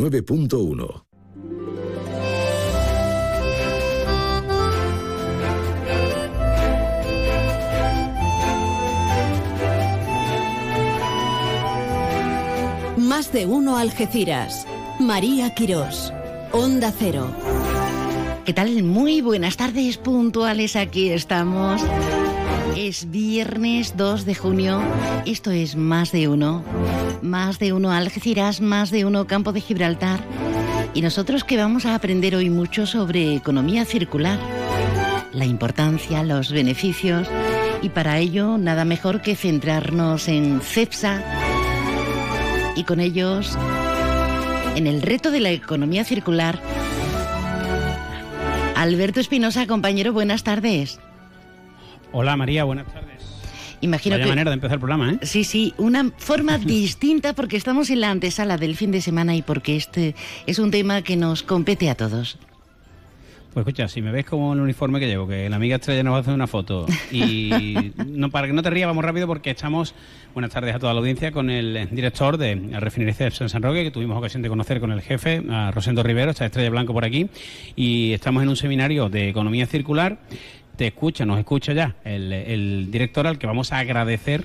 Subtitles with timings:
[0.00, 1.04] 9.1
[12.96, 14.66] Más de uno Algeciras.
[14.98, 16.14] María Quirós.
[16.52, 17.30] Onda Cero.
[18.46, 18.82] ¿Qué tal?
[18.82, 20.76] Muy buenas tardes puntuales.
[20.76, 21.82] Aquí estamos.
[22.76, 24.80] Es viernes 2 de junio.
[25.26, 26.64] Esto es Más de uno.
[27.22, 30.20] Más de uno Algeciras, más de uno Campo de Gibraltar.
[30.94, 34.38] Y nosotros que vamos a aprender hoy mucho sobre economía circular.
[35.32, 37.28] La importancia, los beneficios.
[37.82, 41.22] Y para ello, nada mejor que centrarnos en CEPSA
[42.76, 43.56] y con ellos
[44.76, 46.60] en el reto de la economía circular.
[48.76, 51.00] Alberto Espinosa, compañero, buenas tardes.
[52.12, 53.10] Hola María, buenas tardes.
[53.82, 55.18] Imagino Vaya que manera de empezar el programa, ¿eh?
[55.22, 59.42] Sí, sí, una forma distinta porque estamos en la antesala del fin de semana y
[59.42, 60.14] porque este
[60.46, 62.38] es un tema que nos compete a todos.
[63.52, 66.12] Pues escucha, si me ves como el uniforme que llevo, que la amiga Estrella nos
[66.12, 67.74] va a hacer una foto y
[68.06, 69.92] no para que no te rías, vamos rápido porque estamos,
[70.34, 73.82] buenas tardes a toda la audiencia, con el director de la refinería en San Roque,
[73.82, 77.04] que tuvimos ocasión de conocer con el jefe, a Rosendo Rivero, está Estrella Blanco por
[77.04, 77.28] aquí,
[77.74, 80.18] y estamos en un seminario de economía circular.
[80.80, 84.44] Te escucha, nos escucha ya el, el director al que vamos a agradecer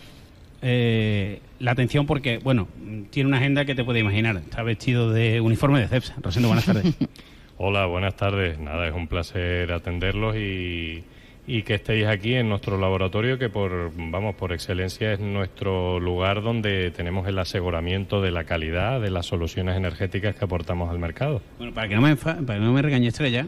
[0.62, 2.68] eh, la atención porque, bueno,
[3.10, 4.36] tiene una agenda que te puedes imaginar.
[4.36, 6.16] Está vestido de uniforme de CEPS.
[6.22, 6.94] Rosendo, buenas tardes.
[7.58, 8.60] Hola, buenas tardes.
[8.60, 11.06] Nada, es un placer atenderlos y,
[11.48, 16.42] y que estéis aquí en nuestro laboratorio, que por vamos por excelencia es nuestro lugar
[16.42, 21.42] donde tenemos el aseguramiento de la calidad de las soluciones energéticas que aportamos al mercado.
[21.60, 23.48] Bueno, para que no me, para que no me regañe Estrella,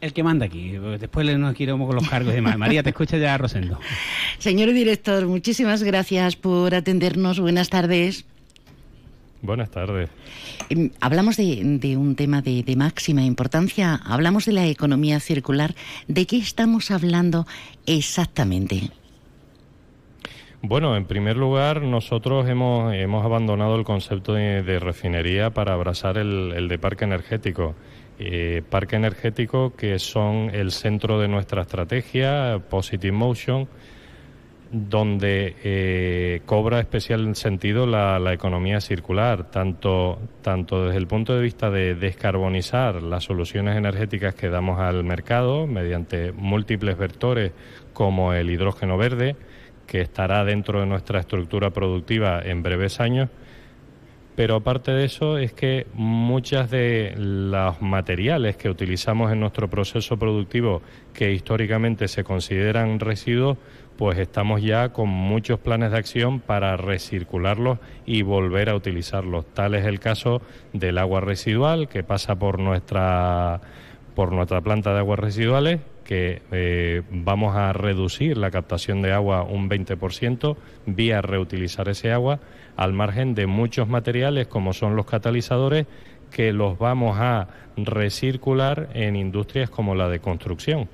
[0.00, 0.72] el que manda aquí.
[0.98, 2.56] Después le nos quiremos con los cargos y demás.
[2.58, 3.78] María, te escucha ya Rosendo.
[4.38, 7.40] Señor director, muchísimas gracias por atendernos.
[7.40, 8.24] Buenas tardes.
[9.40, 10.10] Buenas tardes.
[10.68, 15.74] Em, Hablamos de, de un tema de, de máxima importancia, hablamos de la economía circular.
[16.08, 17.46] ¿De qué estamos hablando
[17.86, 18.90] exactamente?
[20.60, 26.18] Bueno, en primer lugar, nosotros hemos, hemos abandonado el concepto de, de refinería para abrazar
[26.18, 27.76] el, el de parque energético.
[28.20, 33.68] Eh, parque energético que son el centro de nuestra estrategia, Positive Motion,
[34.72, 41.42] donde eh, cobra especial sentido la, la economía circular, tanto, tanto desde el punto de
[41.42, 47.52] vista de descarbonizar las soluciones energéticas que damos al mercado mediante múltiples vectores
[47.92, 49.36] como el hidrógeno verde,
[49.86, 53.30] que estará dentro de nuestra estructura productiva en breves años,
[54.38, 60.16] pero aparte de eso es que muchas de los materiales que utilizamos en nuestro proceso
[60.16, 60.80] productivo
[61.12, 63.58] que históricamente se consideran residuos,
[63.96, 69.44] pues estamos ya con muchos planes de acción para recircularlos y volver a utilizarlos.
[69.54, 70.40] Tal es el caso
[70.72, 73.60] del agua residual que pasa por nuestra
[74.14, 79.42] por nuestra planta de aguas residuales que eh, vamos a reducir la captación de agua
[79.42, 82.40] un 20% vía reutilizar ese agua
[82.76, 85.86] al margen de muchos materiales como son los catalizadores
[86.30, 90.88] que los vamos a recircular en industrias como la de construcción.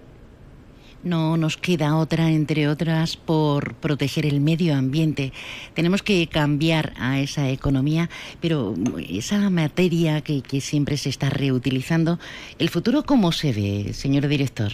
[1.04, 5.32] No nos queda otra, entre otras, por proteger el medio ambiente.
[5.74, 8.10] Tenemos que cambiar a esa economía,
[8.40, 8.74] pero
[9.08, 12.18] esa materia que, que siempre se está reutilizando,
[12.58, 14.72] ¿el futuro cómo se ve, señor director?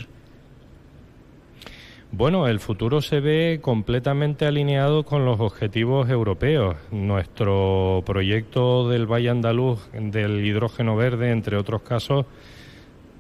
[2.12, 6.76] Bueno, el futuro se ve completamente alineado con los objetivos europeos.
[6.90, 12.26] Nuestro proyecto del Valle Andaluz del hidrógeno verde, entre otros casos,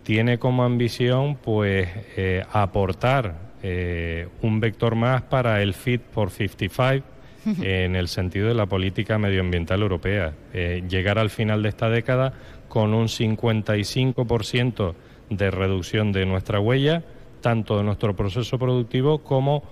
[0.02, 7.06] tiene como ambición pues eh, aportar eh, un vector más para el Fit for 55
[7.62, 10.34] en el sentido de la política medioambiental europea.
[10.52, 12.32] Eh, llegar al final de esta década
[12.68, 14.94] con un 55%
[15.30, 17.04] de reducción de nuestra huella,
[17.40, 19.62] tanto de nuestro proceso productivo como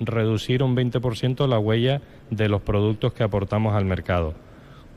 [0.00, 4.34] reducir un 20% la huella de los productos que aportamos al mercado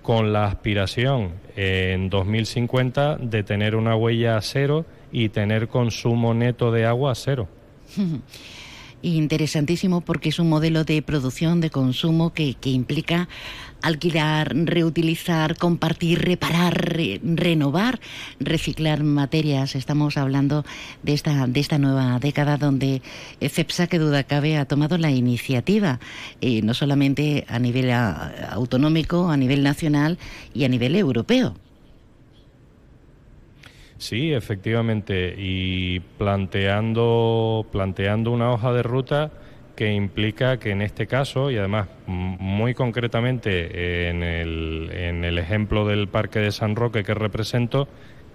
[0.01, 6.71] con la aspiración en 2050 de tener una huella a cero y tener consumo neto
[6.71, 7.49] de agua a cero.
[9.01, 13.27] Interesantísimo porque es un modelo de producción, de consumo que, que implica
[13.81, 17.99] alquilar, reutilizar, compartir, reparar, re- renovar,
[18.39, 19.75] reciclar materias.
[19.75, 20.65] Estamos hablando
[21.03, 23.01] de esta, de esta nueva década donde
[23.39, 25.99] CEPSA, que duda cabe, ha tomado la iniciativa,
[26.41, 30.17] eh, no solamente a nivel autonómico, a nivel nacional
[30.53, 31.55] y a nivel europeo.
[33.99, 39.31] Sí, efectivamente, y planteando, planteando una hoja de ruta
[39.77, 45.85] que implica que en este caso, y además muy concretamente en el, en el ejemplo
[45.85, 47.87] del Parque de San Roque que represento,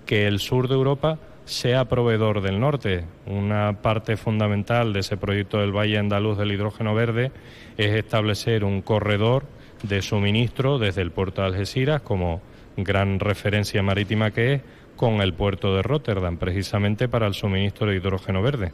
[0.07, 3.05] que el sur de Europa sea proveedor del norte.
[3.27, 7.33] Una parte fundamental de ese proyecto del Valle Andaluz del Hidrógeno Verde
[7.77, 9.45] es establecer un corredor
[9.83, 12.41] de suministro desde el puerto de Algeciras como
[12.77, 14.63] gran referencia marítima que es
[14.95, 18.71] con el puerto de Rotterdam, precisamente para el suministro de hidrógeno verde.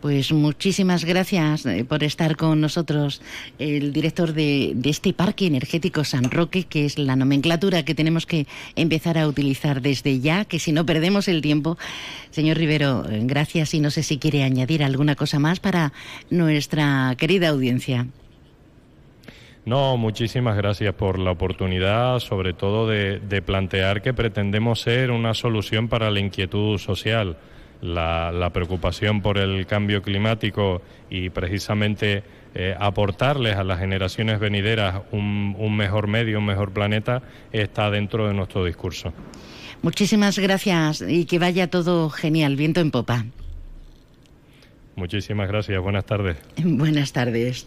[0.00, 3.20] Pues muchísimas gracias eh, por estar con nosotros,
[3.58, 8.46] el director de, este parque energético San Roque, que es la nomenclatura que tenemos que
[8.76, 11.76] empezar a utilizar desde ya, que si no perdemos el tiempo.
[12.30, 15.92] Señor Rivero, eh, gracias y no sé si quiere añadir alguna cosa más para
[16.30, 18.06] nuestra querida audiencia.
[19.66, 25.88] No, muchísimas gracias por la oportunidad, sobre todo de plantear que pretendemos ser una solución
[25.88, 27.36] para la inquietud social
[27.82, 32.22] la, preocupación por el cambio climático y precisamente
[32.54, 37.22] eh, aportarles a las generaciones venideras un, un mejor medio, un mejor planeta,
[37.52, 39.12] está dentro de nuestro discurso.
[39.82, 43.24] Muchísimas gracias y que vaya todo genial, viento en popa.
[44.96, 46.36] Muchísimas gracias, buenas tardes.
[46.62, 47.66] Buenas tardes.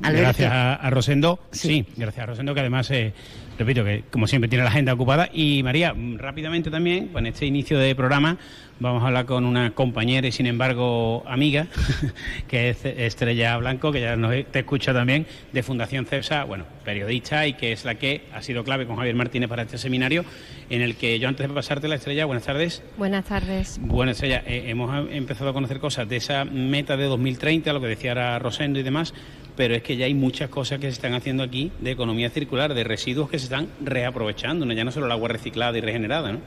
[0.00, 1.40] Gracias a, Rosendo.
[1.50, 1.84] Sí.
[1.96, 3.12] gracias a Rosendo, que además, eh,
[3.58, 5.28] repito, que como siempre tiene la agenda ocupada.
[5.32, 8.38] Y María, rápidamente también, en este inicio de programa,
[8.80, 11.66] vamos a hablar con una compañera y sin embargo amiga,
[12.48, 17.46] que es Estrella Blanco, que ya nos te escucha también, de Fundación CEPSA, bueno, periodista
[17.46, 20.24] y que es la que ha sido clave con Javier Martínez para este seminario,
[20.70, 22.82] en el que yo antes de pasarte la Estrella, buenas tardes.
[22.96, 23.78] Buenas tardes.
[23.82, 27.88] Bueno, Estrella, eh, hemos empezado a conocer cosas de esa meta de 2030, lo que
[27.88, 29.14] decía ahora Rosendo y demás,
[29.58, 32.74] pero es que ya hay muchas cosas que se están haciendo aquí de economía circular,
[32.74, 36.38] de residuos que se están reaprovechando, ya no solo el agua reciclada y regenerada, ¿no?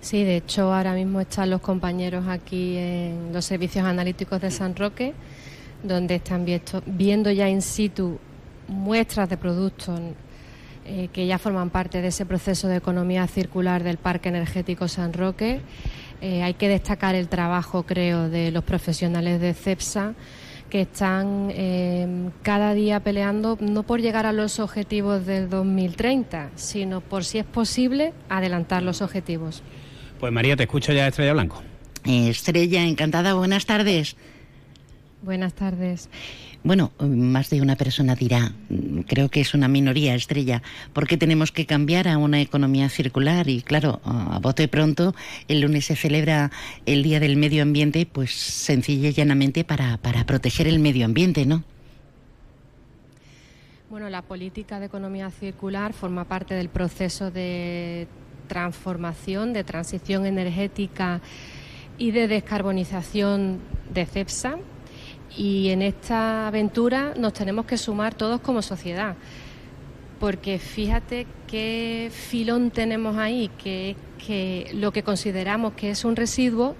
[0.00, 4.76] Sí, de hecho ahora mismo están los compañeros aquí en los servicios analíticos de San
[4.76, 5.12] Roque,
[5.82, 6.46] donde están
[6.86, 8.20] viendo ya in situ
[8.68, 9.98] muestras de productos
[10.86, 15.12] eh, que ya forman parte de ese proceso de economía circular del Parque Energético San
[15.12, 15.62] Roque.
[16.20, 20.14] Eh, hay que destacar el trabajo, creo, de los profesionales de CEPSA
[20.70, 27.00] que están eh, cada día peleando no por llegar a los objetivos del 2030, sino
[27.00, 29.62] por si es posible adelantar los objetivos.
[30.18, 31.62] Pues María, te escucho ya Estrella Blanco.
[32.04, 34.16] Estrella, encantada, buenas tardes.
[35.22, 36.08] Buenas tardes.
[36.62, 38.52] Bueno, más de una persona dirá,
[39.06, 40.62] creo que es una minoría estrella,
[40.92, 43.48] ¿por qué tenemos que cambiar a una economía circular?
[43.48, 45.14] Y claro, a bote pronto,
[45.48, 46.50] el lunes se celebra
[46.84, 51.46] el Día del Medio Ambiente, pues sencilla y llanamente para, para proteger el medio ambiente,
[51.46, 51.64] ¿no?
[53.88, 58.06] Bueno, la política de economía circular forma parte del proceso de
[58.48, 61.22] transformación, de transición energética
[61.96, 63.60] y de descarbonización
[63.92, 64.58] de CEPSA.
[65.36, 69.14] Y en esta aventura nos tenemos que sumar todos como sociedad,
[70.18, 76.74] porque fíjate qué filón tenemos ahí, que, que lo que consideramos que es un residuo,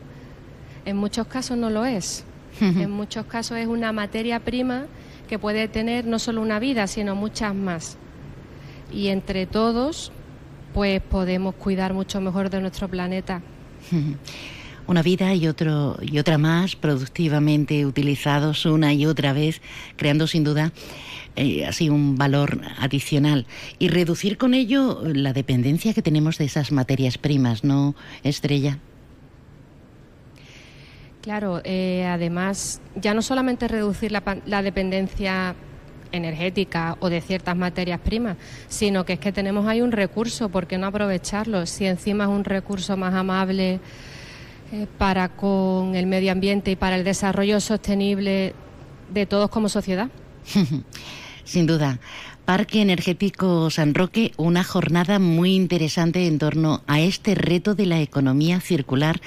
[0.85, 2.25] en muchos casos no lo es.
[2.61, 4.87] En muchos casos es una materia prima
[5.29, 7.97] que puede tener no solo una vida, sino muchas más.
[8.93, 10.13] Y entre todos
[10.75, 13.43] pues podemos cuidar mucho mejor de nuestro planeta.
[14.91, 19.63] Una vida y, otro, y otra más productivamente utilizados una y otra vez,
[19.95, 20.73] creando sin duda
[21.37, 23.47] eh, así un valor adicional
[23.79, 27.95] y reducir con ello la dependencia que tenemos de esas materias primas, ¿no,
[28.25, 28.79] Estrella?
[31.23, 35.55] Claro, eh, además, ya no solamente reducir la, la dependencia
[36.11, 40.67] energética o de ciertas materias primas, sino que es que tenemos ahí un recurso, ¿por
[40.67, 41.65] qué no aprovecharlo?
[41.67, 43.79] Si encima es un recurso más amable
[44.99, 48.55] para con el medio ambiente y para el desarrollo sostenible
[49.13, 50.09] de todos como sociedad.
[51.45, 51.99] Sin duda.
[52.45, 58.01] Parque Energético San Roque, una jornada muy interesante en torno a este reto de la
[58.01, 59.21] economía circular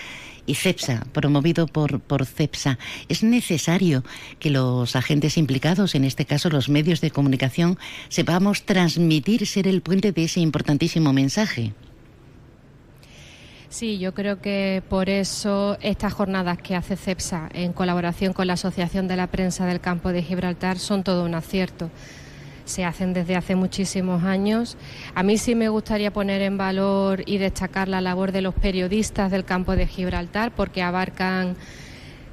[0.46, 2.78] y CEPSA, promovido por, por CEPSA.
[3.08, 4.04] Es necesario
[4.40, 7.78] que los agentes implicados, en este caso los medios de comunicación,
[8.10, 11.74] sepamos transmitir, ser el puente de ese importantísimo mensaje.
[13.74, 18.53] Sí, yo creo que por eso estas jornadas que hace CEPSA en colaboración con la
[18.53, 21.89] Asociación de la Prensa del Campo de Gibraltar son todo un acierto
[22.65, 24.77] se hacen desde hace muchísimos años.
[25.15, 29.32] A mí sí me gustaría poner en valor y destacar la labor de los periodistas
[29.32, 31.58] del campo de Gibraltar porque abarcan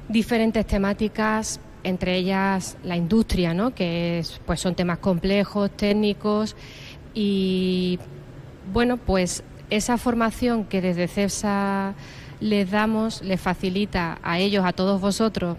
[0.09, 3.73] diferentes temáticas, entre ellas la industria, ¿no?
[3.73, 6.55] que pues son temas complejos, técnicos
[7.15, 7.97] y
[8.71, 11.95] bueno, pues esa formación que desde CEPSA
[12.39, 15.57] les damos les facilita a ellos, a todos vosotros,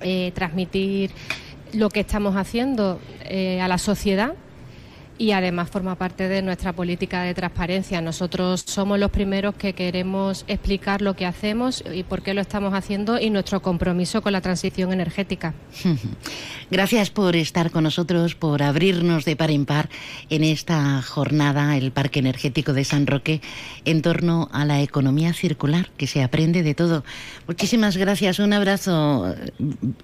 [0.00, 1.10] eh, transmitir
[1.72, 4.34] lo que estamos haciendo eh, a la sociedad
[5.18, 8.00] y además forma parte de nuestra política de transparencia.
[8.00, 12.74] Nosotros somos los primeros que queremos explicar lo que hacemos y por qué lo estamos
[12.74, 15.54] haciendo y nuestro compromiso con la transición energética.
[16.70, 19.88] Gracias por estar con nosotros, por abrirnos de par en par
[20.30, 23.40] en esta jornada, el Parque Energético de San Roque,
[23.84, 27.04] en torno a la economía circular, que se aprende de todo.
[27.46, 29.34] Muchísimas gracias, un abrazo.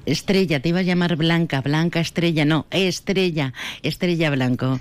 [0.06, 3.52] Estrella, te iba a llamar Blanca, Blanca Estrella, no, Estrella,
[3.82, 4.80] Estrella Blanco.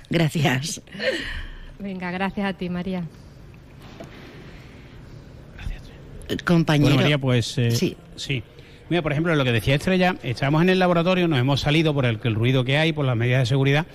[1.78, 3.04] Venga, gracias a ti, María.
[5.56, 6.42] Gracias.
[6.44, 6.90] Compañero.
[6.90, 7.96] Bueno, María, pues eh, sí.
[8.16, 8.42] sí.
[8.88, 12.04] Mira, por ejemplo, lo que decía Estrella, estábamos en el laboratorio, nos hemos salido por
[12.04, 13.86] el, el ruido que hay, por las medidas de seguridad.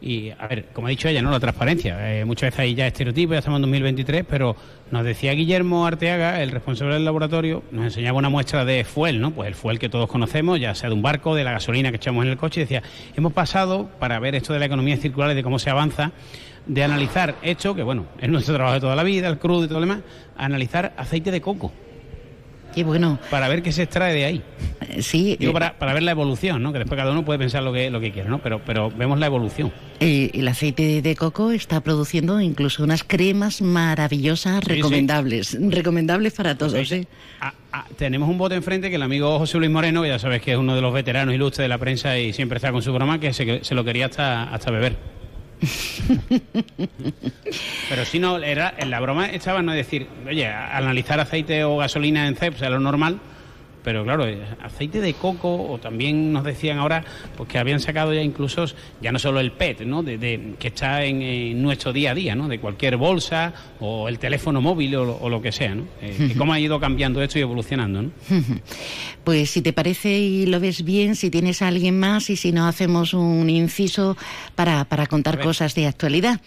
[0.00, 1.30] Y, a ver, como ha dicho ella, ¿no?
[1.30, 2.20] La transparencia.
[2.20, 4.56] Eh, muchas veces hay ya estereotipos, ya estamos en 2023, pero
[4.90, 9.32] nos decía Guillermo Arteaga, el responsable del laboratorio, nos enseñaba una muestra de fuel, ¿no?
[9.32, 11.96] Pues el fuel que todos conocemos, ya sea de un barco, de la gasolina que
[11.96, 12.82] echamos en el coche, y decía,
[13.14, 16.12] hemos pasado, para ver esto de la economía circular y de cómo se avanza,
[16.66, 19.68] de analizar hecho, que bueno, es nuestro trabajo de toda la vida, el crudo y
[19.68, 20.00] todo lo demás,
[20.36, 21.72] analizar aceite de coco.
[22.74, 23.18] Qué bueno.
[23.30, 24.42] Para ver qué se extrae de ahí.
[25.00, 25.36] Sí.
[25.38, 26.72] Digo, para, para, ver la evolución, ¿no?
[26.72, 28.38] Que después cada uno puede pensar lo que, lo que quiera, ¿no?
[28.38, 29.72] Pero, pero vemos la evolución.
[30.00, 35.48] Eh, el aceite de coco está produciendo incluso unas cremas maravillosas, sí, recomendables.
[35.48, 35.58] Sí.
[35.60, 37.06] Recomendables para todos, pues, ¿eh?
[37.40, 40.42] a, a, tenemos un bote enfrente que el amigo José Luis Moreno, que ya sabes
[40.42, 42.92] que es uno de los veteranos ilustres de la prensa y siempre está con su
[42.92, 45.19] broma, que se, se lo quería hasta, hasta beber.
[47.88, 52.26] Pero si no, era, en la broma estaba no decir, oye, analizar aceite o gasolina
[52.26, 53.20] en CEP, sea lo normal,
[53.82, 57.04] pero claro, eh, aceite de coco, o también nos decían ahora
[57.36, 58.64] pues que habían sacado ya incluso,
[59.00, 60.02] ya no solo el PET, ¿no?
[60.02, 62.48] De, de que está en, en, nuestro día a día, ¿no?
[62.48, 65.84] De cualquier bolsa o el teléfono móvil o, o lo que sea, ¿no?
[66.02, 68.10] Eh, cómo ha ido cambiando esto y evolucionando, ¿no?
[69.24, 72.52] Pues si te parece y lo ves bien, si tienes a alguien más y si
[72.52, 74.16] no hacemos un inciso
[74.54, 76.40] para, para contar cosas de actualidad.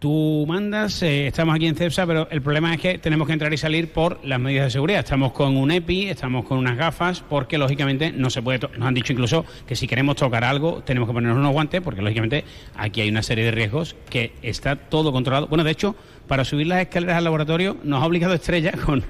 [0.00, 3.52] Tú mandas, eh, estamos aquí en CEPSA, pero el problema es que tenemos que entrar
[3.52, 5.00] y salir por las medidas de seguridad.
[5.00, 8.60] Estamos con un EPI, estamos con unas gafas, porque lógicamente no se puede.
[8.78, 12.00] Nos han dicho incluso que si queremos tocar algo, tenemos que ponernos unos guantes, porque
[12.00, 15.48] lógicamente aquí hay una serie de riesgos que está todo controlado.
[15.48, 15.94] Bueno, de hecho,
[16.26, 19.04] para subir las escaleras al laboratorio nos ha obligado Estrella, con,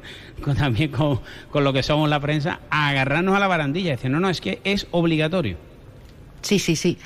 [0.57, 1.21] también con,
[1.53, 3.93] con, lo que somos la prensa, a agarrarnos a la barandilla.
[3.93, 5.70] Decir, no, no, es que es obligatorio.
[6.43, 6.97] Sí, sí, sí.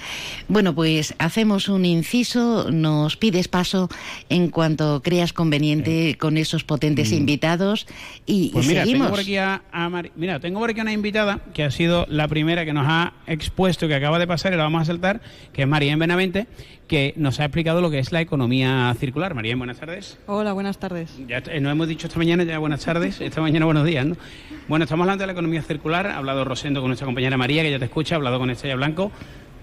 [0.48, 3.88] Bueno, pues hacemos un inciso, nos pides paso
[4.28, 6.16] en cuanto creas conveniente eh.
[6.16, 7.14] con esos potentes mm.
[7.14, 7.86] invitados
[8.26, 9.06] y, pues y mira, seguimos.
[9.06, 10.02] Tengo por aquí a, a.
[10.16, 13.88] Mira, tengo por aquí una invitada que ha sido la primera que nos ha expuesto,
[13.88, 15.20] que acaba de pasar y la vamos a saltar,
[15.52, 16.46] que es María Benavente,
[16.86, 19.34] que nos ha explicado lo que es la economía circular.
[19.34, 20.18] María, buenas tardes.
[20.26, 21.10] Hola, buenas tardes.
[21.26, 24.16] Ya eh, nos hemos dicho esta mañana ya buenas tardes, esta mañana buenos días, ¿no?
[24.68, 27.70] Bueno, estamos hablando de la economía circular, ha hablado Rosendo con nuestra compañera María, que
[27.70, 29.10] ya te escucha, ha hablado con Estrella Blanco.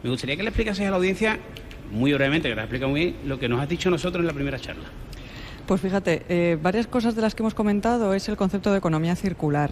[0.04, 1.40] Me gustaría que le explicases a la audiencia,
[1.92, 4.34] muy brevemente, que te explica muy bien, lo que nos has dicho nosotros en la
[4.34, 4.86] primera charla.
[5.68, 9.16] Pues fíjate, eh, varias cosas de las que hemos comentado es el concepto de economía
[9.16, 9.70] circular.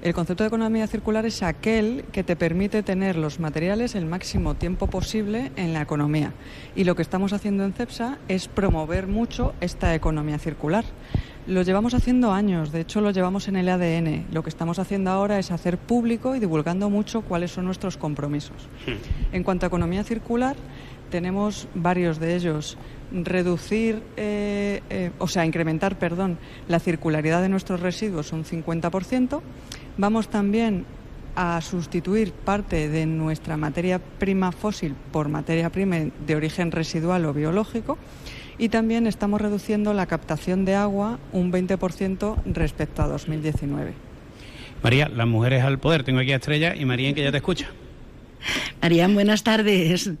[0.00, 4.54] El concepto de economía circular es aquel que te permite tener los materiales el máximo
[4.54, 6.32] tiempo posible en la economía.
[6.76, 10.84] Y lo que estamos haciendo en CEPSA es promover mucho esta economía circular.
[11.48, 14.26] Lo llevamos haciendo años, de hecho lo llevamos en el ADN.
[14.30, 18.68] Lo que estamos haciendo ahora es hacer público y divulgando mucho cuáles son nuestros compromisos.
[19.32, 20.54] En cuanto a economía circular,
[21.10, 22.76] tenemos varios de ellos.
[23.10, 26.38] Reducir, eh, eh, o sea, incrementar, perdón,
[26.68, 29.40] la circularidad de nuestros residuos un 50%.
[29.98, 30.86] Vamos también
[31.34, 37.34] a sustituir parte de nuestra materia prima fósil por materia prima de origen residual o
[37.34, 37.98] biológico
[38.58, 43.92] y también estamos reduciendo la captación de agua un 20% respecto a 2019.
[44.82, 46.04] María, las mujeres al poder.
[46.04, 47.66] Tengo aquí a Estrella y María, que ya te escucha.
[48.80, 50.12] María, buenas tardes.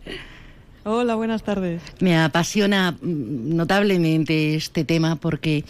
[0.84, 1.82] Hola, buenas tardes.
[2.00, 5.64] Me apasiona notablemente este tema porque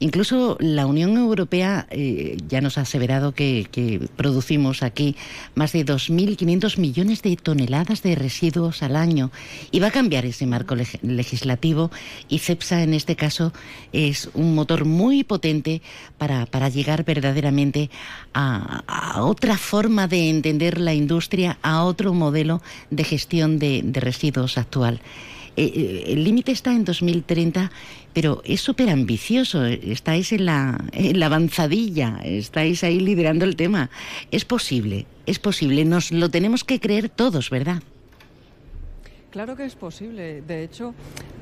[0.00, 3.66] Incluso la Unión Europea eh, ya nos ha aseverado que,
[4.16, 5.16] producimos aquí
[5.54, 9.30] más de 2.500 millones de toneladas de residuos al año
[9.70, 11.90] y va a cambiar ese marco leg legislativo
[12.28, 13.52] y CEPSA en este caso
[13.92, 15.82] es un motor muy potente
[16.16, 17.90] para, llegar verdaderamente
[18.34, 25.00] a, otra forma de entender la industria, a otro modelo de gestión de, residuos actual.
[25.56, 27.72] Eh, el límite está en 2030,
[28.18, 29.64] pero es súper ambicioso.
[29.64, 33.90] Estáis en la, en la avanzadilla, estáis ahí liderando el tema.
[34.32, 35.84] Es posible, es posible.
[35.84, 37.80] Nos lo tenemos que creer todos, ¿verdad?
[39.30, 40.40] Claro que es posible.
[40.40, 40.94] De hecho,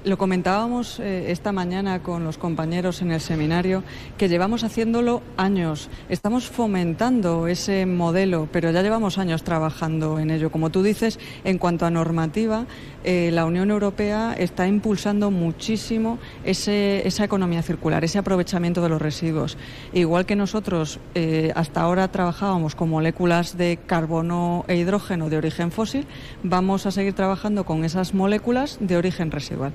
[0.05, 3.85] lo comentábamos eh, esta mañana con los compañeros en el seminario,
[4.19, 5.89] que llevamos haciéndolo años.
[6.09, 10.51] Estamos fomentando ese modelo, pero ya llevamos años trabajando en ello.
[10.51, 12.67] Como tú dices, en cuanto a normativa,
[13.05, 19.57] eh, la Unión Europea está impulsando muchísimo esa economía circular, ese aprovechamiento de los residuos.
[19.93, 25.71] Igual que nosotros eh, hasta ahora trabajábamos con moléculas de carbono e hidrógeno de origen
[25.71, 26.07] fósil,
[26.43, 29.73] vamos a seguir trabajando con esas moléculas de origen residual.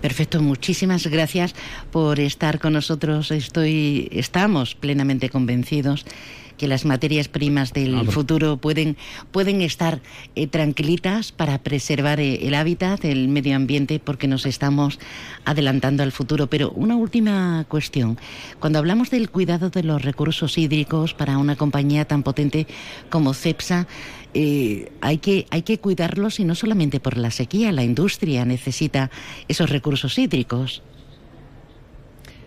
[0.00, 1.54] Perfecto, muchísimas gracias
[1.90, 3.30] por estar con nosotros.
[3.30, 6.06] Estoy, estamos plenamente convencidos
[6.60, 8.98] que las materias primas del futuro pueden,
[9.32, 10.02] pueden estar
[10.34, 14.98] eh, tranquilitas para preservar eh, el hábitat, el medio ambiente, porque nos estamos
[15.46, 16.48] adelantando al futuro.
[16.48, 18.18] Pero una última cuestión.
[18.58, 22.66] Cuando hablamos del cuidado de los recursos hídricos para una compañía tan potente
[23.08, 23.86] como CEPSA,
[24.34, 29.10] eh, hay, que, hay que cuidarlos y no solamente por la sequía, la industria necesita
[29.48, 30.82] esos recursos hídricos.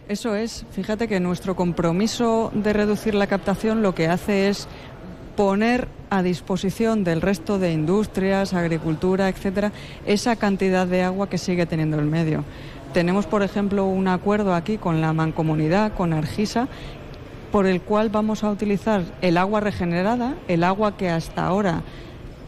[0.09, 4.67] Eso es, fíjate que nuestro compromiso de reducir la captación lo que hace es
[5.35, 9.71] poner a disposición del resto de industrias, agricultura, etcétera,
[10.05, 12.43] esa cantidad de agua que sigue teniendo el medio.
[12.93, 16.67] Tenemos, por ejemplo, un acuerdo aquí con la mancomunidad, con Argisa,
[17.53, 21.83] por el cual vamos a utilizar el agua regenerada, el agua que hasta ahora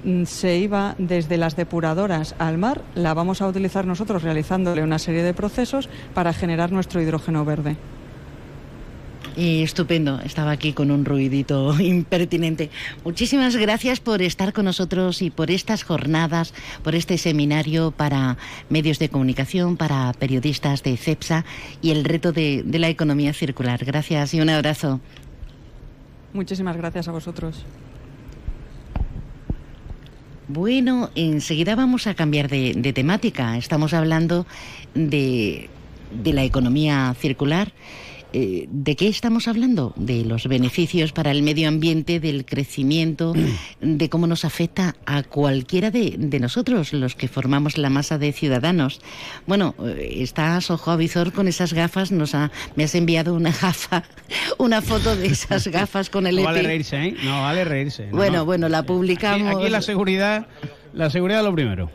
[0.05, 4.99] Mm, se iba desde las depuradoras al mar, la vamos a utilizar nosotros realizándole una
[4.99, 7.75] serie de procesos para generar nuestro hidrógeno verde.
[9.37, 12.69] Y estupendo, estaba aquí con un ruidito impertinente.
[13.03, 18.37] Muchísimas gracias por estar con nosotros y por estas jornadas, por este seminario para
[18.69, 21.43] medios de comunicación, para periodistas de CEPSA
[21.81, 23.83] y el reto de, de la economía circular.
[23.83, 25.01] Gracias y un abrazo.
[26.33, 27.65] Muchísimas gracias a vosotros.
[30.47, 33.57] Bueno, enseguida vamos a cambiar de, temática.
[33.57, 34.45] Estamos hablando
[34.93, 35.69] de,
[36.11, 37.71] de la economía circular
[38.37, 39.93] eh, ¿de qué estamos hablando?
[39.95, 43.33] De los beneficios para el medio ambiente, del crecimiento,
[43.79, 48.99] de cómo nos afecta a cualquiera de, nosotros, los que formamos la masa de ciudadanos.
[49.47, 53.51] Bueno, eh, estás ojo a visor con esas gafas, nos ha, me has enviado una
[53.51, 54.03] gafa,
[54.57, 57.15] una foto de esas gafas con el No vale reírse, ¿eh?
[57.23, 58.09] No vale reírse.
[58.11, 59.55] bueno, bueno, la publicamos.
[59.55, 60.47] aquí la seguridad,
[60.93, 61.89] la seguridad lo primero.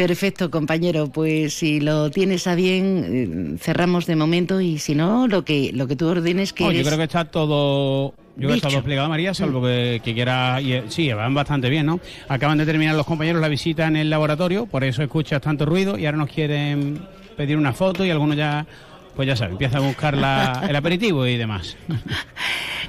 [0.00, 1.08] Perfecto, compañero.
[1.08, 5.72] Pues si lo tienes a bien, eh, cerramos de momento y si no, lo que
[5.74, 6.64] lo que tú ordenes que.
[6.64, 8.14] Yo creo que está todo.
[8.34, 10.58] Yo creo que está todo explicado, María, salvo que, quiera.
[10.62, 12.00] Eh, sí, van bastante bien, ¿no?
[12.28, 15.98] Acaban de terminar los compañeros la visita en el laboratorio, por eso escuchas tanto ruido
[15.98, 16.98] y ahora nos quieren
[17.36, 18.66] pedir una foto y algunos ya.
[19.14, 20.14] Pues ya saben, empieza a buscar
[20.66, 21.76] el aperitivo y demás.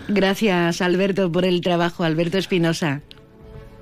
[0.07, 2.05] Gracias, Alberto, por el trabajo.
[2.05, 3.01] Alberto Espinosa.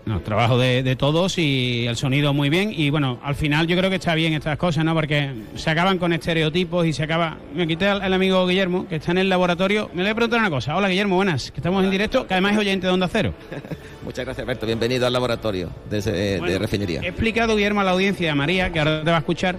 [0.10, 2.74] No, trabajo de, todos y el sonido muy bien.
[2.76, 4.96] Y bueno, al final yo creo que está bien estas cosas, ¿no?
[4.96, 7.38] Porque se acaban con estereotipos y se acaba.
[7.54, 9.92] Me quité al, amigo Guillermo, que está en el laboratorio.
[9.94, 10.76] Me le voy a preguntar una cosa.
[10.76, 11.52] Hola, Guillermo, buenas.
[11.52, 13.36] Que estamos en directo, que además es oyente de Onda Cero.
[14.04, 14.66] Muchas gracias, Alberto.
[14.66, 17.02] Bienvenido al laboratorio de, refinería.
[17.02, 19.58] He explicado, Guillermo, a la audiencia, a María, que ahora te va a escuchar,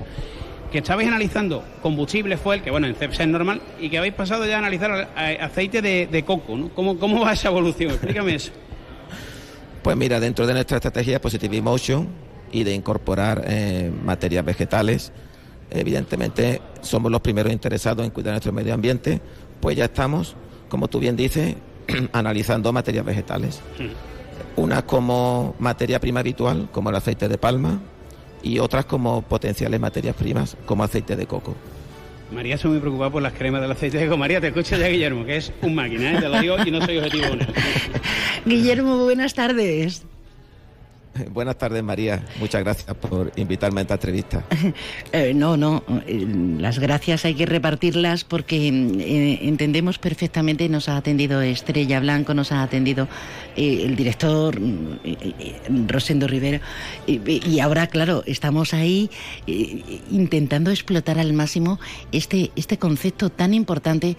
[0.72, 4.44] que estabais analizando combustible fuel, que bueno, en CEPSA es normal, y que habéis pasado
[4.46, 6.70] ya a analizar aceite de, de coco, ¿no?
[6.70, 7.92] ¿Cómo, ¿Cómo va esa evolución?
[7.92, 8.50] Explícame eso.
[9.82, 12.08] Pues mira, dentro de nuestra estrategia Positive Emotion
[12.52, 15.10] y de incorporar eh, materias vegetales,
[15.70, 19.20] evidentemente somos los primeros interesados en cuidar nuestro medio ambiente,
[19.60, 20.36] pues ya estamos,
[20.68, 21.56] como tú bien dices,
[22.12, 23.60] analizando materias vegetales.
[24.56, 27.80] Unas como materia prima habitual, como el aceite de palma,
[28.42, 31.54] y otras como potenciales materias primas, como aceite de coco.
[32.32, 34.16] María se muy preocupada por las cremas del aceite coco.
[34.16, 36.20] María, te escucha ya Guillermo, que es un máquina, ¿eh?
[36.20, 37.26] te lo digo y no soy objetivo
[38.46, 40.04] Guillermo, buenas tardes.
[41.32, 42.22] Buenas tardes, María.
[42.38, 44.44] Muchas gracias por invitarme a esta entrevista.
[45.12, 45.82] Eh, no, no.
[46.06, 46.26] Eh,
[46.58, 50.68] las gracias hay que repartirlas porque eh, entendemos perfectamente.
[50.68, 53.08] Nos ha atendido Estrella Blanco, nos ha atendido
[53.56, 54.58] el director
[55.88, 56.60] Rosendo Rivera.
[57.06, 59.10] y ahora, claro, estamos ahí
[60.10, 61.80] intentando explotar al máximo
[62.12, 64.16] este, este concepto tan importante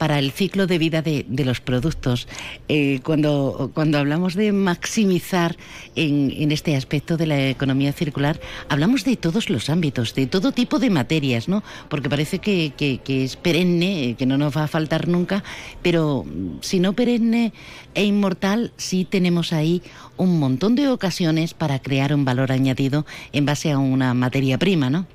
[0.00, 2.26] para el ciclo de vida de, los productos.
[2.68, 5.58] Eh, cuando, cuando hablamos de maximizar
[5.94, 10.78] en, este aspecto de la economía circular, hablamos de todos los ámbitos, de todo tipo
[10.78, 11.62] de materias, ¿no?
[11.90, 12.72] Porque parece que,
[13.06, 15.44] es perenne, que no nos va a faltar nunca,
[15.82, 16.24] pero
[16.62, 17.52] si no perenne
[17.92, 19.82] e inmortal, sí tenemos ahí
[20.16, 24.88] un montón de ocasiones para crear un valor añadido en base a una materia prima,
[24.88, 25.06] ¿no?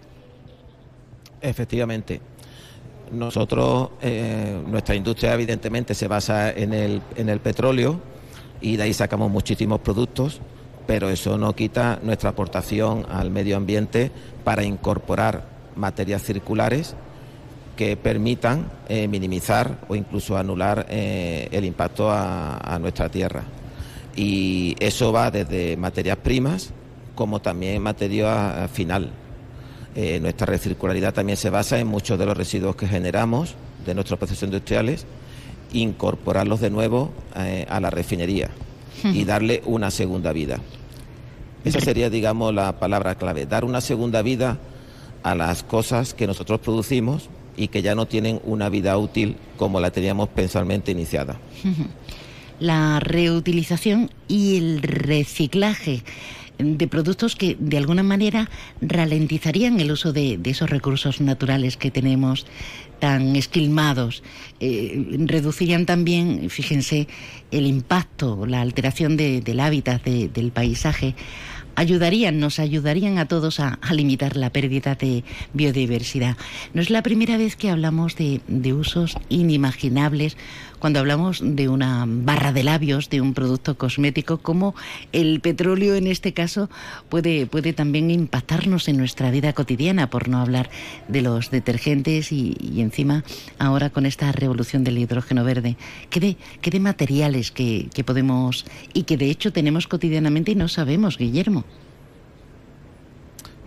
[1.41, 2.21] Efectivamente.
[3.11, 7.99] Nosotros, eh, nuestra industria evidentemente se basa en el, en el petróleo
[8.61, 10.41] y de ahí sacamos muchísimos productos,
[10.87, 14.11] pero eso no quita nuestra aportación al medio ambiente
[14.43, 16.95] para incorporar materias circulares
[17.75, 23.43] que permitan eh, minimizar o incluso anular eh, el impacto a, nuestra tierra.
[24.15, 26.71] Y eso va desde materias primas
[27.15, 29.11] como también materia final.
[29.95, 33.55] Eh, nuestra recircularidad también se basa en muchos de los residuos que generamos
[33.85, 35.05] de nuestros procesos industriales,
[35.71, 38.49] incorporarlos de nuevo a la refinería
[39.03, 40.59] y darle una segunda vida.
[41.63, 44.59] Esa sería, digamos, la palabra clave, dar una segunda vida
[45.23, 49.79] a las cosas que nosotros producimos y que ya no tienen una vida útil como
[49.79, 51.37] la teníamos pensalmente iniciada.
[52.59, 56.03] La reutilización y el reciclaje
[56.57, 58.49] de productos que de alguna manera
[58.81, 62.45] ralentizarían el uso de, esos recursos naturales que tenemos
[62.99, 64.23] tan esquilmados.
[64.59, 67.07] Eh, reducirían también, fíjense,
[67.51, 71.15] el impacto, la alteración del hábitat del paisaje
[71.75, 76.37] ayudarían, nos ayudarían a todos a, limitar la pérdida de biodiversidad.
[76.73, 80.37] No es la primera vez que hablamos de, de usos inimaginables
[80.85, 84.75] cuando hablamos de una barra de labios, de un producto cosmético, como
[85.13, 86.69] el petróleo en este caso
[87.09, 90.69] puede, puede también impactarnos en nuestra vida cotidiana, por no hablar
[91.07, 93.23] de los detergentes y, encima
[93.57, 95.75] ahora con esta revolución del hidrógeno verde.
[96.11, 100.55] ¿Qué de, qué de materiales que, que podemos y que de hecho tenemos cotidianamente y
[100.55, 101.63] no sabemos, Guillermo?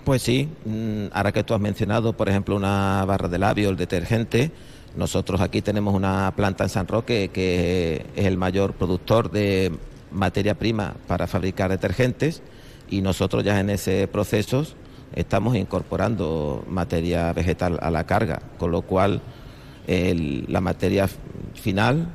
[0.04, 3.76] Pues sí, mm, ahora que tú has mencionado, por ejemplo, una barra de labio, el
[3.76, 4.52] detergente,
[4.96, 9.72] nosotros aquí tenemos una planta en San Roque que es el mayor productor de
[10.10, 12.42] materia prima para fabricar detergentes
[12.90, 14.64] y nosotros ya en ese proceso
[15.14, 19.20] estamos incorporando materia vegetal a la carga, con lo cual
[19.86, 21.08] la materia
[21.54, 22.08] final,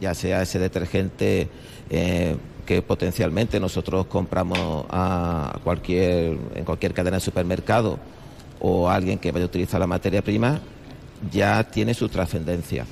[0.00, 1.48] ya sea ese detergente
[1.90, 7.98] eh, que potencialmente nosotros compramos a cualquier, en cualquier cadena de supermercado
[8.60, 10.60] o alguien que vaya a utilizar la materia prima,
[11.30, 12.86] ya tiene su trascendencia.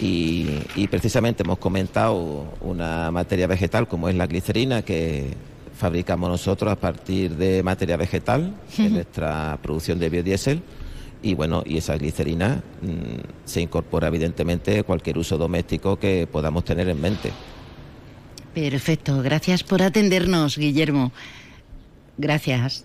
[0.00, 5.34] y, precisamente hemos comentado una materia vegetal como es la glicerina que
[5.74, 10.62] fabricamos nosotros a partir de materia vegetal en nuestra producción de biodiesel
[11.22, 16.64] y bueno, y esa glicerina mm, se incorpora evidentemente a cualquier uso doméstico que podamos
[16.64, 17.32] tener en mente.
[18.54, 21.12] Perfecto, gracias por atendernos, Guillermo.
[22.16, 22.84] Gracias.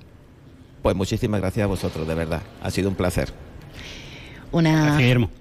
[0.82, 2.42] Pues muchísimas gracias a vosotros, de verdad.
[2.62, 3.34] Ha sido un placer.
[4.54, 4.98] Una,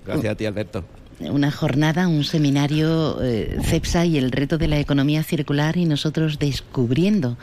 [0.06, 0.84] Gracias, a ti, Alberto.
[1.20, 6.38] Una jornada, un seminario eh, CEPSA y el reto de la economía circular y nosotros
[6.38, 7.36] descubriendo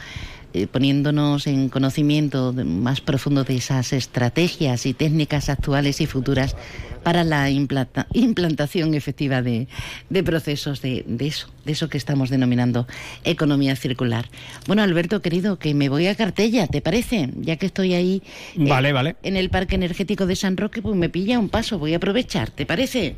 [0.53, 6.55] eh, poniéndonos en conocimiento más profundo de esas estrategias y técnicas actuales y futuras
[7.03, 9.67] para la implantación efectiva de,
[10.23, 12.87] procesos de, eso, de eso que estamos denominando
[13.23, 14.25] economía circular.
[14.67, 17.29] Bueno, Alberto, querido, que me voy a Cartella, ¿te parece?
[17.37, 18.21] Ya que estoy ahí
[18.57, 19.15] eh, vale, vale.
[19.23, 22.49] en el Parque Energético de San Roque, pues me pilla un paso, voy a aprovechar,
[22.51, 23.15] ¿te parece?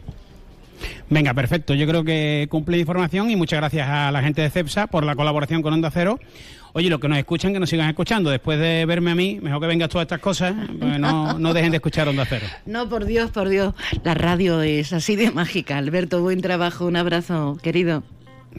[1.09, 1.73] Venga, perfecto.
[1.73, 5.15] Yo creo que cumple información y muchas gracias a la gente de CEPSA por la
[5.15, 6.19] colaboración con Onda Cero.
[6.73, 8.29] Oye, los que nos escuchan, que nos sigan escuchando.
[8.29, 11.71] Después de verme a mí, mejor que vengas todas estas cosas, pues no, no dejen
[11.71, 12.45] de escuchar Onda Cero.
[12.65, 13.73] No, por Dios, por Dios.
[14.03, 15.77] La radio es así de mágica.
[15.77, 16.85] Alberto, buen trabajo.
[16.85, 18.03] Un abrazo, querido.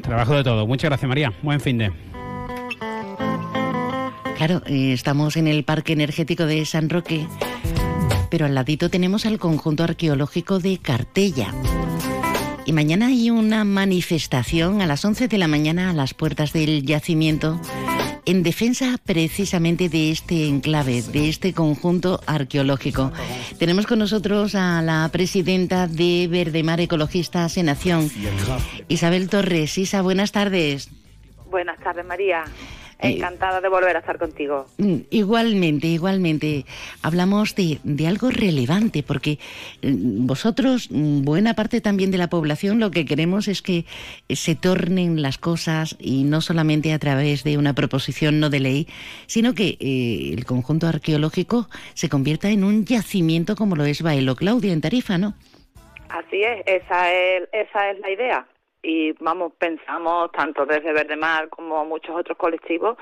[0.03, 0.66] Trabajo de todo.
[0.66, 1.33] Muchas gracias, María.
[1.42, 1.92] Buen fin de.
[4.37, 7.27] Claro, eh, estamos en el Parque Energético de San Roque,
[8.29, 11.55] pero al ladito tenemos el conjunto arqueológico de Cartella.
[12.64, 16.85] Y mañana hay una manifestación a las 11 de la mañana a las puertas del
[16.85, 17.61] yacimiento
[18.25, 23.13] en defensa precisamente de este enclave, de este conjunto arqueológico.
[23.59, 28.11] Tenemos con nosotros a la presidenta de Verdemar Ecologistas en Acción,
[28.89, 29.77] Isabel Torres.
[29.79, 30.91] Isa, buenas tardes.
[31.51, 32.45] Buenas tardes, María.
[33.03, 34.67] Eh, Encantada de volver a estar contigo.
[34.79, 36.65] Mm, igualmente, igualmente.
[37.03, 39.41] Hablamos de, de, algo relevante, porque
[39.83, 43.87] mm, vosotros, mm, buena parte también de la población, lo que queremos es que
[44.29, 48.88] se tornen las cosas y no solamente a través de una proposición no de ley,
[49.27, 54.37] sino que eh, el conjunto arqueológico se convierta en un yacimiento como lo es Baelo
[54.37, 55.35] Claudia en Tarifa, ¿no?
[56.09, 58.47] Así es, esa es, esa es la idea
[58.83, 62.97] y vamos, pensamos tanto desde Verdemar como muchos otros colectivos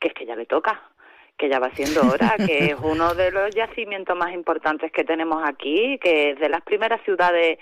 [0.00, 0.90] que es que ya le toca,
[1.36, 5.42] que ya va siendo hora, que es uno de los yacimientos más importantes que tenemos
[5.46, 7.58] aquí, que es de las primeras ciudades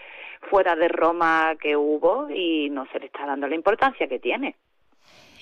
[0.51, 4.57] fuera de Roma que hubo y no se le está dando la importancia que tiene.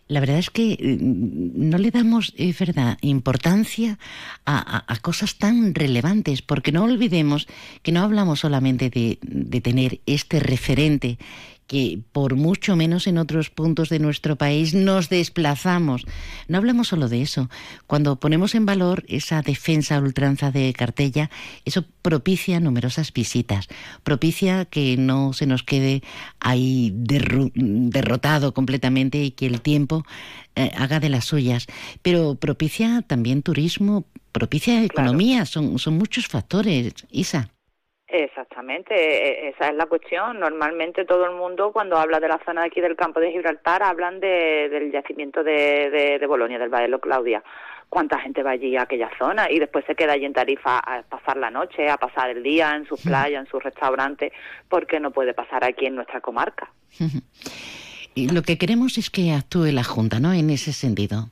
[0.09, 3.99] La verdad es que mm, no le damos, es verdad, importancia
[4.45, 7.49] a, cosas tan relevantes, porque no olvidemos
[7.83, 11.19] que no hablamos solamente de, de tener este referente
[11.67, 16.05] que por mucho menos en otros puntos de nuestro país nos desplazamos.
[16.49, 17.49] No hablamos solo de eso.
[17.87, 21.31] Cuando ponemos en valor esa defensa ultranza de Cartella,
[21.65, 23.69] eso propicia numerosas visitas,
[24.03, 26.03] propicia que no se nos quede
[26.41, 30.05] ahí derrotado completamente y que el tiempo
[30.55, 31.67] eh, haga de las suyas,
[32.03, 37.51] pero propicia también turismo, propicia economía, son, son muchos factores, Isa.
[38.15, 40.39] Exactamente, e, e, esa es la cuestión.
[40.39, 43.83] Normalmente todo el mundo cuando habla de la zona de aquí del campo de Gibraltar
[43.83, 47.43] hablan del yacimiento de, de, Bolonia, del Baelo Claudia.
[47.89, 49.51] ¿Cuánta gente va allí a aquella zona?
[49.51, 52.77] Y después se queda allí en Tarifa a pasar la noche, a pasar el día
[52.77, 54.31] en sus playas, en sus restaurantes,
[54.69, 56.71] porque no puede pasar aquí en nuestra comarca.
[58.15, 60.35] Y lo que queremos es que actúe la Junta, ¿no?
[60.35, 61.31] En ese sentido.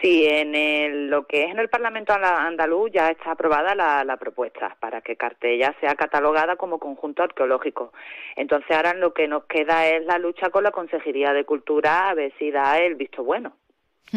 [0.00, 5.00] Sí, en lo que es en el Parlamento andaluz ya está aprobada la, propuesta para
[5.00, 7.92] que Cartella sea catalogada como conjunto arqueológico.
[8.36, 12.14] Entonces ahora lo que nos queda es la lucha con la Consejería de Cultura a
[12.14, 13.56] ver si da el visto bueno.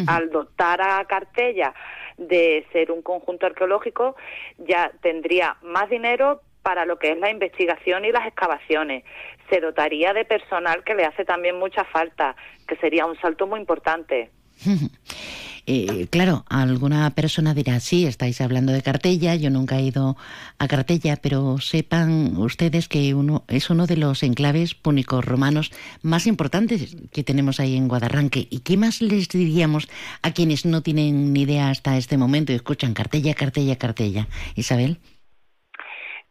[0.07, 1.73] Al dotar a Cartella
[2.17, 4.15] de ser un conjunto arqueológico
[4.57, 9.03] ya tendría más dinero para lo que es la investigación y las excavaciones.
[9.49, 12.35] Se dotaría de personal que le hace también mucha falta,
[12.67, 14.31] que sería un salto muy importante.
[15.67, 20.17] Eh, claro, alguna persona dirá, sí, estáis hablando de Cartella, yo nunca he ido
[20.57, 25.71] a Cartella, pero sepan ustedes que uno es uno de los enclaves púnicos romanos
[26.01, 28.47] más importantes que tenemos ahí en Guadarranque.
[28.49, 29.87] ¿Y qué más les diríamos
[30.23, 34.27] a quienes no tienen ni idea hasta este momento y escuchan Cartella, Cartella, Cartella?
[34.55, 34.97] Isabel.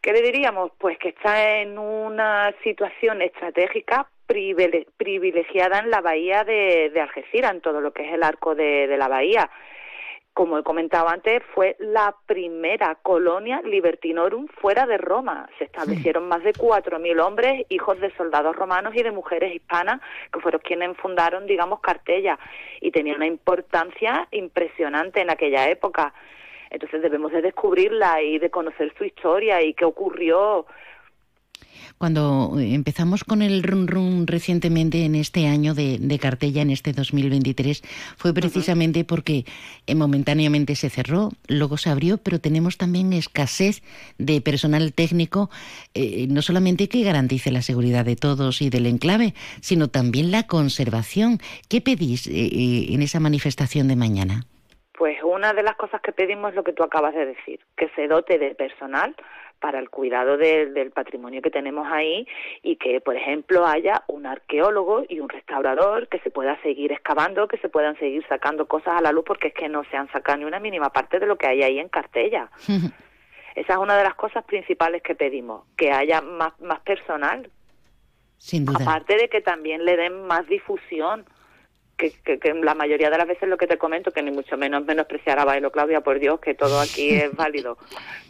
[0.01, 0.71] ¿Qué le diríamos?
[0.77, 4.09] Pues que está en una situación estratégica
[4.97, 9.07] privilegiada en la bahía de, Algeciras, en todo lo que es el arco de, la
[9.07, 9.49] bahía.
[10.33, 15.49] Como he comentado antes, fue la primera colonia libertinorum fuera de Roma.
[15.57, 19.99] Se establecieron más de 4.000 hombres, hijos de soldados romanos y de mujeres hispanas,
[20.31, 22.39] que fueron quienes fundaron, digamos, Cartella.
[22.79, 26.13] Y tenía una importancia impresionante en aquella época.
[26.69, 30.65] Entonces debemos de descubrirla y de conocer su historia y qué ocurrió
[32.01, 37.83] cuando empezamos con el run run recientemente en este año de, Cartella, en este 2023,
[38.17, 39.45] fue precisamente porque
[39.85, 43.83] eh, momentáneamente se cerró, luego se abrió, pero tenemos también escasez
[44.17, 45.51] de personal técnico,
[45.93, 50.47] eh, no solamente que garantice la seguridad de todos y del enclave, sino también la
[50.47, 51.37] conservación.
[51.69, 54.45] ¿Qué pedís eh, en esa manifestación de mañana?
[54.97, 57.89] Pues una de las cosas que pedimos es lo que tú acabas de decir, que
[57.95, 59.15] se dote de personal
[59.61, 62.27] para el cuidado del patrimonio que tenemos ahí
[62.63, 67.47] y que, por ejemplo, haya un arqueólogo y un restaurador que se pueda seguir excavando,
[67.47, 70.11] que se puedan seguir sacando cosas a la luz porque es que no se han
[70.11, 72.49] sacado ni una mínima parte de lo que hay ahí en Cartella.
[73.55, 77.49] Esa es una de las cosas principales que pedimos, que haya más, más personal.
[78.37, 78.79] Sin duda.
[78.81, 81.25] Aparte de que también le den más difusión
[82.09, 85.39] que, la mayoría de las veces lo que te comento, que ni mucho menos menospreciar
[85.39, 87.77] a Bailo Claudia, por Dios, que todo aquí es válido,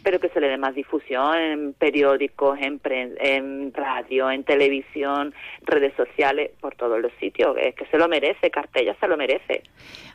[0.02, 5.94] pero que se le dé más difusión en periódicos, en, en radio, en televisión, redes
[5.96, 7.56] sociales, por todos los sitios.
[7.60, 9.62] Es que se lo merece, Cartella se lo merece.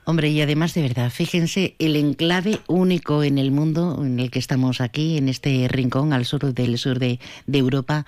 [0.05, 4.39] Hombre, y además de verdad, fíjense, el enclave único en el mundo en el que
[4.39, 7.19] estamos aquí, en este rincón al sur del sur de,
[7.51, 8.05] Europa,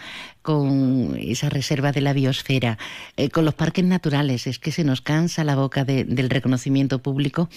[0.49, 2.79] con esa reserva de la biosfera,
[3.17, 7.49] eh, con los parques naturales, es que se nos cansa la boca del reconocimiento público,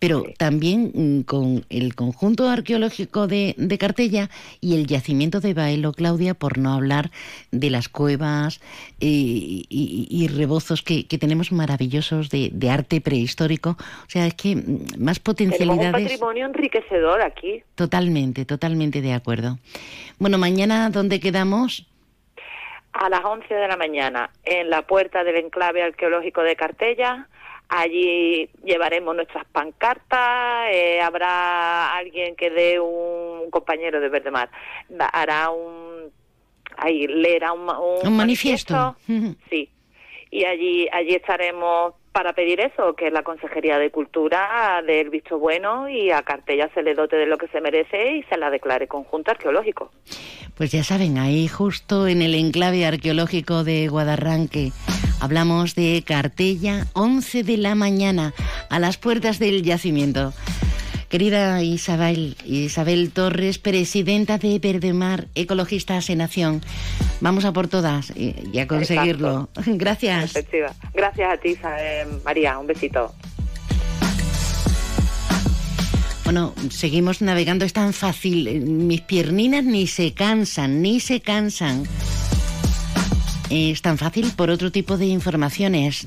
[0.00, 6.34] pero también mm, con el conjunto arqueológico de, Cartella y el yacimiento de Baelo, Claudia,
[6.34, 7.12] por no hablar
[7.52, 8.60] de las cuevas
[8.98, 15.20] eh, y, rebozos que, tenemos maravillosos de arte prehistórico o sea, es que mm, más
[15.20, 15.92] potencialidades.
[15.92, 17.62] Tenemos un patrimonio enriquecedor aquí.
[17.76, 19.60] Totalmente, totalmente de acuerdo.
[20.18, 21.86] Bueno, mañana, ¿dónde quedamos?
[22.92, 27.28] A las 11 de la mañana, en la puerta del enclave arqueológico de Cartella.
[27.68, 34.50] Allí llevaremos nuestras pancartas, eh, habrá alguien que dé un, compañero de Verdemar,
[35.12, 36.10] hará un,
[36.76, 38.96] ahí leerá un, un, manifiesto.
[39.50, 39.70] Sí,
[40.30, 45.38] y allí allí estaremos para pedir eso, que la Consejería de Cultura dé el visto
[45.38, 48.50] bueno y a Cartella se le dote de lo que se merece y se la
[48.50, 49.90] declare conjunto arqueológico.
[50.54, 54.70] Pues ya saben, ahí justo en el enclave arqueológico de Guadarranque
[55.18, 58.34] hablamos de Cartella, 11 de la mañana,
[58.68, 60.34] a las puertas del yacimiento.
[61.10, 66.62] Querida Isabel, Isabel Torres, presidenta de Verdemar, Ecologistas en Acción.
[67.20, 69.48] Vamos a por todas y, a conseguirlo.
[69.66, 70.32] Gracias.
[70.94, 71.58] Gracias a ti,
[72.24, 72.60] María.
[72.60, 73.12] Un besito.
[76.22, 78.60] Bueno, seguimos navegando, es tan fácil.
[78.60, 81.88] Mis pierninas ni se cansan, ni se cansan.
[83.50, 86.06] es tan fácil por otro tipo de informaciones.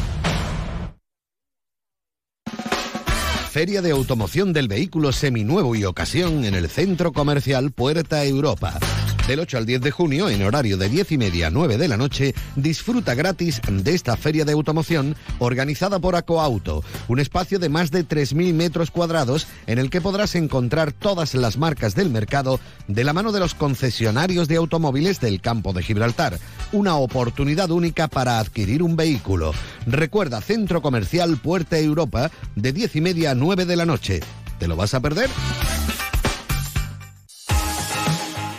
[3.51, 8.79] Feria de Automoción del Vehículo Seminuevo y Ocasión en el Centro Comercial Puerta Europa.
[9.31, 11.87] Del 8 al 10 de junio, en horario de 10 y media a 9 de
[11.87, 17.69] la noche, disfruta gratis de esta feria de automoción organizada por Acoauto, un espacio de
[17.69, 22.59] más de 3.000 metros cuadrados en el que podrás encontrar todas las marcas del mercado
[22.89, 26.37] de la mano de los concesionarios de automóviles del campo de Gibraltar.
[26.73, 29.53] Una oportunidad única para adquirir un vehículo.
[29.87, 34.19] Recuerda, Centro Comercial Puerta Europa, de 10 y media a 9 de la noche.
[34.59, 35.29] ¿Te lo vas a perder?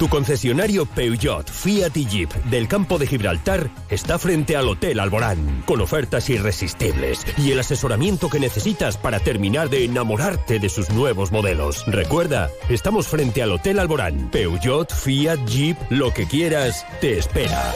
[0.02, 5.62] Tu concesionario Peugeot, Fiat y Jeep del campo de Gibraltar está frente al Hotel Alborán,
[5.64, 11.30] con ofertas irresistibles y el asesoramiento que necesitas para terminar de enamorarte de sus nuevos
[11.30, 11.84] modelos.
[11.86, 14.28] Recuerda, estamos frente al Hotel Alborán.
[14.32, 17.72] Peugeot, Fiat, Jeep, lo que quieras, te espera.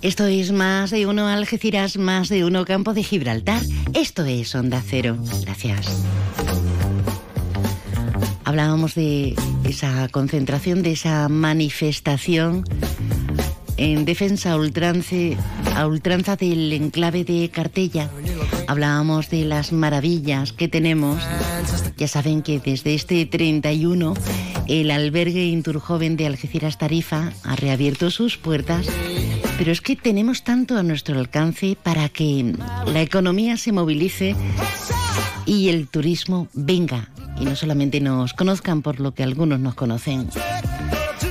[0.00, 3.60] Esto es más de uno Algeciras, más de uno Campo de Gibraltar.
[3.92, 5.18] Esto es Onda Cero.
[5.42, 6.02] Gracias.
[8.44, 12.64] Hablábamos de esa concentración, de esa manifestación
[13.76, 14.56] en defensa a,
[15.86, 18.10] ultranza del enclave de Cartella.
[18.68, 21.22] Hablábamos de las maravillas que tenemos.
[21.96, 24.14] Ya saben que desde este 31
[24.68, 28.86] el albergue Inturjoven de Algeciras Tarifa ha reabierto sus puertas.
[29.58, 32.54] Pero es que tenemos tanto a nuestro alcance para que
[32.86, 34.34] la economía se movilice
[35.46, 40.28] y el turismo venga y no solamente nos conozcan por lo que algunos nos conocen.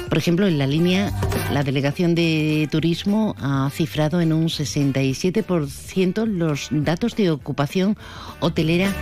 [0.10, 1.12] Por ejemplo, en la línea,
[1.54, 7.96] la Delegación de Turismo ha cifrado en un 67% los datos de ocupación
[8.42, 8.94] hotelera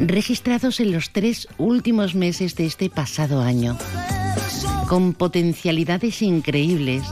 [0.00, 3.78] registrados en los tres últimos meses de este pasado año,
[4.88, 7.04] con potencialidades increíbles.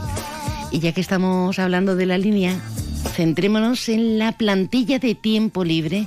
[0.71, 2.59] Y ya que estamos hablando de la línea,
[3.13, 6.05] centrémonos en la plantilla de tiempo libre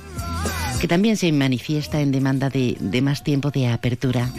[0.85, 4.29] que también se manifiesta en demanda de, más tiempo de apertura.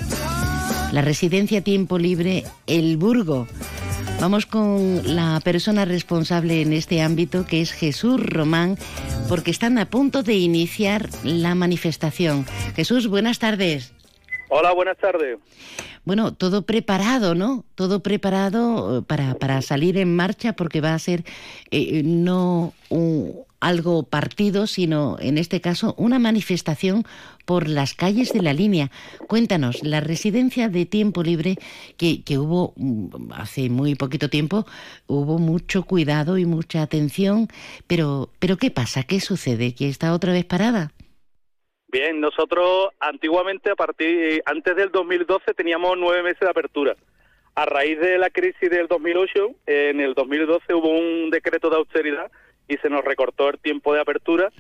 [0.93, 3.49] La residencia Tiempo Libre El Burgo.
[4.21, 8.79] Vamos con la persona responsable en este ámbito, que es Jesús Román,
[9.29, 12.47] porque están a punto de iniciar la manifestación.
[12.77, 13.93] Jesús, buenas tardes.
[14.49, 15.41] Hola, buenas tardes.
[16.05, 17.65] Bueno, todo preparado, ¿no?
[17.75, 21.25] Todo preparado eh, para, para salir en marcha porque va a ser
[21.73, 27.03] eh, no un, algo partido, sino en este caso una manifestación
[27.45, 28.91] por las calles de la línea.
[29.27, 31.57] Cuéntanos, la residencia de tiempo libre
[31.99, 34.67] que, que hubo mm, hace muy poquito tiempo,
[35.09, 37.49] hubo mucho cuidado y mucha atención,
[37.89, 39.03] pero, pero ¿qué pasa?
[39.03, 39.75] ¿Qué sucede?
[39.75, 40.93] ¿Que está otra vez parada?
[41.89, 46.95] Bien, nosotros antiguamente, a partir antes del 2012, teníamos nueve meses de apertura.
[47.57, 52.31] A raíz de la crisis del 2008, en el 2012 hubo un decreto de austeridad
[52.69, 54.51] y se nos recortó el tiempo de apertura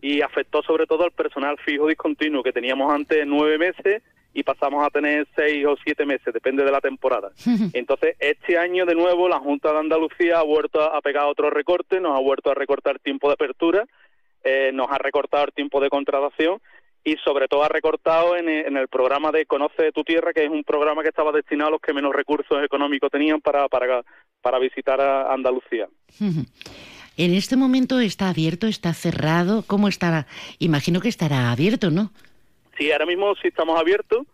[0.00, 4.02] y afectó sobre todo al personal fijo discontinuo que teníamos antes nueve meses
[4.34, 7.30] y pasamos a tener seis o siete meses, depende de la temporada.
[7.72, 12.00] Entonces, este año de nuevo la Junta de Andalucía ha vuelto a pegar otro recorte,
[12.00, 13.84] nos ha vuelto a recortar tiempo de apertura,
[14.42, 16.60] eh, nos ha recortado el tiempo de contratación
[17.04, 20.64] y sobre todo ha recortado en, el programa de Conoce tu Tierra, que es un
[20.64, 24.02] programa que estaba destinado a los que menos recursos económicos tenían para, para,
[24.40, 25.88] para visitar a Andalucía.
[27.16, 30.26] En este momento está abierto, está cerrado, ¿cómo estará?
[30.58, 32.10] Imagino que estará abierto, ¿no?
[32.78, 34.26] Sí, ahora mismo sí estamos abiertos.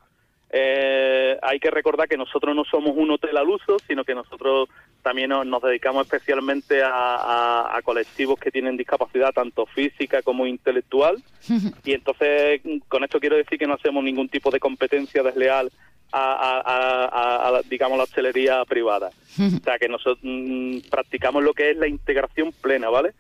[0.51, 4.69] Eh, hay que recordar que nosotros no somos un hotel al uso, sino que nosotros
[5.03, 11.23] también nos, dedicamos especialmente a, colectivos que tienen discapacidad tanto física como intelectual.
[11.85, 15.71] y entonces, con esto quiero decir que no hacemos ningún tipo de competencia desleal
[16.13, 19.11] a, digamos, la hostelería privada.
[19.39, 23.13] o sea, que nosotros mm, practicamos lo que es la integración plena, ¿vale?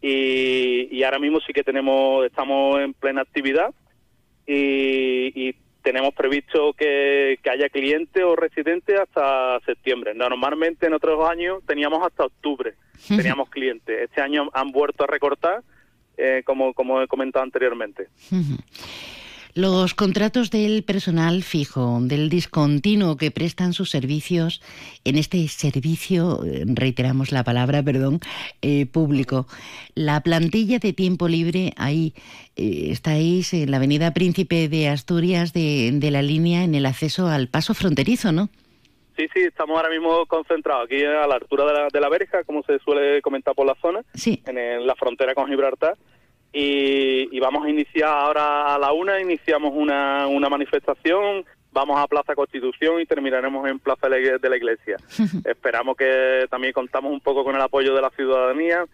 [0.00, 3.72] Y, ahora mismo sí que tenemos, estamos en plena actividad
[4.46, 10.14] y, tenemos previsto que, haya clientes o residentes hasta septiembre.
[10.14, 12.74] Normalmente en otros años teníamos hasta octubre,
[13.08, 14.02] teníamos clientes.
[14.02, 15.62] Este año han vuelto a recortar,
[16.16, 18.08] eh, como, como he comentado anteriormente.
[19.54, 24.60] Los contratos del personal fijo, del discontinuo que prestan sus servicios
[25.04, 28.18] en este servicio, reiteramos la palabra, perdón,
[28.62, 29.46] eh, público.
[29.94, 32.14] La plantilla de tiempo libre, ahí
[32.56, 37.28] eh, estáis en la avenida Príncipe de Asturias de, de la línea en el acceso
[37.28, 38.48] al paso fronterizo, ¿no?
[39.16, 42.42] Sí, sí, estamos ahora mismo concentrados aquí a la altura de la, de la verja,
[42.42, 45.96] como se suele comentar por la zona, en, la frontera con Gibraltar.
[46.56, 52.36] Y, vamos a iniciar ahora a la una, iniciamos una, una manifestación, vamos a Plaza
[52.36, 54.96] Constitución y terminaremos en Plaza de la Iglesia.
[55.44, 58.86] Esperamos que también contamos un poco con el apoyo de la ciudadanía,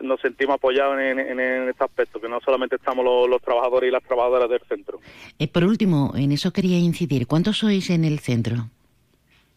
[0.00, 4.50] nos sentimos apoyados en, este aspecto, que no solamente estamos los, trabajadores y las trabajadoras
[4.50, 4.98] del centro.
[5.38, 8.68] Eh, por último, en eso quería incidir, ¿cuántos sois en el centro?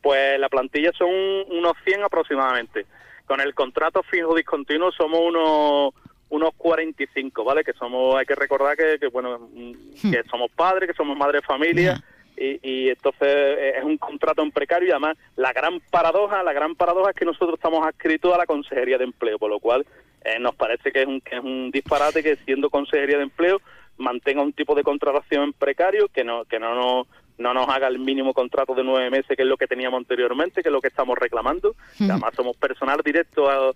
[0.01, 1.09] Pues la plantilla son
[1.49, 2.85] unos 100 aproximadamente.
[3.25, 5.93] Con el contrato fijo discontinuo somos unos
[6.29, 7.63] unos 45, ¿vale?
[7.63, 10.11] Que somos, hay que recordar que, bueno, hmm.
[10.11, 12.03] que somos padres, que somos madres de familia.
[12.37, 16.53] Y, y, entonces eh, es un contrato en precario y además la gran paradoja, la
[16.53, 19.85] gran paradoja es que nosotros estamos adscritos a la Consejería de Empleo, por lo cual
[20.23, 23.59] eh, nos parece que es, un, que es un disparate que siendo Consejería de Empleo
[23.97, 27.07] mantenga un tipo de contratación en precario que no que no nos
[27.39, 30.61] no nos haga el mínimo contrato de nueve meses, que es lo que teníamos anteriormente,
[30.61, 31.73] que es lo que estamos reclamando.
[31.99, 33.73] Además, somos personal directo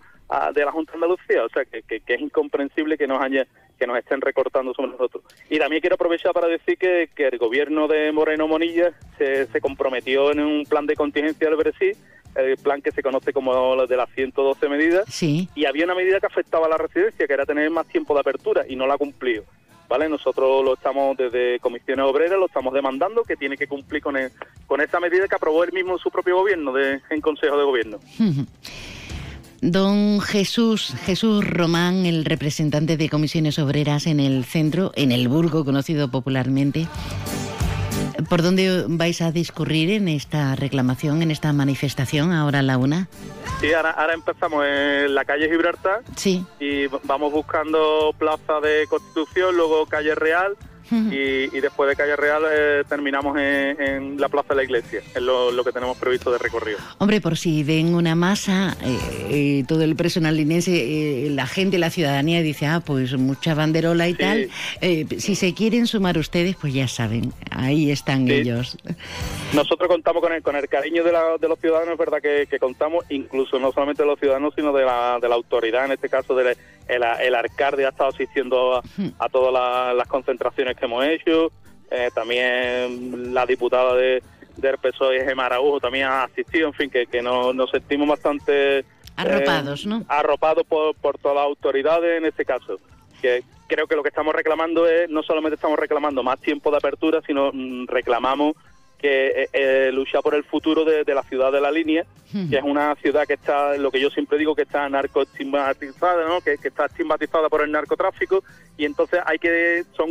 [0.54, 3.48] de la Junta de Andalucía, o sea, que, es incomprensible que nos haya
[3.80, 5.24] que nos estén recortando sobre nosotros.
[5.50, 10.42] Y también quiero aprovechar para decir que, el gobierno de Moreno Monilla se, comprometió en
[10.42, 11.98] un plan de contingencia del Brasil,
[12.36, 15.48] el plan que se conoce como el de las 112 medidas, sí.
[15.56, 18.20] y había una medida que afectaba a la residencia, que era tener más tiempo de
[18.20, 19.46] apertura, y no la ha cumplido.
[19.88, 20.10] ¿Vale?
[20.10, 24.16] Nosotros lo estamos desde comisiones obreras, lo estamos demandando, que tiene que cumplir con,
[24.68, 28.00] con esa medida que aprobó él mismo en su propio gobierno, en Consejo de Gobierno.
[29.62, 35.64] Don Jesús, Jesús Román, el representante de comisiones obreras en el centro, en el Burgo,
[35.64, 36.88] conocido popularmente.
[38.30, 43.08] ¿Por dónde vais a discurrir en esta reclamación, en esta manifestación, ahora a la una?
[43.62, 46.02] Sí, ahora, empezamos en la calle Gibraltar.
[46.16, 46.46] Sí.
[46.60, 50.56] Y vamos buscando Plaza de Constitución, luego calle Real,
[51.12, 55.64] y, después de Calle Real eh, terminamos en, la Plaza de la Iglesia, es lo,
[55.64, 56.78] que tenemos previsto de recorrido.
[56.98, 58.98] Hombre, por si ven una masa, eh,
[59.30, 64.14] eh, todo el personal linense, la gente, la ciudadanía dice, ah, pues mucha banderola y
[64.14, 64.50] tal.
[65.18, 68.78] si se quieren sumar ustedes, pues ya saben, ahí están ellos.
[69.54, 73.60] Nosotros contamos con el, con el cariño de, los ciudadanos, es verdad que, contamos, incluso
[73.60, 76.58] no solamente de los ciudadanos, sino de la, de la autoridad, en este caso del
[76.88, 78.82] el, el alcalde ha estado asistiendo
[79.20, 81.52] a, todas las concentraciones que hemos hecho,
[81.92, 84.24] eh, también la diputada de,
[84.58, 88.80] del PSOE, Gemma Araújo, también ha asistido, en fin, que, que nos, sentimos bastante...
[88.80, 90.04] Eh, arropados, ¿no?
[90.08, 92.80] Arropados por, por todas las autoridades en este caso.
[93.22, 96.78] Que creo que lo que estamos reclamando es, no solamente estamos reclamando más tiempo de
[96.78, 98.54] apertura, sino mm, reclamamos
[99.04, 102.06] que eh, eh, lucha por el futuro de, la ciudad de la línea,
[102.50, 106.40] que es una ciudad que está, lo que yo siempre digo, que está narcoestigmatizada, ¿no?
[106.40, 108.46] que, está estigmatizada por el narcotráfico,
[108.78, 110.08] y entonces hay que son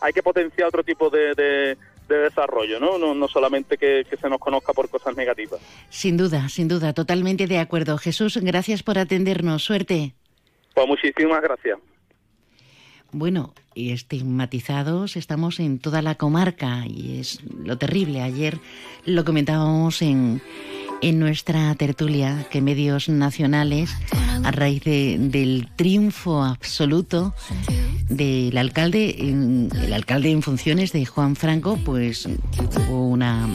[0.00, 1.76] hay que potenciar otro tipo de,
[2.08, 2.96] desarrollo, ¿no?
[2.96, 3.12] ¿no?
[3.12, 5.60] No, solamente que, que, se nos conozca por cosas negativas.
[5.90, 7.98] Sin duda, sin duda, totalmente de acuerdo.
[7.98, 9.64] Jesús, gracias por atendernos.
[9.64, 10.14] Suerte.
[10.74, 11.78] Pues muchísimas gracias.
[13.10, 18.20] Bueno, y estigmatizados estamos en toda la comarca y es lo terrible.
[18.20, 18.60] Ayer
[19.06, 20.42] lo comentábamos en,
[21.00, 23.90] en nuestra tertulia que medios nacionales,
[24.44, 27.34] a raíz del triunfo absoluto
[28.08, 32.28] del alcalde, el alcalde en funciones de Juan Franco, pues
[32.88, 33.48] hubo una,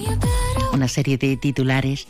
[0.72, 2.08] una serie de titulares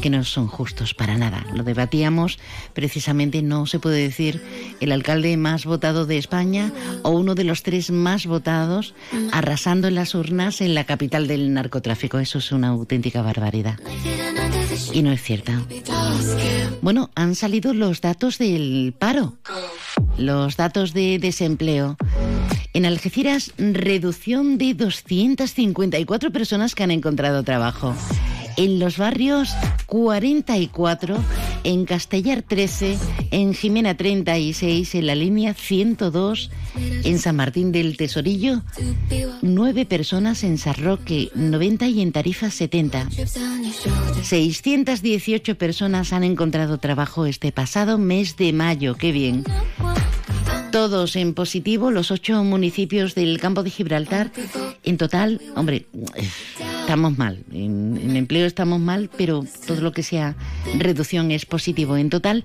[0.00, 1.44] que no son justos para nada.
[1.54, 2.38] Lo debatíamos,
[2.72, 4.42] precisamente no se puede decir
[4.80, 6.72] el alcalde más votado de España
[7.02, 8.94] o uno de los tres más votados
[9.32, 12.18] arrasando en las urnas en la capital del narcotráfico.
[12.18, 13.78] Eso es una auténtica barbaridad.
[14.92, 15.62] Y no es cierta.
[16.82, 19.36] Bueno, han salido los datos del paro,
[20.16, 21.96] los datos de desempleo.
[22.72, 27.94] En Algeciras, reducción de 254 personas que han encontrado trabajo.
[28.56, 29.50] En los barrios
[29.86, 31.16] 44,
[31.64, 32.98] en Castellar 13,
[33.30, 36.50] en Jimena 36, en la línea 102,
[37.04, 38.62] en San Martín del Tesorillo,
[39.42, 43.08] 9 personas en Sarroque 90 y en Tarifa 70.
[44.22, 49.44] 618 personas han encontrado trabajo este pasado mes de mayo, qué bien.
[50.72, 54.30] Todos en positivo, los ocho municipios del campo de Gibraltar.
[54.84, 55.86] En total, hombre,
[56.80, 57.44] estamos mal.
[57.52, 60.34] En, empleo estamos mal, pero todo lo que sea
[60.78, 61.96] reducción es positivo.
[61.96, 62.44] En total,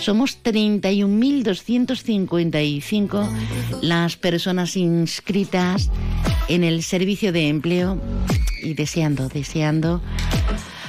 [0.00, 3.28] somos 31.255
[3.82, 5.90] las personas inscritas
[6.48, 7.98] en el servicio de empleo
[8.62, 10.02] y deseando, deseando,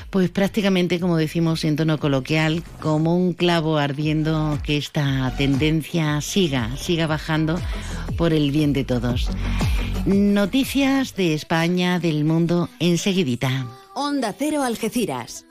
[0.10, 6.76] pues prácticamente, como decimos en tono coloquial, como un clavo ardiendo que esta tendencia siga,
[6.78, 7.60] siga bajando
[8.18, 9.30] por el bien de todos.
[10.05, 13.68] Noticias de España, del mundo, enseguidita.
[13.93, 15.45] Onda Cero Algeciras.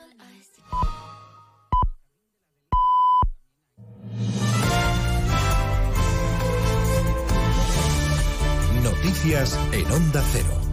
[8.83, 10.68] Noticias en Onda Cero.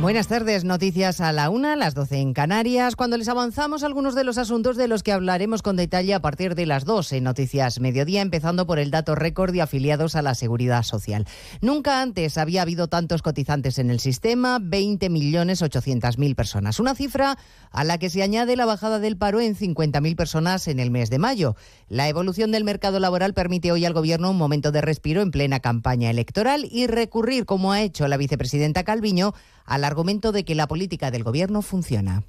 [0.00, 4.22] Buenas tardes, noticias a la una, las 12 en Canarias, cuando les avanzamos algunos de
[4.22, 7.80] los asuntos de los que hablaremos con detalle a partir de las 2 en Noticias
[7.80, 11.26] Mediodía, empezando por el dato récord de afiliados a la Seguridad Social.
[11.62, 17.36] Nunca antes había habido tantos cotizantes en el sistema, 20.800.000 personas, una cifra
[17.72, 21.10] a la que se añade la bajada del paro en 50.000 personas en el mes
[21.10, 21.56] de mayo.
[21.88, 25.58] La evolución del mercado laboral permite hoy al Gobierno un momento de respiro en plena
[25.58, 29.34] campaña electoral y recurrir, como ha hecho la vicepresidenta Calviño,
[29.68, 32.24] al argumento de que la política del Gobierno funciona.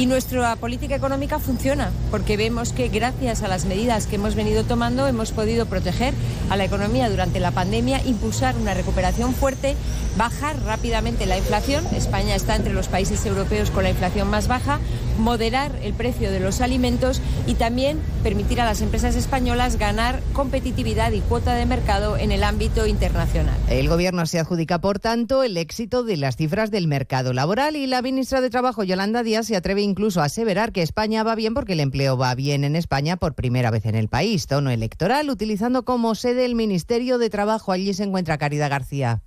[0.00, 4.64] Y nuestra política económica funciona, porque vemos que gracias a las medidas que hemos venido
[4.64, 6.14] tomando hemos podido proteger
[6.48, 9.76] a la economía durante la pandemia, impulsar una recuperación fuerte,
[10.16, 11.84] bajar rápidamente la inflación.
[11.94, 14.80] España está entre los países europeos con la inflación más baja,
[15.18, 21.12] moderar el precio de los alimentos y también permitir a las empresas españolas ganar competitividad
[21.12, 23.56] y cuota de mercado en el ámbito internacional.
[23.68, 27.86] El Gobierno se adjudica, por tanto, el éxito de las cifras del mercado laboral y
[27.86, 31.74] la ministra de Trabajo, Yolanda Díaz, se atreve incluso aseverar que España va bien porque
[31.74, 34.46] el empleo va bien en España por primera vez en el país.
[34.46, 37.72] Tono electoral, utilizando como sede el Ministerio de Trabajo.
[37.72, 39.22] Allí se encuentra Caridad García.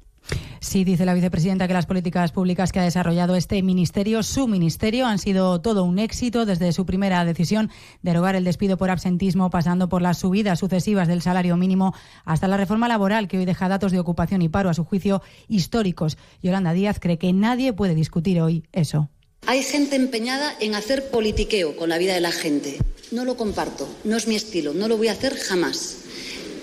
[0.59, 5.05] Sí, dice la vicepresidenta que las políticas públicas que ha desarrollado este ministerio, su ministerio,
[5.05, 7.67] han sido todo un éxito desde su primera decisión
[8.01, 11.93] de derogar el despido por absentismo, pasando por las subidas sucesivas del salario mínimo
[12.23, 15.21] hasta la reforma laboral que hoy deja datos de ocupación y paro a su juicio
[15.49, 16.17] históricos.
[16.41, 19.09] Yolanda Díaz cree que nadie puede discutir hoy eso.
[19.45, 22.77] Hay gente empeñada en hacer politiqueo con la vida de la gente.
[23.11, 25.97] No lo comparto, no es mi estilo, no lo voy a hacer jamás.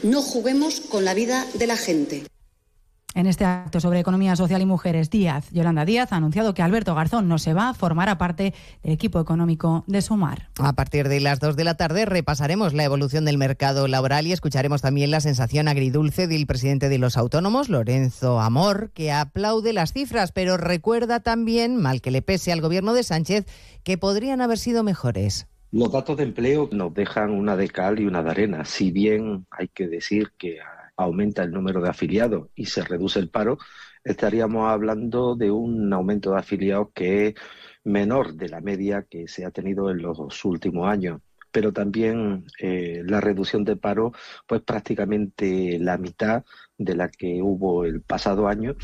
[0.03, 2.22] No juguemos con la vida de la gente.
[3.14, 6.94] En este acto sobre economía social y mujeres, Díaz, Yolanda Díaz, ha anunciado que Alberto
[6.94, 8.54] Garzón no se va, a formar parte
[8.84, 10.48] del equipo económico de Sumar.
[10.58, 14.32] A partir de las 2 de la tarde repasaremos la evolución del mercado laboral y
[14.32, 19.92] escucharemos también la sensación agridulce del presidente de los autónomos, Lorenzo Amor, que aplaude las
[19.92, 23.46] cifras, pero recuerda también, mal que le pese al gobierno de Sánchez,
[23.82, 25.48] que podrían haber sido mejores.
[25.72, 28.64] Los datos de empleo nos dejan una de cal y una de arena.
[28.64, 30.58] Si bien hay que decir que
[31.03, 33.59] aumenta el número de afiliados y se reduce el paro,
[34.05, 37.34] estaríamos hablando de un aumento de afiliados que es
[37.84, 41.20] menor de la media que se ha tenido en los últimos años.
[41.53, 44.12] Pero también eh, la reducción de paro,
[44.46, 46.44] pues prácticamente la mitad
[46.78, 48.76] de la que hubo el pasado año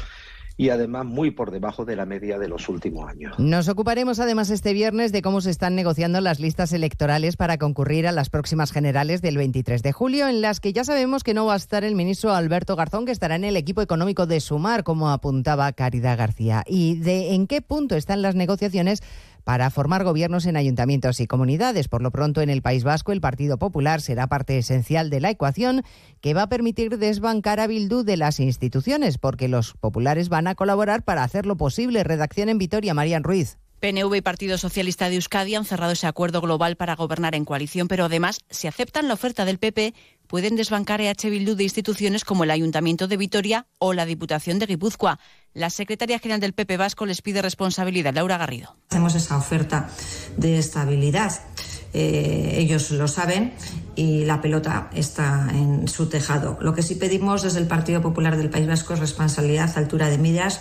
[0.57, 3.39] y además muy por debajo de la media de los últimos años.
[3.39, 8.07] Nos ocuparemos además este viernes de cómo se están negociando las listas electorales para concurrir
[8.07, 11.47] a las próximas generales del 23 de julio, en las que ya sabemos que no
[11.47, 14.83] va a estar el ministro Alberto Garzón, que estará en el equipo económico de Sumar,
[14.83, 16.65] como apuntaba Caridad García.
[16.67, 19.03] ¿Y de en qué punto están las negociaciones?
[19.47, 21.87] Para formar gobiernos en ayuntamientos y comunidades.
[21.87, 25.31] Por lo pronto, en el País Vasco, el Partido Popular será parte esencial de la
[25.31, 25.85] ecuación
[26.21, 30.57] que va a permitir desbancar a Bildu de las instituciones, porque los populares van a
[30.57, 32.03] colaborar para hacerlo posible.
[32.03, 33.57] Redacción en Vitoria, Marían Ruiz.
[33.79, 37.87] PNV y Partido Socialista de Euskadi han cerrado ese acuerdo global para gobernar en coalición,
[37.87, 39.95] pero además, si aceptan la oferta del PP,
[40.27, 44.67] pueden desbancar EH Bildu de instituciones como el Ayuntamiento de Vitoria o la Diputación de
[44.67, 45.21] Guipúzcoa.
[45.57, 48.13] La secretaria general del PP Vasco les pide responsabilidad.
[48.13, 48.77] Laura Garrido.
[48.91, 49.89] Hacemos esa oferta
[50.37, 51.33] de estabilidad.
[51.95, 53.55] Eh, ellos lo saben
[53.95, 56.59] y la pelota está en su tejado.
[56.61, 60.19] Lo que sí pedimos desde el Partido Popular del País Vasco es responsabilidad, altura de
[60.19, 60.61] miras,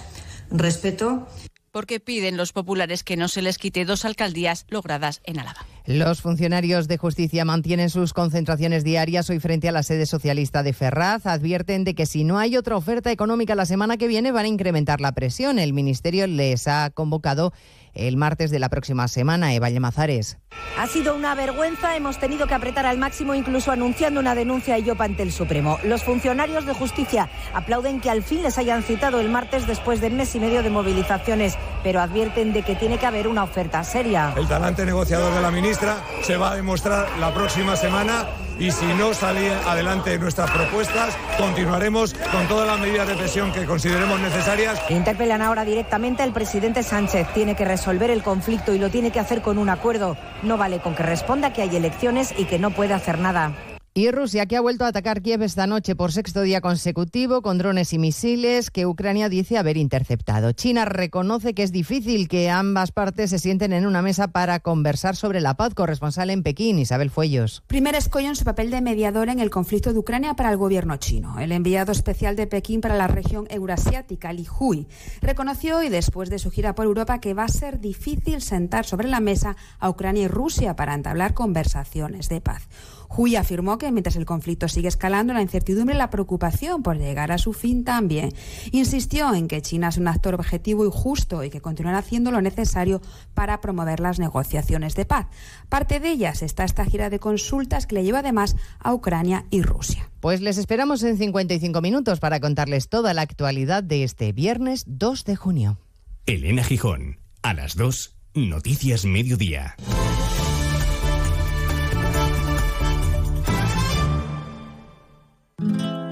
[0.50, 1.28] respeto
[1.76, 5.66] porque piden los populares que no se les quite dos alcaldías logradas en Álava.
[5.86, 10.72] Los funcionarios de justicia mantienen sus concentraciones diarias hoy frente a la sede socialista de
[10.72, 11.26] Ferraz.
[11.26, 14.48] Advierten de que si no hay otra oferta económica la semana que viene van a
[14.48, 15.60] incrementar la presión.
[15.60, 17.52] El Ministerio les ha convocado
[17.96, 19.54] el martes de la próxima semana.
[19.54, 20.38] Eva Llamazares.
[20.78, 24.84] Ha sido una vergüenza, hemos tenido que apretar al máximo incluso anunciando una denuncia y
[24.84, 25.80] yo ante el Supremo.
[25.84, 30.10] Los funcionarios de justicia aplauden que al fin les hayan citado el martes después de
[30.10, 34.34] mes y medio de movilizaciones, pero advierten de que tiene que haber una oferta seria.
[34.36, 38.26] El talante negociador de la ministra se va a demostrar la próxima semana
[38.58, 43.66] y si no salen adelante nuestras propuestas, continuaremos con todas las medidas de presión que
[43.66, 44.80] consideremos necesarias.
[44.90, 47.28] Interpelan ahora directamente al presidente Sánchez.
[47.34, 50.18] Tiene que resolver el conflicto y lo tiene que hacer con un acuerdo.
[50.44, 53.54] No vale con que responda que hay elecciones y que no puede hacer nada.
[53.98, 57.58] Y Rusia, que ha vuelto a atacar Kiev esta noche por sexto día consecutivo con
[57.58, 60.52] drones y misiles que Ucrania dice haber interceptado.
[60.52, 65.16] China reconoce que es difícil que ambas partes se sienten en una mesa para conversar
[65.16, 65.74] sobre la paz.
[65.74, 67.64] Corresponsal en Pekín, Isabel Fuellos.
[67.68, 70.98] Primer escollo en su papel de mediador en el conflicto de Ucrania para el gobierno
[70.98, 71.40] chino.
[71.40, 74.90] El enviado especial de Pekín para la región eurasiática, Li Hui,
[75.22, 79.08] reconoció hoy, después de su gira por Europa, que va a ser difícil sentar sobre
[79.08, 82.68] la mesa a Ucrania y Rusia para entablar conversaciones de paz.
[83.16, 87.32] Hui afirmó que mientras el conflicto sigue escalando, la incertidumbre y la preocupación por llegar
[87.32, 88.34] a su fin también.
[88.72, 92.42] Insistió en que China es un actor objetivo y justo y que continuará haciendo lo
[92.42, 93.02] necesario
[93.34, 95.28] para promover las negociaciones de paz.
[95.70, 99.62] Parte de ellas está esta gira de consultas que le lleva además a Ucrania y
[99.62, 100.10] Rusia.
[100.20, 105.24] Pues les esperamos en 55 minutos para contarles toda la actualidad de este viernes 2
[105.26, 105.80] de junio.
[106.26, 109.76] Elena Gijón, a las 2, Noticias Mediodía.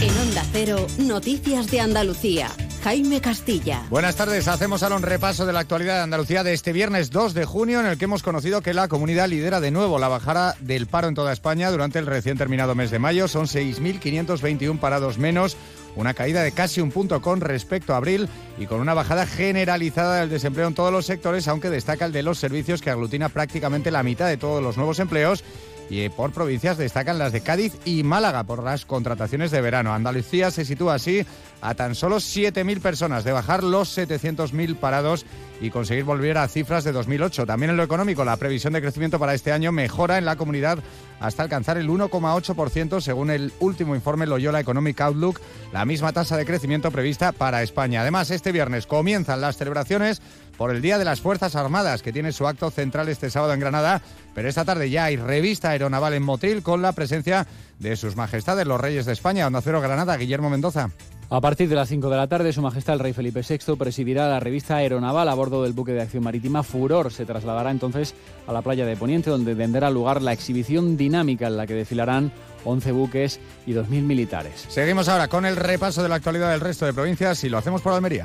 [0.00, 2.50] En Onda Cero, Noticias de Andalucía.
[2.84, 3.82] Jaime Castilla.
[3.90, 7.34] Buenas tardes, hacemos ahora un repaso de la actualidad de Andalucía de este viernes 2
[7.34, 10.54] de junio en el que hemos conocido que la comunidad lidera de nuevo la bajada
[10.60, 13.26] del paro en toda España durante el recién terminado mes de mayo.
[13.26, 15.56] Son 6.521 parados menos,
[15.96, 20.20] una caída de casi un punto con respecto a abril y con una bajada generalizada
[20.20, 23.90] del desempleo en todos los sectores, aunque destaca el de los servicios que aglutina prácticamente
[23.90, 25.42] la mitad de todos los nuevos empleos
[25.90, 29.92] y eh, por provincias destacan las de Cádiz y Málaga por las contrataciones de verano.
[29.92, 31.24] Andalucía se sitúa así
[31.60, 35.26] a tan solo 7.000 personas de bajar los 700.000 parados
[35.60, 37.46] y conseguir volver a cifras de 2008.
[37.46, 40.78] También en lo económico, la previsión de crecimiento para este año mejora en la comunidad
[41.20, 45.40] hasta alcanzar el 1,8% según el último informe Loyola Economic Outlook,
[45.72, 48.02] la misma tasa de crecimiento prevista para España.
[48.02, 50.22] Además, este viernes comienzan las celebraciones
[50.58, 53.60] por el Día de las Fuerzas Armadas, que tiene su acto central este sábado en
[53.60, 54.02] Granada,
[54.34, 57.46] pero esta tarde ya hay revista aeronaval en Motril con la presencia
[57.78, 60.90] de sus majestades los reyes de España, Onda Cero Granada, Guillermo Mendoza.
[61.30, 64.28] A partir de las 5 de la tarde, Su Majestad el Rey Felipe VI presidirá
[64.28, 67.12] la revista Aeronaval a bordo del buque de acción marítima Furor.
[67.12, 68.14] Se trasladará entonces
[68.46, 72.32] a la playa de Poniente, donde tendrá lugar la exhibición dinámica en la que desfilarán
[72.64, 74.64] 11 buques y 2.000 militares.
[74.68, 77.82] Seguimos ahora con el repaso de la actualidad del resto de provincias y lo hacemos
[77.82, 78.24] por Almería.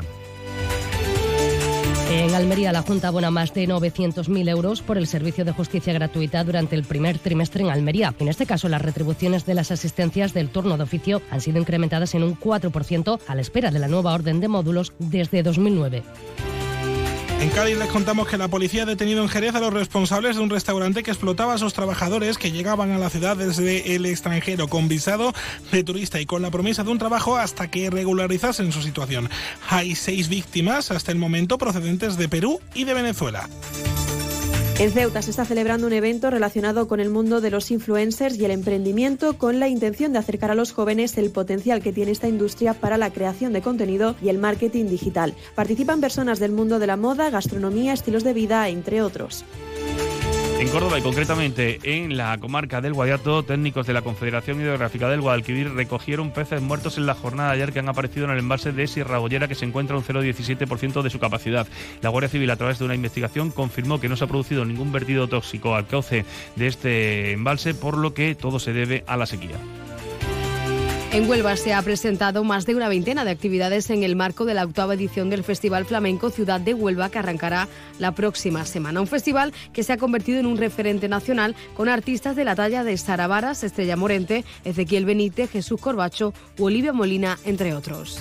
[2.16, 6.44] En Almería, la Junta abona más de 900.000 euros por el servicio de justicia gratuita
[6.44, 8.14] durante el primer trimestre en Almería.
[8.20, 12.14] En este caso, las retribuciones de las asistencias del turno de oficio han sido incrementadas
[12.14, 16.04] en un 4% a la espera de la nueva orden de módulos desde 2009.
[17.44, 20.42] En Cádiz les contamos que la policía ha detenido en Jerez a los responsables de
[20.42, 24.70] un restaurante que explotaba a sus trabajadores que llegaban a la ciudad desde el extranjero
[24.70, 25.34] con visado
[25.70, 29.30] de turista y con la promesa de un trabajo hasta que regularizasen su situación.
[29.70, 33.50] Hay seis víctimas hasta el momento procedentes de Perú y de Venezuela.
[34.80, 38.46] En Ceuta se está celebrando un evento relacionado con el mundo de los influencers y
[38.46, 42.28] el emprendimiento con la intención de acercar a los jóvenes el potencial que tiene esta
[42.28, 45.36] industria para la creación de contenido y el marketing digital.
[45.54, 49.46] Participan personas del mundo de la moda, gastronomía, estilos de vida, entre otros.
[50.64, 55.20] En Córdoba y concretamente en la comarca del Guadiato, técnicos de la Confederación Hidrográfica del
[55.20, 58.72] Guadalquivir recogieron peces muertos en la jornada de ayer que han aparecido en el embalse
[58.72, 61.68] de Sierra Bollera que se encuentra un 0,17% de su capacidad.
[62.02, 64.94] La Guardia Civil a través de una investigación confirmó que no se ha producido ningún
[64.94, 66.24] vertido tóxico al cauce
[66.56, 69.58] de este embalse, por lo que todo se debe a la sequía.
[71.14, 74.56] En Huelva se ha presentado más de una veintena de actividades en el marco de
[74.56, 77.68] la octava edición del Festival Flamenco Ciudad de Huelva que arrancará
[78.00, 79.00] la próxima semana.
[79.00, 82.84] Un festival que se ha convertido en un referente nacional con artistas de la talla
[82.84, 88.18] de Sara Varas, Estrella Morente, Ezequiel Benítez, Jesús Corbacho o Olivia Molina, entre otros.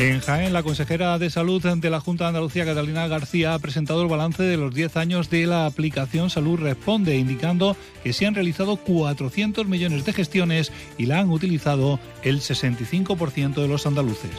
[0.00, 4.00] En Jaén, la consejera de Salud de la Junta de Andalucía, Catalina García, ha presentado
[4.00, 8.34] el balance de los 10 años de la aplicación Salud Responde, indicando que se han
[8.34, 14.30] realizado 400 millones de gestiones y la han utilizado el 65% de los andaluces.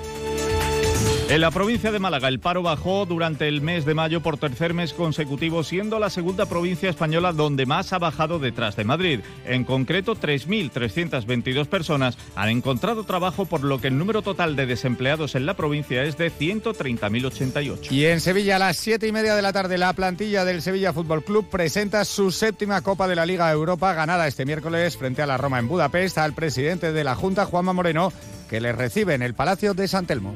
[1.31, 4.73] En la provincia de Málaga el paro bajó durante el mes de mayo por tercer
[4.73, 9.21] mes consecutivo, siendo la segunda provincia española donde más ha bajado detrás de Madrid.
[9.45, 15.35] En concreto, 3.322 personas han encontrado trabajo, por lo que el número total de desempleados
[15.35, 17.91] en la provincia es de 130.088.
[17.91, 20.91] Y en Sevilla, a las siete y media de la tarde, la plantilla del Sevilla
[20.91, 25.27] Fútbol Club presenta su séptima Copa de la Liga Europa, ganada este miércoles frente a
[25.27, 28.11] la Roma en Budapest, al presidente de la Junta, Juanma Moreno,
[28.49, 30.35] que le recibe en el Palacio de San Telmo.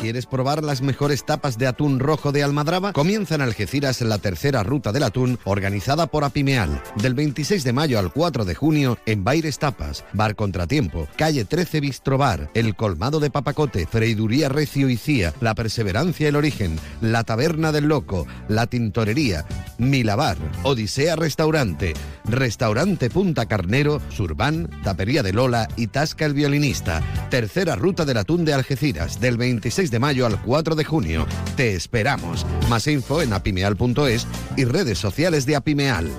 [0.00, 2.92] ¿Quieres probar las mejores tapas de atún rojo de Almadraba?
[2.92, 6.80] Comienza en Algeciras la tercera ruta del atún organizada por Apimeal.
[7.02, 11.80] Del 26 de mayo al 4 de junio en Baires Tapas, Bar Contratiempo, Calle 13
[11.80, 17.72] Bistrobar, El Colmado de Papacote, Freiduría Recio y Cía, La Perseverancia El Origen, La Taberna
[17.72, 19.46] del Loco, La Tintorería,
[19.78, 21.94] Milabar, Odisea Restaurante,
[22.24, 27.02] Restaurante Punta Carnero, Surban, Tapería de Lola y Tasca el Violinista.
[27.30, 31.26] Tercera ruta del atún de Algeciras, del 26 de mayo al 4 de junio.
[31.56, 32.46] Te esperamos.
[32.68, 34.26] Más info en apimeal.es
[34.56, 36.10] y redes sociales de Apimeal.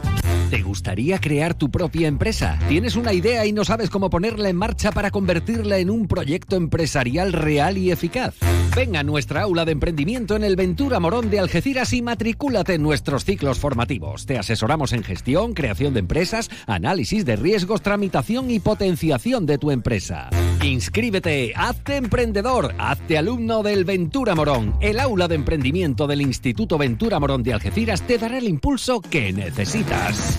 [0.50, 2.58] ¿Te gustaría crear tu propia empresa?
[2.68, 6.56] ¿Tienes una idea y no sabes cómo ponerla en marcha para convertirla en un proyecto
[6.56, 8.34] empresarial real y eficaz?
[8.76, 12.82] Ven a nuestra aula de emprendimiento en el Ventura Morón de Algeciras y matricúlate en
[12.82, 14.26] nuestros ciclos formativos.
[14.26, 19.70] Te asesoramos en gestión, creación de empresas, análisis de riesgos, tramitación y potenciación de tu
[19.70, 20.30] empresa.
[20.64, 24.76] Inscríbete, hazte emprendedor, hazte alumno del Ventura Morón.
[24.82, 29.32] El aula de emprendimiento del Instituto Ventura Morón de Algeciras te dará el impulso que
[29.32, 30.39] necesitas.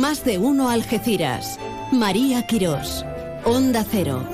[0.00, 1.60] Más de uno Algeciras.
[1.92, 3.04] María Quirós.
[3.44, 4.24] Onda Cero.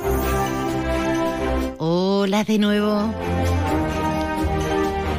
[1.79, 3.13] Hola de nuevo.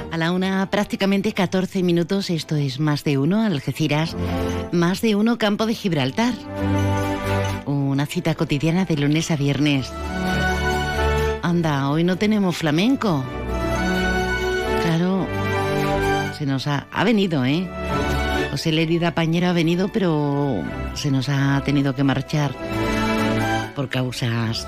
[0.10, 2.30] A la una, prácticamente 14 minutos.
[2.30, 4.16] Esto es Más de uno Algeciras.
[4.72, 6.34] Más de uno Campo de Gibraltar.
[7.66, 9.92] Una cita cotidiana de lunes a viernes.
[11.42, 13.22] Anda, hoy no tenemos flamenco.
[14.86, 15.28] Claro,
[16.38, 17.70] se nos ha, ha venido, ¿eh?
[18.58, 20.64] José Lerida Pañero ha venido, pero
[20.96, 22.56] se nos ha tenido que marchar
[23.76, 24.68] por causas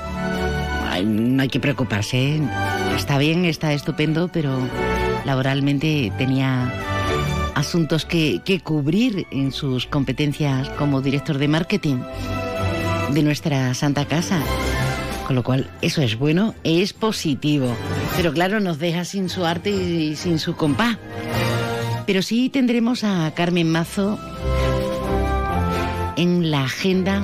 [1.04, 2.40] no hay que preocuparse.
[2.96, 4.60] Está bien, está estupendo, pero
[5.26, 6.72] laboralmente tenía
[7.56, 11.98] asuntos que, que cubrir en sus competencias como director de marketing
[13.12, 14.40] de nuestra Santa Casa.
[15.26, 17.76] Con lo cual, eso es bueno, es positivo.
[18.16, 21.00] Pero claro, nos deja sin su arte y sin su compás.
[22.10, 24.18] Pero sí tendremos a Carmen Mazo
[26.18, 27.24] en la agenda.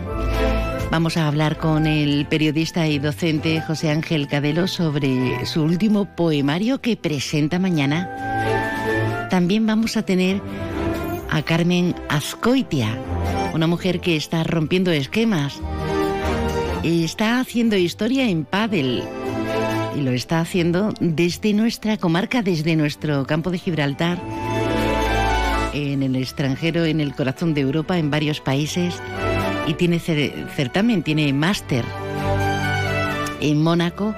[0.92, 6.82] Vamos a hablar con el periodista y docente José Ángel Cadelo sobre su último poemario
[6.82, 9.28] que presenta mañana.
[9.32, 10.40] También vamos a tener
[11.32, 12.96] a Carmen Azcoitia,
[13.56, 15.60] una mujer que está rompiendo esquemas.
[16.84, 19.02] Está haciendo historia en pádel
[19.96, 24.20] y lo está haciendo desde nuestra comarca, desde nuestro campo de Gibraltar,
[26.14, 29.02] el extranjero, en el corazón de Europa, en varios países
[29.68, 31.86] y tiene certamen, tiene máster
[33.42, 34.14] en Mónaco.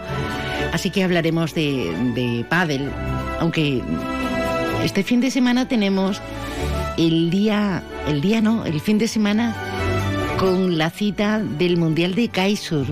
[0.73, 2.91] Así que hablaremos de, de pádel,
[3.39, 3.81] aunque
[4.83, 6.21] este fin de semana tenemos
[6.97, 9.55] el día, el día no, el fin de semana
[10.37, 12.89] con la cita del Mundial de Kitesurf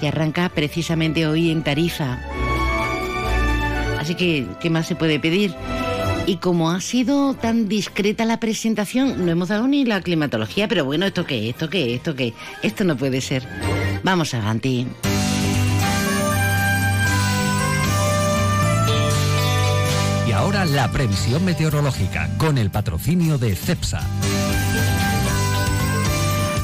[0.00, 2.18] que arranca precisamente hoy en Tarifa.
[3.98, 5.54] Así que, ¿qué más se puede pedir?
[6.26, 10.84] Y como ha sido tan discreta la presentación, no hemos dado ni la climatología, pero
[10.84, 11.50] bueno, ¿esto qué?
[11.50, 11.94] ¿Esto qué?
[11.94, 12.32] ¿Esto qué?
[12.62, 13.46] Esto no puede ser.
[14.02, 14.86] Vamos adelante.
[20.26, 24.00] Y ahora la previsión meteorológica con el patrocinio de CEPSA.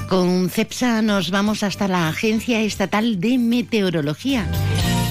[0.09, 4.47] Con CEPSA nos vamos hasta la Agencia Estatal de Meteorología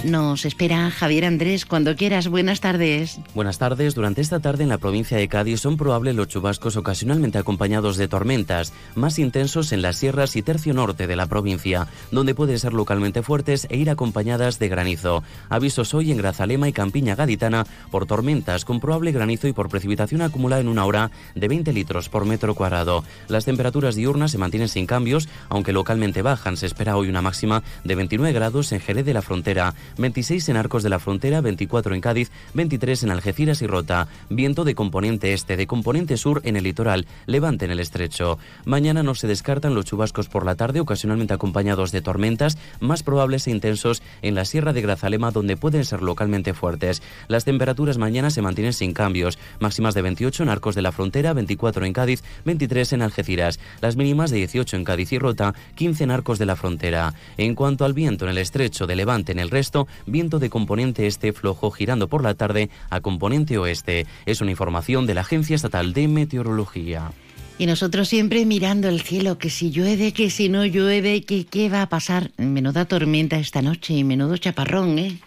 [0.03, 2.27] nos espera Javier Andrés cuando quieras.
[2.27, 3.19] Buenas tardes.
[3.33, 3.95] Buenas tardes.
[3.95, 8.07] Durante esta tarde en la provincia de Cádiz son probables los chubascos ocasionalmente acompañados de
[8.07, 12.73] tormentas, más intensos en las sierras y tercio norte de la provincia, donde pueden ser
[12.73, 15.23] localmente fuertes e ir acompañadas de granizo.
[15.49, 20.21] Avisos hoy en Grazalema y Campiña Gaditana por tormentas con probable granizo y por precipitación
[20.21, 23.03] acumulada en una hora de 20 litros por metro cuadrado.
[23.27, 26.57] Las temperaturas diurnas se mantienen sin cambios, aunque localmente bajan.
[26.57, 29.73] Se espera hoy una máxima de 29 grados en Jerez de la Frontera.
[29.97, 34.07] 26 en Arcos de la Frontera, 24 en Cádiz, 23 en Algeciras y Rota.
[34.29, 38.37] Viento de componente este, de componente sur en el litoral, levante en el estrecho.
[38.65, 43.47] Mañana no se descartan los chubascos por la tarde, ocasionalmente acompañados de tormentas, más probables
[43.47, 47.01] e intensos en la Sierra de Grazalema, donde pueden ser localmente fuertes.
[47.27, 51.33] Las temperaturas mañana se mantienen sin cambios, máximas de 28 en Arcos de la Frontera,
[51.33, 53.59] 24 en Cádiz, 23 en Algeciras.
[53.81, 57.13] Las mínimas de 18 en Cádiz y Rota, 15 en Arcos de la Frontera.
[57.37, 61.07] En cuanto al viento en el estrecho de levante en el resto, viento de componente
[61.07, 64.05] este flojo girando por la tarde a componente oeste.
[64.25, 67.11] Es una información de la Agencia Estatal de Meteorología.
[67.57, 71.69] Y nosotros siempre mirando el cielo, que si llueve, que si no llueve, que qué
[71.69, 72.31] va a pasar.
[72.37, 75.19] Menuda tormenta esta noche y menudo chaparrón, ¿eh?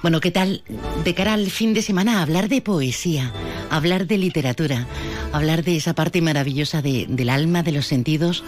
[0.00, 0.62] Bueno, ¿qué tal
[1.04, 3.32] de cara al fin de semana hablar de poesía,
[3.68, 4.86] hablar de literatura,
[5.32, 8.44] hablar de esa parte maravillosa del alma, de los sentidos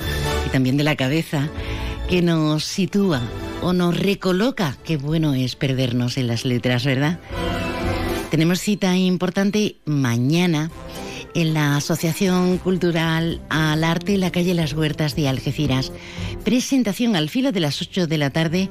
[0.46, 1.48] y también de la cabeza
[2.08, 3.20] que nos sitúa
[3.62, 4.76] o nos recoloca?
[4.84, 7.18] Qué bueno es perdernos en las letras, ¿verdad?
[8.30, 10.70] Tenemos cita importante mañana
[11.34, 15.90] en la Asociación Cultural al Arte la calle Las Huertas de Algeciras.
[16.44, 18.68] Presentación al filo de las 8 de la tarde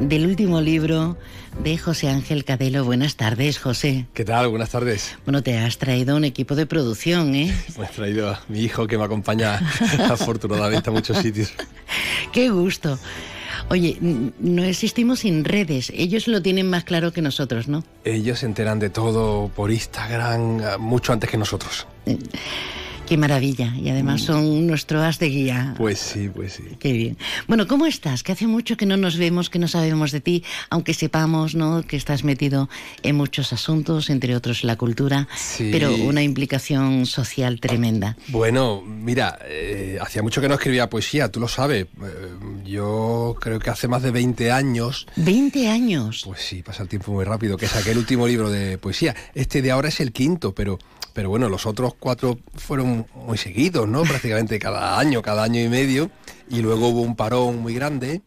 [0.00, 1.16] del último libro
[1.62, 2.84] de José Ángel Cadelo.
[2.84, 4.06] Buenas tardes, José.
[4.14, 4.48] ¿Qué tal?
[4.48, 5.16] Buenas tardes.
[5.24, 7.54] Bueno, te has traído un equipo de producción, ¿eh?
[7.78, 9.60] Me he traído a mi hijo que me acompaña
[10.10, 11.52] afortunadamente a muchos sitios.
[12.32, 12.98] Qué gusto.
[13.68, 13.98] Oye,
[14.38, 15.90] no existimos sin redes.
[15.94, 17.82] Ellos lo tienen más claro que nosotros, ¿no?
[18.04, 21.86] Ellos se enteran de todo por Instagram mucho antes que nosotros.
[23.06, 23.72] Qué maravilla.
[23.76, 24.24] Y además mm.
[24.24, 25.74] son nuestro as de guía.
[25.78, 26.64] Pues sí, pues sí.
[26.80, 27.16] Qué bien.
[27.46, 28.24] Bueno, ¿cómo estás?
[28.24, 31.84] Que hace mucho que no nos vemos, que no sabemos de ti, aunque sepamos, ¿no?
[31.84, 32.68] Que estás metido
[33.04, 35.68] en muchos asuntos, entre otros la cultura, sí.
[35.70, 38.16] pero una implicación social tremenda.
[38.28, 41.84] Bueno, mira, eh, hacía mucho que no escribía poesía, tú lo sabes.
[41.84, 41.88] Eh,
[42.64, 45.06] yo creo que hace más de 20 años.
[45.16, 46.22] ¿20 años?
[46.24, 49.14] Pues sí, pasa el tiempo muy rápido, que saqué el último libro de poesía.
[49.34, 50.78] Este de ahora es el quinto, pero
[51.16, 54.02] pero bueno, los otros cuatro fueron muy seguidos, ¿no?
[54.02, 56.10] Prácticamente cada año, cada año y medio,
[56.50, 58.20] y luego hubo un parón muy grande,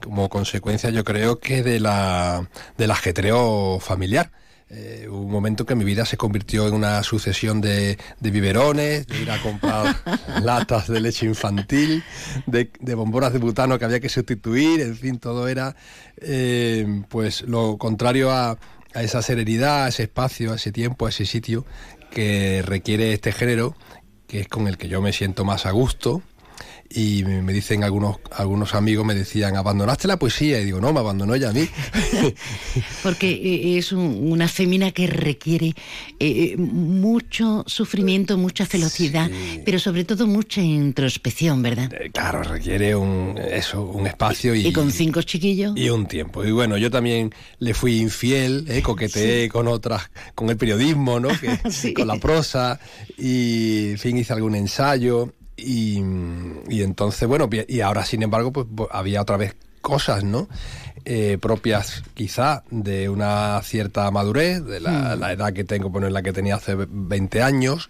[0.00, 4.30] como consecuencia yo creo que de la, del ajetreo familiar.
[4.68, 9.22] Eh, un momento que mi vida se convirtió en una sucesión de, de biberones, de
[9.22, 9.96] ir a comprar
[10.42, 12.04] latas de leche infantil,
[12.46, 15.74] de, de, bombonas de butano que había que sustituir, en fin, todo era
[16.18, 18.58] eh, pues lo contrario a,
[18.96, 21.66] a esa serenidad, a ese espacio, a ese tiempo, a ese sitio
[22.10, 23.76] que requiere este género
[24.26, 26.22] que es con el que yo me siento más a gusto
[26.90, 31.00] y me dicen algunos algunos amigos me decían abandonaste la poesía y digo no me
[31.00, 31.68] abandonó ella a mí.
[33.02, 35.74] Porque eh, es una fémina que requiere
[36.18, 39.30] eh, mucho sufrimiento mucha velocidad
[39.64, 44.72] pero sobre todo mucha introspección verdad eh, claro requiere un eso un espacio y, y
[44.72, 45.76] con cinco chiquillos.
[45.76, 46.44] y un tiempo.
[46.44, 51.28] Y bueno yo también le fui infiel eh, coqueteé con otras con el periodismo no
[51.40, 52.78] que, con la prosa
[53.18, 55.98] y en fin hice algún ensayo y,
[56.82, 60.48] entonces, bueno, y ahora sin embargo, pues había otra vez cosas, ¿no?
[61.04, 65.22] Eh, propias quizá de una cierta madurez, de la, hmm.
[65.22, 67.88] edad que tengo, bueno, en la que tenía hace 20 años,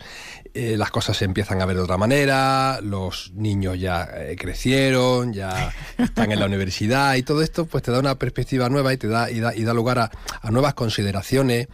[0.53, 5.33] eh, las cosas se empiezan a ver de otra manera, los niños ya eh, crecieron,
[5.33, 8.99] ya están en la universidad y todo esto pues te da una perspectiva nueva y
[8.99, 10.11] te da, y da, y da lugar a,
[10.43, 11.69] a nuevas consideraciones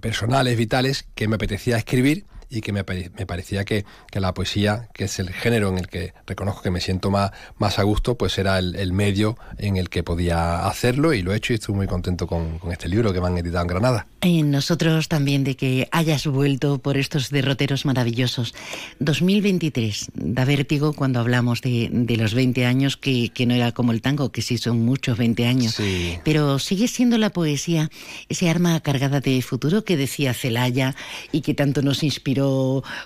[0.00, 4.88] personales, vitales que me apetecía escribir y que me, me parecía que, que, la poesía,
[4.92, 8.16] que es el género en el que reconozco que me siento más, más a gusto,
[8.16, 11.56] pues era el, el medio en el que podía hacerlo y lo he hecho y
[11.56, 14.06] estoy muy contento con, con este libro que me han editado en Granada.
[14.20, 18.54] Y nosotros también de que hayas vuelto por estos derroteros maravillosos.
[19.00, 23.92] 2023, da vértigo cuando hablamos de, de los 20 años, que, que, no era como
[23.92, 26.18] el tango, que sí son muchos 20 años, sí.
[26.24, 27.90] pero sigue siendo la poesía
[28.28, 30.94] ese arma cargada de futuro que decía Celaya
[31.32, 32.41] y que tanto nos inspiró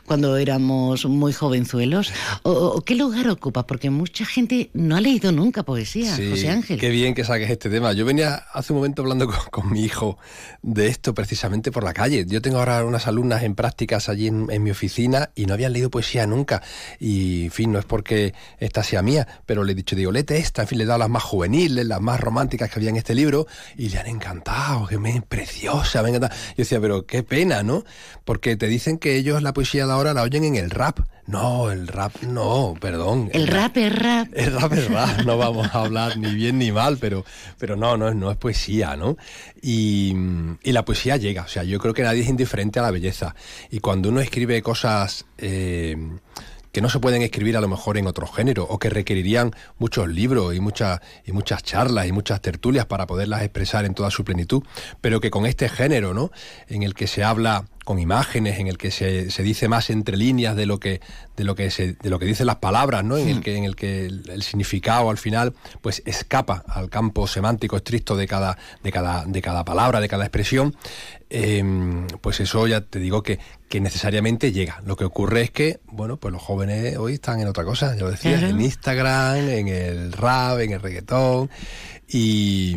[0.06, 2.12] cuando éramos muy jovenzuelos?
[2.42, 3.66] ¿O, qué lugar ocupa?
[3.66, 6.78] Porque mucha gente no ha leído nunca poesía, José Ángel.
[6.78, 7.92] Qué bien que saques este tema.
[7.92, 10.18] Yo venía hace un momento hablando con, mi hijo
[10.62, 12.24] de esto precisamente por la calle.
[12.26, 15.90] Yo tengo ahora unas alumnas en prácticas allí en, mi oficina y no habían leído
[15.90, 16.62] poesía nunca.
[17.00, 20.38] Y, en fin, no es porque esta sea mía, pero le he dicho, digo, léete
[20.38, 20.62] esta.
[20.62, 23.14] En fin, le he dado las más juveniles, las más románticas que había en este
[23.14, 26.30] libro y le han encantado, que me preciosa, me encanta.
[26.30, 27.84] Yo decía, pero qué pena, ¿no?
[28.24, 31.00] Porque te dicen que ellos la poesía de ahora la oyen en el rap.
[31.26, 33.30] No, el rap no, perdón.
[33.32, 34.28] El, rap, es rap.
[34.32, 37.24] El rap es rap, no vamos a hablar ni bien ni mal, pero,
[37.58, 39.16] pero no, no, no es poesía, ¿no?
[39.60, 40.14] Y,
[40.62, 43.34] y, la poesía llega, o sea, yo creo que nadie es indiferente a la belleza.
[43.70, 45.26] Y cuando uno escribe cosas...
[45.38, 45.96] Eh,
[46.76, 50.08] que no se pueden escribir a lo mejor en otro género o que requerirían muchos
[50.08, 54.24] libros y, muchas y muchas charlas y muchas tertulias para poderlas expresar en toda su
[54.24, 54.62] plenitud,
[55.00, 56.30] pero que con este género, ¿no?
[56.68, 60.16] En el que se habla con imágenes, en el que se, se, dice más entre
[60.16, 61.00] líneas de lo que
[61.36, 63.16] de lo que se, de lo que dicen las palabras, ¿no?
[63.16, 67.76] En el que en el que el, significado al final pues escapa al campo semántico
[67.76, 70.74] estricto de cada de cada de cada palabra, de cada expresión.
[71.30, 71.62] Eh,
[72.20, 74.80] pues eso ya te digo que, que necesariamente llega.
[74.84, 78.02] Lo que ocurre es que, bueno, pues los jóvenes hoy están en otra cosa, ya
[78.02, 81.50] lo decía, en Instagram, en el rap, en el reggaetón,
[82.08, 82.76] y,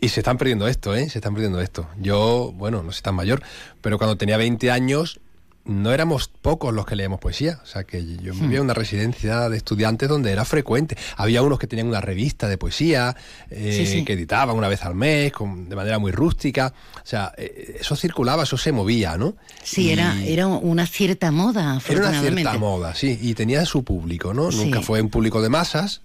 [0.00, 1.08] y se están perdiendo esto, ¿eh?
[1.08, 1.88] Se están perdiendo esto.
[1.98, 3.42] Yo, bueno, no soy tan mayor,
[3.80, 5.20] pero cuando tenía 20 años
[5.64, 7.60] no éramos pocos los que leíamos poesía.
[7.62, 10.96] O sea, que yo vivía en una residencia de estudiantes donde era frecuente.
[11.16, 13.16] Había unos que tenían una revista de poesía,
[13.50, 16.74] eh, que editaban una vez al mes, con, de manera muy rústica.
[16.96, 19.36] O sea, eh, eso circulaba, eso se movía, ¿no?
[19.62, 23.18] Sí, era, era una cierta moda, Era una cierta moda, sí.
[23.22, 24.50] Y tenía su público, ¿no?
[24.50, 26.02] Nunca fue un público de masas,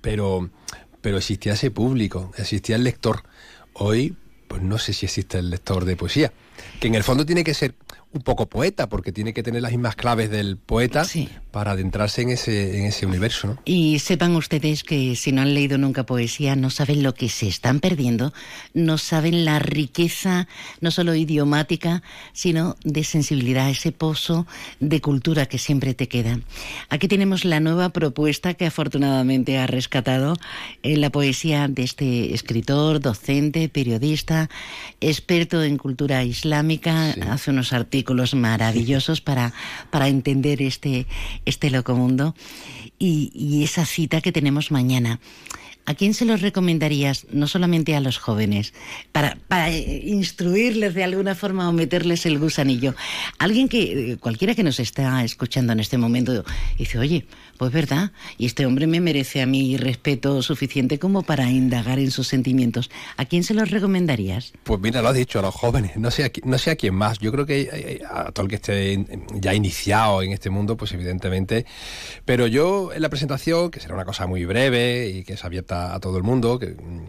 [0.00, 0.48] pero,
[1.06, 3.22] pero existía ese público, existía el lector.
[3.74, 4.16] Hoy,
[4.48, 6.32] pues no sé si existe el lector de poesía,
[6.80, 7.76] que en el fondo tiene que ser
[8.16, 11.06] un poco poeta, porque tiene que tener las mismas claves del poeta
[11.50, 13.48] para adentrarse en ese, en ese universo.
[13.48, 13.58] ¿no?
[13.64, 17.46] Y sepan ustedes que si no han leído nunca poesía, no saben lo que se
[17.46, 18.32] están perdiendo,
[18.74, 20.48] no saben la riqueza,
[20.80, 22.02] no solo idiomática,
[22.32, 24.46] sino de sensibilidad, ese pozo
[24.80, 26.40] de cultura que siempre te queda.
[26.88, 30.36] Aquí tenemos la nueva propuesta que afortunadamente ha rescatado
[30.82, 34.48] en la poesía de este escritor, docente, periodista,
[35.00, 39.52] experto en cultura islámica, hace unos artículos maravillosos para,
[39.90, 41.06] para entender este,
[41.44, 42.34] este loco mundo
[42.98, 45.20] y, y esa cita que tenemos mañana.
[45.86, 48.74] ¿A quién se los recomendarías, no solamente a los jóvenes,
[49.12, 52.94] para, para instruirles de alguna forma o meterles el gusanillo?
[53.38, 56.44] Alguien que, eh, cualquiera que nos está escuchando en este momento,
[56.76, 57.24] dice, oye,
[57.56, 62.10] pues verdad, y este hombre me merece a mí respeto suficiente como para indagar en
[62.10, 62.90] sus sentimientos.
[63.16, 64.52] ¿A quién se los recomendarías?
[64.64, 66.96] Pues mira, lo has dicho, a los jóvenes, no sé a, no sé a quién
[66.96, 67.20] más.
[67.20, 70.76] Yo creo que eh, eh, a todo el que esté ya iniciado en este mundo,
[70.76, 71.64] pues evidentemente.
[72.24, 75.75] Pero yo en la presentación, que será una cosa muy breve y que es abierta
[75.94, 77.04] a todo el mundo, que mm,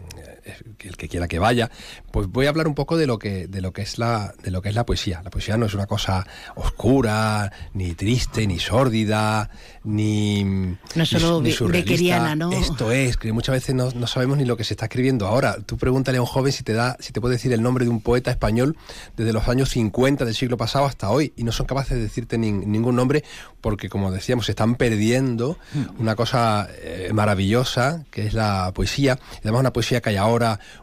[0.80, 1.70] el que quiera que vaya,
[2.10, 4.50] pues voy a hablar un poco de lo que, de lo que es la, de
[4.50, 5.22] lo que es la poesía.
[5.22, 9.50] La poesía no es una cosa oscura, ni triste, ni sórdida,
[9.84, 10.44] ni.
[10.44, 12.52] No solo ni, bequeriana, ¿no?
[12.52, 15.56] Esto es, que muchas veces no, no, sabemos ni lo que se está escribiendo ahora.
[15.64, 17.90] Tú pregúntale a un joven si te da, si te puede decir el nombre de
[17.90, 18.76] un poeta español
[19.16, 22.38] desde los años 50 del siglo pasado hasta hoy, y no son capaces de decirte
[22.38, 23.24] ningún nombre,
[23.60, 26.00] porque como decíamos, se están perdiendo mm.
[26.00, 29.18] una cosa eh, maravillosa que es la poesía.
[29.42, 30.37] Además, una poesía que hay ahora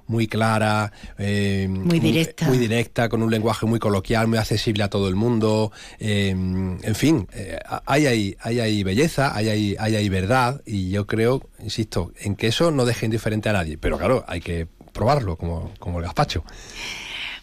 [0.07, 2.47] muy clara, eh, muy directa.
[2.47, 5.71] Muy, directa, con un lenguaje muy coloquial, muy accesible a todo el mundo.
[5.99, 10.89] Eh, en fin, eh, hay, ahí, hay ahí belleza, hay ahí, hay ahí verdad, y
[10.89, 13.77] yo creo, insisto, en que eso no deje indiferente a nadie.
[13.77, 16.43] Pero claro, hay que probarlo, como, como el gazpacho.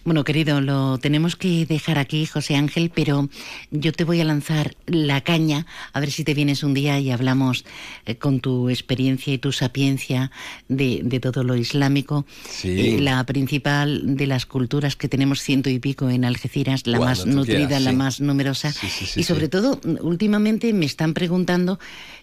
[0.05, 3.29] Bueno, querido, lo tenemos que dejar aquí, José Ángel, pero
[3.71, 7.13] yo te voy a lanzar la caña, a ver si te vienes un día y
[7.13, 7.65] hablamos
[8.05, 10.33] eh, con tu experiencia y tu sapiencia
[10.69, 12.27] de, todo lo islámico.
[12.49, 12.97] Sí.
[12.97, 17.25] Eh, la principal de las culturas que tenemos ciento y pico en Algeciras, la más
[17.25, 18.75] nutrida, la más numerosa.
[19.15, 21.79] y sobre todo, últimamente me están preguntando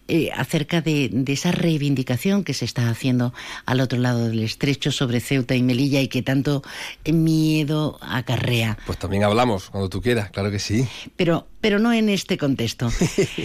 [0.10, 3.34] eh, acerca de, esa reivindicación que se está haciendo
[3.66, 6.64] al otro lado del estrecho sobre Ceuta y Melilla y que tanto
[7.05, 8.78] miedo acarrea.
[8.88, 10.88] Pues también hablamos cuando tú quieras, claro que sí.
[11.16, 12.89] Pero, pero no en este contexto.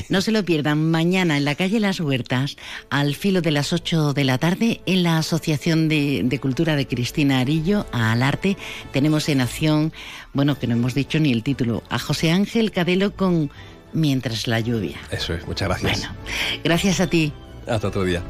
[0.09, 2.57] No se lo pierdan mañana en la calle Las Huertas,
[2.91, 6.87] al filo de las 8 de la tarde, en la Asociación de, de Cultura de
[6.87, 8.57] Cristina Arillo, al arte,
[8.93, 9.93] tenemos en acción,
[10.33, 13.51] bueno, que no hemos dicho ni el título, a José Ángel Cadelo con
[13.95, 14.99] mientras la lluvia.
[15.11, 16.01] Eso es, muchas gracias.
[16.01, 16.15] Bueno,
[16.63, 17.33] gracias a ti.
[17.67, 18.23] Hasta otro día.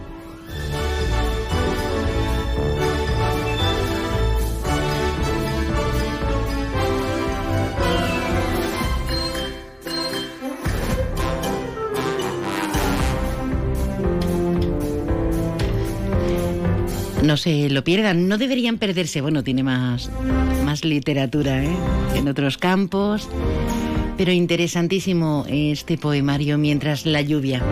[17.22, 19.22] No se lo pierdan, no deberían perderse.
[19.22, 20.10] Bueno, tiene más,
[20.62, 21.74] más literatura ¿eh?
[22.14, 23.30] en otros campos
[24.16, 27.62] pero interesantísimo este poemario Mientras la lluvia.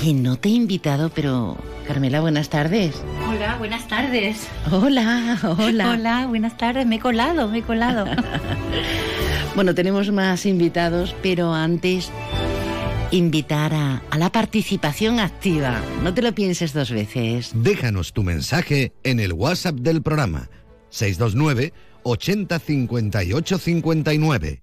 [0.00, 1.56] Que no te he invitado, pero
[1.86, 2.94] Carmela, buenas tardes.
[3.28, 4.46] Hola, buenas tardes.
[4.70, 5.90] Hola, hola.
[5.90, 6.86] Hola, buenas tardes.
[6.86, 8.06] Me he colado, me he colado.
[9.54, 12.10] bueno, tenemos más invitados, pero antes
[13.10, 15.80] invitar a, a, la participación activa.
[16.02, 17.50] No te lo pienses dos veces.
[17.54, 20.48] Déjanos tu mensaje en el WhatsApp del programa
[20.90, 21.72] 629
[22.04, 24.62] 80 58 59.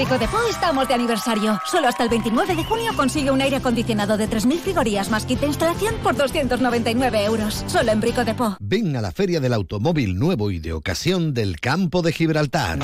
[0.00, 1.60] Brico de Po estamos de aniversario.
[1.66, 5.38] Solo hasta el 29 de junio consigue un aire acondicionado de 3.000 frigorías más kit
[5.40, 7.62] de instalación por 299 euros.
[7.66, 8.56] Solo en Brico de Po.
[8.60, 12.78] Ven a la Feria del Automóvil Nuevo y de Ocasión del Campo de Gibraltar.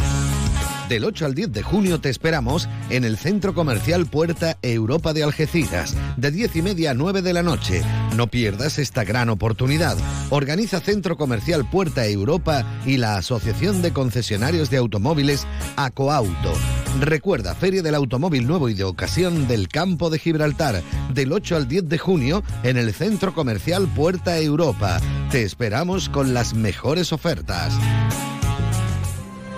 [0.89, 5.25] Del 8 al 10 de junio te esperamos en el Centro Comercial Puerta Europa de
[5.25, 7.83] Algeciras, de 10 y media a 9 de la noche.
[8.15, 9.97] No pierdas esta gran oportunidad.
[10.31, 16.53] Organiza Centro Comercial Puerta Europa y la Asociación de Concesionarios de Automóviles Acoauto.
[17.01, 20.83] Recuerda, Feria del Automóvil Nuevo y de Ocasión del Campo de Gibraltar,
[21.13, 25.01] del 8 al 10 de junio en el Centro Comercial Puerta Europa.
[25.33, 27.75] Te esperamos con las mejores ofertas.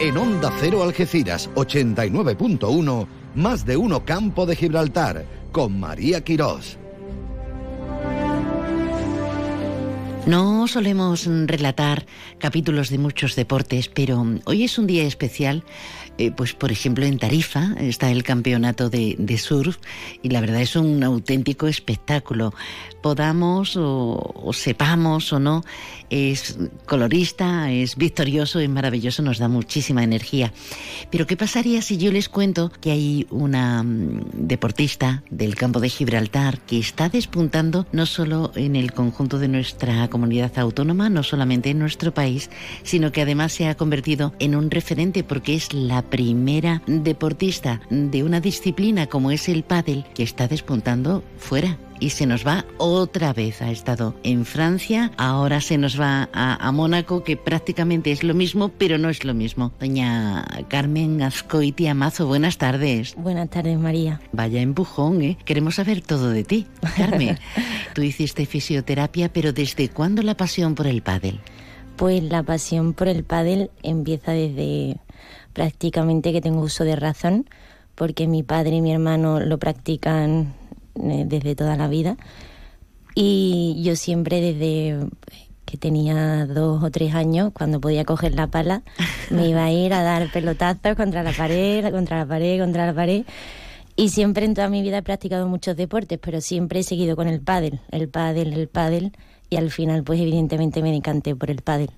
[0.00, 6.78] En Onda Cero Algeciras 89.1, más de uno Campo de Gibraltar, con María Quirós.
[10.24, 12.06] No solemos relatar
[12.38, 15.64] capítulos de muchos deportes, pero hoy es un día especial
[16.18, 19.78] eh, pues por ejemplo en Tarifa está el campeonato de, surf
[20.20, 22.52] y la verdad es un auténtico espectáculo.
[23.02, 25.64] Podamos o, sepamos o no,
[26.10, 30.52] es colorista, es victorioso, es maravilloso, nos da muchísima energía.
[31.10, 35.88] Pero ¿qué pasaría si yo les cuento que hay una mm, deportista del campo de
[35.88, 41.70] Gibraltar que está despuntando no solo en el conjunto de nuestra comunidad autónoma, no solamente
[41.70, 42.50] en nuestro país,
[42.82, 48.22] sino que además se ha convertido en un referente porque es la primera deportista de
[48.22, 53.32] una disciplina como es el pádel que está despuntando fuera y se nos va otra
[53.32, 53.62] vez.
[53.62, 58.34] Ha estado en Francia, ahora se nos va a, a Mónaco, que prácticamente es lo
[58.34, 59.72] mismo, pero no es lo mismo.
[59.80, 63.14] Doña Carmen Ascoiti Amazo, buenas tardes.
[63.16, 64.20] Buenas tardes, María.
[64.32, 65.38] Vaya empujón, ¿eh?
[65.44, 66.66] Queremos saber todo de ti.
[66.96, 67.38] Carmen,
[67.94, 71.40] tú hiciste fisioterapia, pero ¿desde cuándo la pasión por el pádel?
[71.96, 74.98] Pues la pasión por el pádel empieza desde
[75.52, 77.50] prácticamente que tengo uso de razón,
[77.96, 80.54] porque mi padre y mi hermano lo practican
[80.98, 82.16] desde toda la vida.
[83.14, 85.08] Y yo siempre desde
[85.64, 88.82] que tenía dos o tres años, cuando podía coger la pala,
[89.30, 92.94] me iba a ir a dar pelotazos contra la pared, contra la pared, contra la
[92.94, 93.24] pared.
[93.94, 97.28] Y siempre en toda mi vida he practicado muchos deportes, pero siempre he seguido con
[97.28, 99.12] el pádel, el pádel, el pádel,
[99.50, 101.90] y al final pues evidentemente me decanté por el pádel.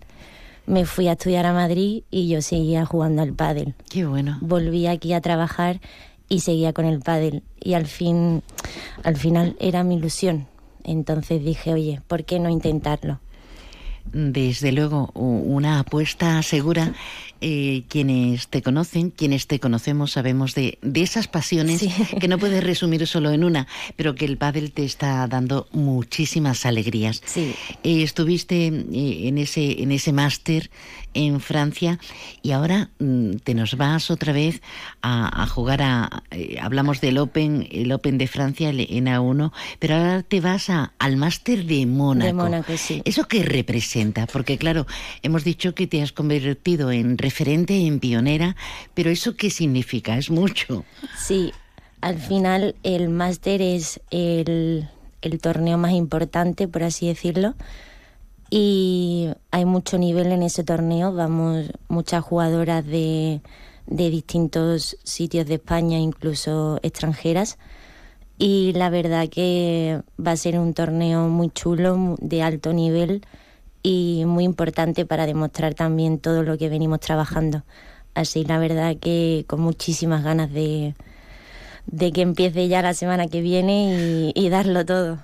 [0.67, 3.75] Me fui a estudiar a Madrid y yo seguía jugando al pádel.
[3.91, 4.39] Qué bueno.
[4.41, 5.81] Volví aquí a trabajar
[6.31, 8.43] y seguía con el pádel y al fin
[9.03, 10.47] al final era mi ilusión.
[10.85, 13.21] Entonces dije, "Oye, ¿por qué no intentarlo?"
[14.13, 16.95] Desde luego, una apuesta segura.
[17.43, 21.83] Eh, quienes te conocen, quienes te conocemos, sabemos de, de esas pasiones
[22.21, 23.67] que no puedes resumir solo en una,
[23.97, 27.23] pero que el pádel te está dando muchísimas alegrías.
[27.25, 27.55] Sí.
[27.83, 30.71] Eh, estuviste eh, en ese, en ese máster
[31.15, 31.99] en Francia
[32.43, 34.63] y ahora mm, te nos vas otra vez
[35.03, 36.23] a, a jugar a...
[36.31, 40.93] eh, hablamos del Open, el Open de Francia, el NA1, pero ahora te vas a,
[40.99, 42.27] al máster de Mónaco.
[42.27, 43.03] De Mónaco, sí.
[43.05, 44.27] ¿Eso qué representa?
[44.27, 44.87] Porque claro,
[45.23, 48.57] hemos dicho que te has convertido en referente, en pionera,
[48.95, 50.17] pero ¿eso qué significa?
[50.17, 50.85] Es mucho.
[51.19, 51.53] Sí,
[52.01, 54.89] al final el máster es el,
[55.23, 57.55] el torneo más importante, por así decirlo,
[58.51, 61.13] y hay mucho nivel en ese torneo.
[61.13, 63.41] Vamos muchas jugadoras de,
[63.87, 67.59] de distintos sitios de España, incluso extranjeras.
[68.39, 73.25] Y la verdad que va a ser un torneo muy chulo, de alto nivel
[73.83, 77.65] y muy importante para demostrar también todo lo que venimos trabajando.
[78.15, 80.95] Así la verdad que con muchísimas ganas de,
[81.87, 85.19] de que empiece ya la semana que viene y darlo todo.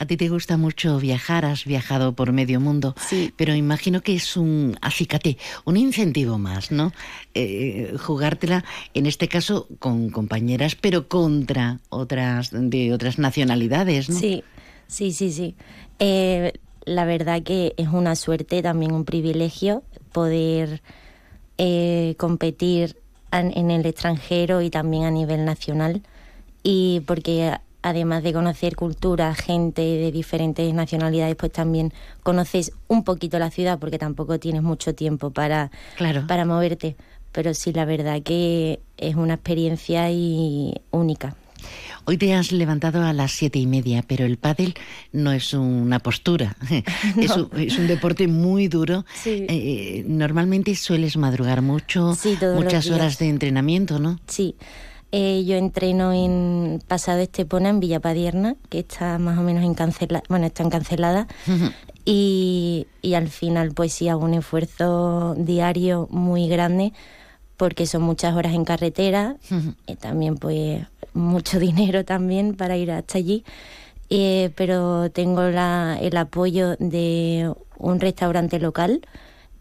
[0.00, 3.32] A ti te gusta mucho viajar, has viajado por medio mundo, Sí.
[3.36, 6.92] pero imagino que es un acicate, un incentivo más, ¿no?
[7.34, 8.64] Eh, jugártela,
[8.94, 14.16] en este caso, con compañeras, pero contra otras de otras nacionalidades, ¿no?
[14.20, 14.44] Sí,
[14.86, 15.56] sí, sí, sí.
[15.98, 16.52] Eh,
[16.84, 20.80] la verdad que es una suerte, también un privilegio poder
[21.58, 22.96] eh, competir
[23.32, 26.02] an- en el extranjero y también a nivel nacional.
[26.62, 31.92] Y porque además de conocer cultura, gente de diferentes nacionalidades, pues también
[32.22, 36.26] conoces un poquito la ciudad porque tampoco tienes mucho tiempo para, Claro.
[36.26, 36.96] para moverte.
[37.32, 41.36] Pero sí, la verdad que es una experiencia y única.
[42.04, 44.74] Hoy te has levantado a las siete y media, pero el pádel
[45.12, 46.56] no es una postura,
[47.20, 49.04] es, un, es un deporte muy duro.
[49.14, 49.44] Sí.
[49.48, 54.18] Eh, normalmente sueles madrugar mucho, Sí, muchas horas de entrenamiento, ¿no?
[54.26, 54.56] Sí,
[55.10, 60.22] Eh, yo entreno en Pasado Estepona, en Villapadierna, que está más o menos en cancela,
[60.28, 61.26] bueno, está en cancelada.
[62.04, 66.92] y, y al final, pues sí, hago un esfuerzo diario muy grande
[67.56, 69.36] porque son muchas horas en carretera,
[69.86, 70.80] y también pues
[71.12, 73.44] mucho dinero también para ir hasta allí.
[74.10, 79.02] Eh, pero tengo la, el apoyo de un restaurante local,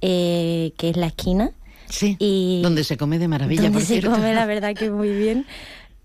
[0.01, 1.51] eh, que es La Esquina.
[1.89, 4.11] Sí, y donde se come de maravilla, donde por se cierto.
[4.11, 5.45] come la verdad que muy bien.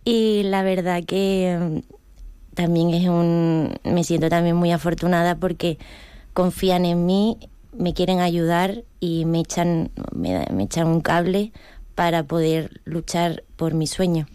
[0.04, 5.78] Y la verdad que mm, también es un me siento también muy afortunada porque
[6.34, 7.36] confían en mí
[7.76, 11.52] me quieren ayudar y me echan me, me echan un cable
[11.94, 14.26] para poder luchar por mi sueño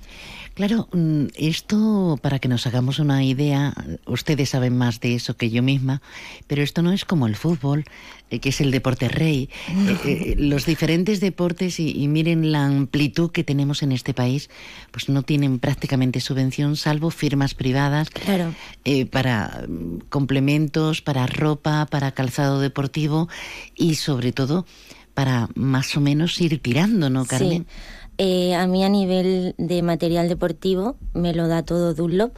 [0.58, 3.76] Claro, mm, esto, para que nos hagamos una idea,
[4.08, 6.02] ustedes saben más de eso que yo misma,
[6.48, 7.86] pero esto no es como el fútbol,
[8.32, 9.52] eh, que es el deporte rey.
[9.70, 14.50] Eh, eh, los diferentes deportes, y, y miren la amplitud que tenemos en este país,
[14.90, 18.52] pues no tienen prácticamente subvención, salvo firmas privadas claro
[18.84, 23.30] eh, para mm, complementos, para ropa, para calzado deportivo
[23.76, 24.66] y sobre todo
[25.14, 27.68] para más o menos ir tirando, ¿no, Carmen?
[27.68, 27.97] Sí.
[28.18, 32.38] Eh, a mí a nivel de material deportivo me lo da todo Dunlop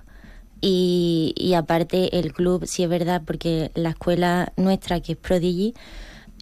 [0.61, 5.73] y, y aparte el club, sí es verdad, porque la escuela nuestra, que es Prodigy,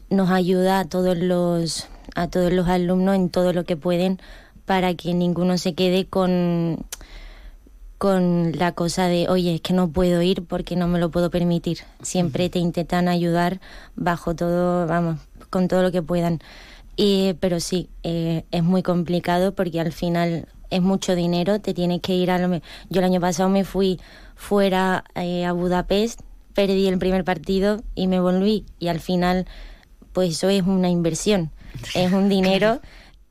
[0.10, 4.20] nos ayuda a todos los, a todos los alumnos en todo lo que pueden
[4.66, 6.86] para que ninguno se quede con,
[7.98, 11.30] con la cosa de, oye, es que no puedo ir porque no me lo puedo
[11.30, 11.80] permitir.
[12.02, 13.60] Siempre te intentan ayudar
[13.96, 15.20] bajo todo, vamos,
[15.50, 16.40] con todo lo que puedan.
[16.98, 22.02] Y, pero sí, eh, es muy complicado porque al final es mucho dinero, te tienes
[22.02, 22.54] que ir a lo...
[22.90, 24.00] Yo el año pasado me fui
[24.36, 26.22] fuera eh, a Budapest,
[26.54, 28.66] perdí el primer partido y me volví.
[28.80, 29.46] Y al final
[30.18, 31.52] pues eso es una inversión,
[31.94, 32.82] es un dinero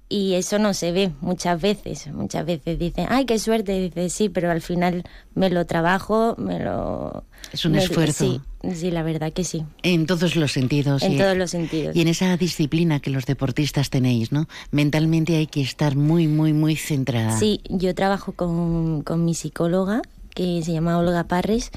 [0.08, 2.06] y eso no se ve muchas veces.
[2.12, 5.02] Muchas veces dicen, ay, qué suerte, dice sí, pero al final
[5.34, 7.24] me lo trabajo, me lo...
[7.52, 8.24] Es un esfuerzo.
[8.62, 9.64] Sí, sí, la verdad que sí.
[9.82, 11.02] En todos los sentidos.
[11.02, 11.96] En y- todos los sentidos.
[11.96, 14.48] Y en esa disciplina que los deportistas tenéis, ¿no?
[14.70, 17.36] Mentalmente hay que estar muy, muy, muy centrada.
[17.38, 20.02] Sí, yo trabajo con, con mi psicóloga,
[20.34, 21.70] que se llama Olga Parres,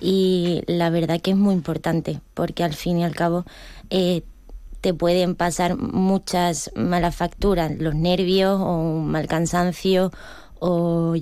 [0.00, 3.44] y la verdad que es muy importante, porque al fin y al cabo
[3.90, 4.22] eh,
[4.86, 10.12] te pueden pasar muchas malas facturas, los nervios o un mal cansancio
[10.60, 11.16] o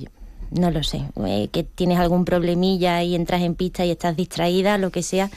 [0.51, 4.77] no lo sé, eh, que tienes algún problemilla y entras en pista y estás distraída,
[4.77, 5.31] lo que sea.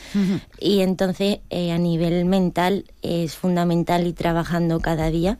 [0.59, 5.39] Y entonces eh, a nivel mental es fundamental ir trabajando cada día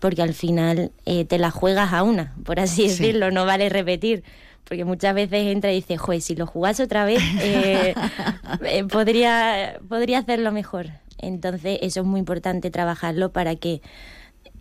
[0.00, 2.88] porque al final eh, te la juegas a una, por así Sí.
[2.88, 4.24] decirlo, no vale repetir.
[4.64, 7.94] Porque muchas veces entra y dice, joder, si lo jugase otra vez, eh,
[8.64, 10.86] eh, podría, podría hacerlo mejor.
[11.18, 13.82] Entonces, eso es muy importante trabajarlo para que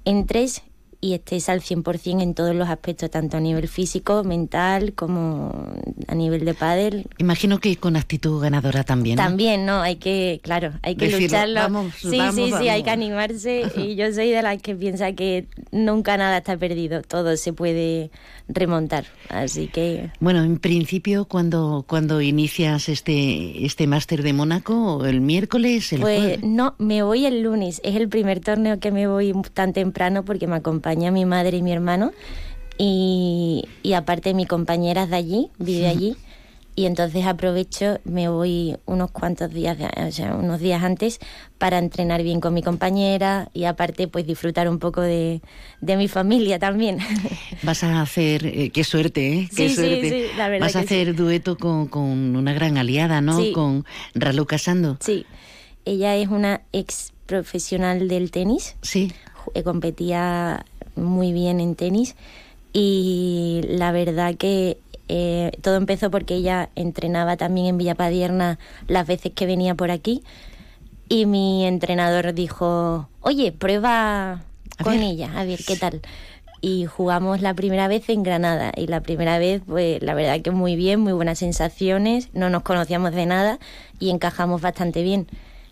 [0.05, 0.63] entres
[1.03, 5.65] y estés al 100% en todos los aspectos, tanto a nivel físico, mental, como
[6.07, 7.07] a nivel de pádel.
[7.17, 9.15] Imagino que con actitud ganadora también.
[9.17, 9.23] ¿no?
[9.23, 9.81] También, ¿no?
[9.81, 11.59] Hay que, claro, hay que Decirlo, lucharlo.
[11.61, 13.63] vamos, sí, vamos, sí, sí, hay que animarse.
[13.75, 18.11] y yo soy de las que piensa que nunca nada está perdido, todo se puede
[18.47, 19.05] remontar.
[19.29, 25.91] Así que Bueno, en principio, cuando cuando inicias este este máster de Mónaco, el miércoles,
[25.93, 26.39] el Pues jueves.
[26.43, 27.81] no, me voy el lunes.
[27.83, 31.61] Es el primer torneo que me voy tan temprano porque me acompaña mi madre y
[31.61, 32.11] mi hermano.
[32.77, 36.15] Y, y aparte mi compañera es de allí, vive allí.
[36.73, 39.77] Y entonces aprovecho, me voy unos cuantos días,
[40.07, 41.19] o sea, unos días antes
[41.57, 45.41] para entrenar bien con mi compañera y aparte pues disfrutar un poco de,
[45.81, 46.99] de mi familia también.
[47.63, 49.49] Vas a hacer, eh, qué suerte, ¿eh?
[49.49, 50.09] Qué Sí, sí, suerte.
[50.09, 50.93] sí, la verdad Vas a que sí.
[50.95, 53.37] hacer dueto con, con una gran aliada, ¿no?
[53.37, 53.51] Sí.
[53.51, 53.83] Con
[54.15, 54.95] Ralu Casando.
[55.01, 55.25] Sí,
[55.83, 58.77] ella es una ex profesional del tenis.
[58.81, 59.11] Sí.
[59.53, 60.65] Ju- Competía
[61.01, 62.15] muy bien en tenis
[62.73, 69.33] y la verdad que eh, todo empezó porque ella entrenaba también en Villapadierna las veces
[69.33, 70.23] que venía por aquí
[71.09, 74.43] y mi entrenador dijo, oye, prueba
[74.81, 75.01] con ver.
[75.01, 76.01] ella, a ver qué tal.
[76.61, 80.51] Y jugamos la primera vez en Granada y la primera vez, pues la verdad que
[80.51, 83.59] muy bien, muy buenas sensaciones, no nos conocíamos de nada
[83.99, 85.27] y encajamos bastante bien.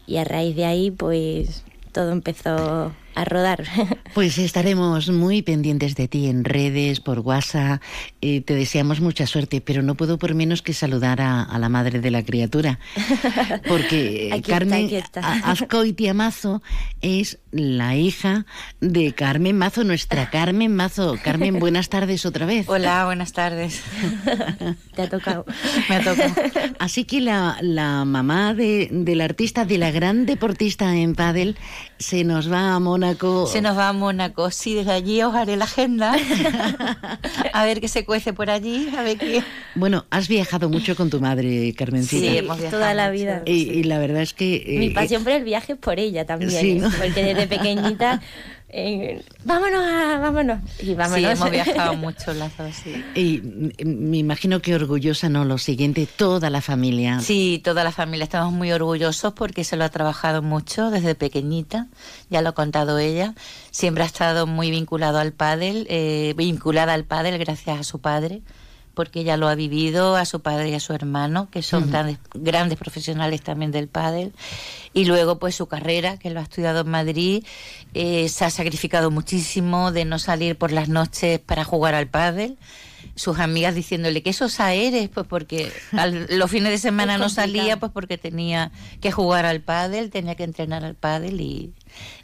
[0.07, 2.91] Y a raíz de ahí, pues todo empezó
[3.21, 3.63] a rodar.
[4.13, 7.79] Pues estaremos muy pendientes de ti en redes, por WhatsApp.
[8.21, 11.69] Eh, te deseamos mucha suerte, pero no puedo por menos que saludar a, a la
[11.69, 12.79] madre de la criatura.
[13.67, 15.19] Porque eh, Aquí está, Carmen está.
[15.21, 16.61] A- Azcoitia Mazo
[17.01, 18.45] es la hija
[18.81, 21.17] de Carmen Mazo, nuestra Carmen Mazo.
[21.23, 22.67] Carmen, buenas tardes otra vez.
[22.67, 23.81] Hola, buenas tardes.
[24.95, 25.45] Te ha tocado.
[25.87, 26.33] Me ha tocado.
[26.79, 31.57] Así que la, la mamá de, del artista, de la gran deportista en pádel,
[31.99, 32.79] se nos va a
[33.09, 33.47] Mónaco.
[33.47, 34.51] Se nos va a Mónaco.
[34.51, 36.13] Sí, desde allí os haré la agenda.
[37.53, 38.89] A ver qué se cuece por allí.
[38.97, 39.43] A ver qué.
[39.75, 42.21] Bueno, has viajado mucho con tu madre, Carmencita.
[42.31, 43.13] Sí, hemos viajado toda la mucho.
[43.19, 43.41] vida.
[43.45, 44.55] Y, y la verdad es que...
[44.57, 46.75] eh, Mi pasión por el viaje es por ella también, Sí, ¿eh?
[46.75, 46.89] ¿no?
[46.89, 48.21] porque desde pequeñita,
[48.71, 50.59] eh, vámonos, a- vámonos.
[50.79, 51.19] Y vámonos.
[51.19, 53.03] Sí, hemos viajado mucho las dos, sí.
[53.15, 53.41] Y
[53.85, 55.45] me imagino que orgullosa, ¿no?
[55.45, 57.19] Lo siguiente, toda la familia.
[57.19, 61.87] Sí, toda la familia estamos muy orgullosos porque se lo ha trabajado mucho desde pequeñita,
[62.29, 63.33] ya lo ha contado ella.
[63.71, 68.41] Siempre ha estado muy vinculado al pádel, eh, vinculada al pádel gracias a su padre,
[68.99, 71.91] porque ella lo ha vivido, a su padre y a su hermano, que son Ujú.
[71.91, 74.33] grandes, grandes profesionales también del pádel.
[74.93, 77.45] Y luego pues su carrera, que lo ha estudiado en Madrid,
[77.93, 82.57] eh, se ha sacrificado muchísimo de no salir por las noches para jugar al pádel
[83.15, 87.77] sus amigas diciéndole que sosa eres, pues porque al- los fines de semana no salía,
[87.79, 88.71] pues porque tenía
[89.01, 91.71] que jugar al pádel, tenía que entrenar al pádel y,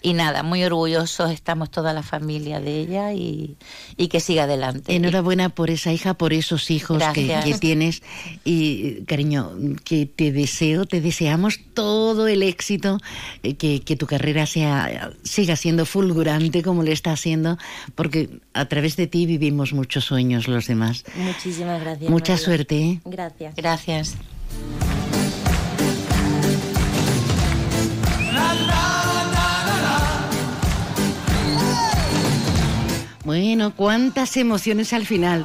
[0.01, 3.57] y nada, muy orgullosos estamos toda la familia de ella y,
[3.97, 4.95] y que siga adelante.
[4.95, 8.03] Enhorabuena por esa hija, por esos hijos que, que tienes.
[8.43, 9.51] Y, cariño,
[9.83, 12.99] que te deseo, te deseamos todo el éxito,
[13.43, 17.57] eh, que, que tu carrera sea, siga siendo fulgurante como le está haciendo,
[17.95, 21.03] porque a través de ti vivimos muchos sueños los demás.
[21.15, 22.09] Muchísimas gracias.
[22.09, 22.45] Mucha María.
[22.45, 23.01] suerte, ¿eh?
[23.05, 23.55] Gracias.
[23.55, 24.15] Gracias.
[33.25, 35.43] Bueno, cuántas emociones al final.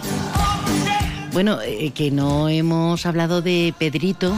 [1.33, 4.37] Bueno, eh, que no hemos hablado de Pedrito,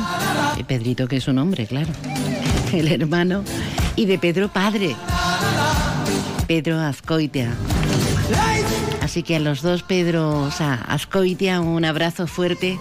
[0.56, 1.90] eh, Pedrito que es su nombre, claro,
[2.72, 3.42] el hermano,
[3.96, 4.94] y de Pedro padre,
[6.46, 7.52] Pedro Azcoitea.
[9.00, 12.78] Así que a los dos, Pedro, o sea, Ascoitia, un abrazo fuerte,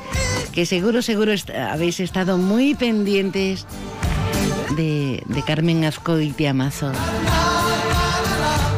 [0.53, 1.33] que seguro, seguro
[1.71, 3.65] habéis estado muy pendientes
[4.77, 6.91] de, de Carmen Ascoitia Mazo.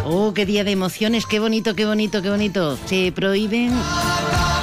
[0.06, 2.78] Oh, qué día de emociones, qué bonito, qué bonito, qué bonito.
[2.86, 3.72] Se prohíben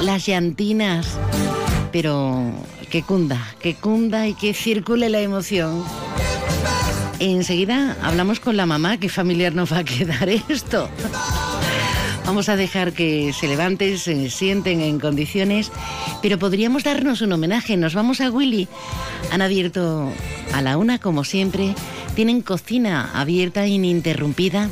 [0.01, 1.17] las llantinas,
[1.91, 2.53] pero
[2.91, 5.83] que cunda, que cunda y que circule la emoción.
[7.19, 10.87] Enseguida hablamos con la mamá, qué familiar nos va a quedar esto.
[12.23, 15.71] Vamos a dejar que se levanten, se sienten en condiciones,
[16.21, 17.77] pero podríamos darnos un homenaje.
[17.77, 18.67] Nos vamos a Willy.
[19.31, 20.07] Han abierto
[20.53, 21.73] a la una, como siempre.
[22.15, 24.69] Tienen cocina abierta ininterrumpida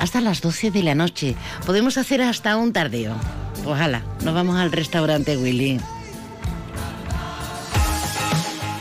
[0.00, 1.34] hasta las 12 de la noche.
[1.66, 3.14] Podemos hacer hasta un tardeo.
[3.66, 5.80] Ojalá, nos vamos al restaurante Willy.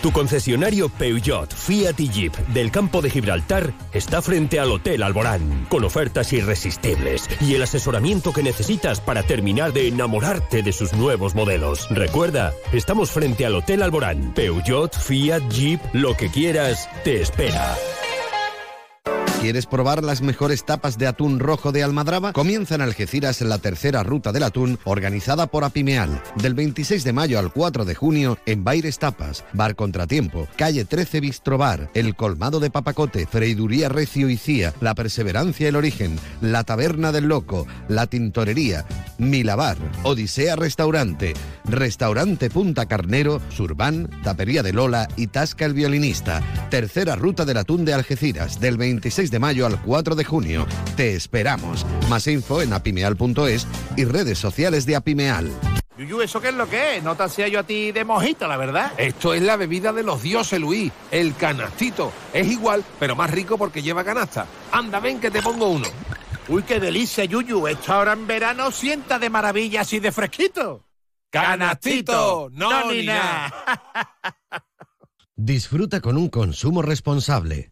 [0.04, 5.66] Tu concesionario Peugeot, Fiat y Jeep del campo de Gibraltar está frente al Hotel Alborán,
[5.70, 11.36] con ofertas irresistibles y el asesoramiento que necesitas para terminar de enamorarte de sus nuevos
[11.36, 11.88] modelos.
[11.90, 14.34] Recuerda, estamos frente al Hotel Alborán.
[14.34, 17.78] Peugeot, Fiat, Jeep, lo que quieras, te espera.
[19.44, 22.32] ¿Quieres probar las mejores tapas de atún rojo de Almadraba?
[22.32, 26.24] Comienza en Algeciras la tercera ruta del atún organizada por Apimeal.
[26.38, 31.20] Del 26 de mayo al 4 de junio en Baires Tapas, Bar Contratiempo, Calle 13
[31.20, 37.12] Bistrobar, El Colmado de Papacote, Freiduría Recio y Cía, La Perseverancia El Origen, La Taberna
[37.12, 38.86] del Loco, La Tintorería,
[39.18, 41.34] Milabar, Odisea Restaurante,
[41.66, 46.42] Restaurante Punta Carnero, Surban, Tapería de Lola y Tasca el Violinista.
[46.70, 50.68] Tercera ruta del atún de Algeciras, del 26 de mayo al 4 de junio.
[50.96, 51.86] Te esperamos.
[52.08, 55.52] Más info en apimeal.es y redes sociales de Apimeal.
[55.98, 57.04] Yuyu, ¿eso qué es lo que es?
[57.04, 58.94] No te hacía yo a ti de mojito, la verdad.
[58.98, 62.12] Esto es la bebida de los dioses, Luis, el canastito.
[62.32, 64.46] Es igual, pero más rico porque lleva canasta.
[64.72, 65.88] Anda, ven que te pongo uno.
[66.48, 67.68] Uy, qué delicia, Yuyu.
[67.68, 70.86] Esto ahora en verano sienta de maravilla así de fresquito.
[71.32, 72.50] ¡Canastito!
[72.52, 73.52] ¡No, ni nada!
[75.36, 77.72] Disfruta con un consumo responsable.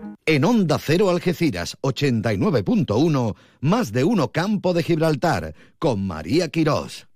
[0.25, 7.07] En Onda Cero Algeciras 89.1, más de uno Campo de Gibraltar, con María Quirós.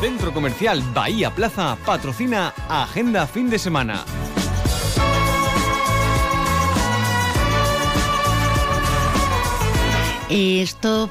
[0.00, 4.04] Centro Comercial Bahía Plaza patrocina Agenda Fin de Semana.
[10.28, 11.10] Stop.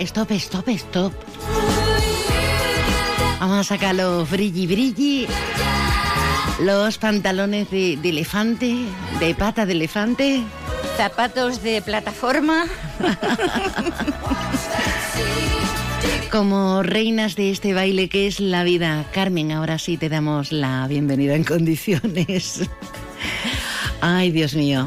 [0.00, 1.12] Stop, stop, stop.
[3.42, 5.26] Vamos a sacar los brilli brilli.
[6.60, 8.84] Los pantalones de, de elefante,
[9.18, 10.44] de pata de elefante.
[10.96, 12.66] Zapatos de plataforma.
[16.30, 19.04] Como reinas de este baile que es la vida.
[19.12, 22.60] Carmen, ahora sí te damos la bienvenida en condiciones.
[24.00, 24.86] Ay, Dios mío.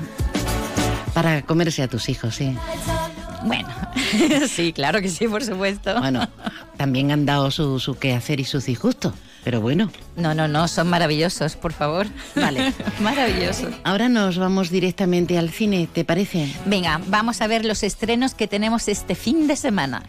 [1.13, 2.55] Para comerse a tus hijos, sí.
[3.45, 3.69] Bueno,
[4.49, 5.99] sí, claro que sí, por supuesto.
[5.99, 6.27] Bueno,
[6.77, 9.13] también han dado su, su quehacer y su disgusto,
[9.43, 9.91] pero bueno.
[10.17, 12.07] No, no, no, son maravillosos, por favor.
[12.35, 12.73] Vale.
[12.99, 13.71] Maravillosos.
[13.83, 16.51] Ahora nos vamos directamente al cine, ¿te parece?
[16.65, 20.03] Venga, vamos a ver los estrenos que tenemos este fin de semana.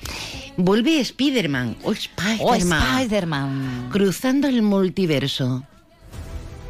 [0.56, 1.76] Vuelve Spider-Man.
[1.82, 2.40] Oh, Spider-Man.
[2.40, 3.88] Oh, Spider-Man.
[3.92, 5.62] Cruzando el multiverso.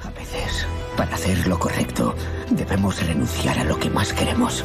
[0.03, 0.67] A veces,
[0.97, 2.17] para hacer lo correcto,
[2.51, 4.65] debemos renunciar a lo que más queremos.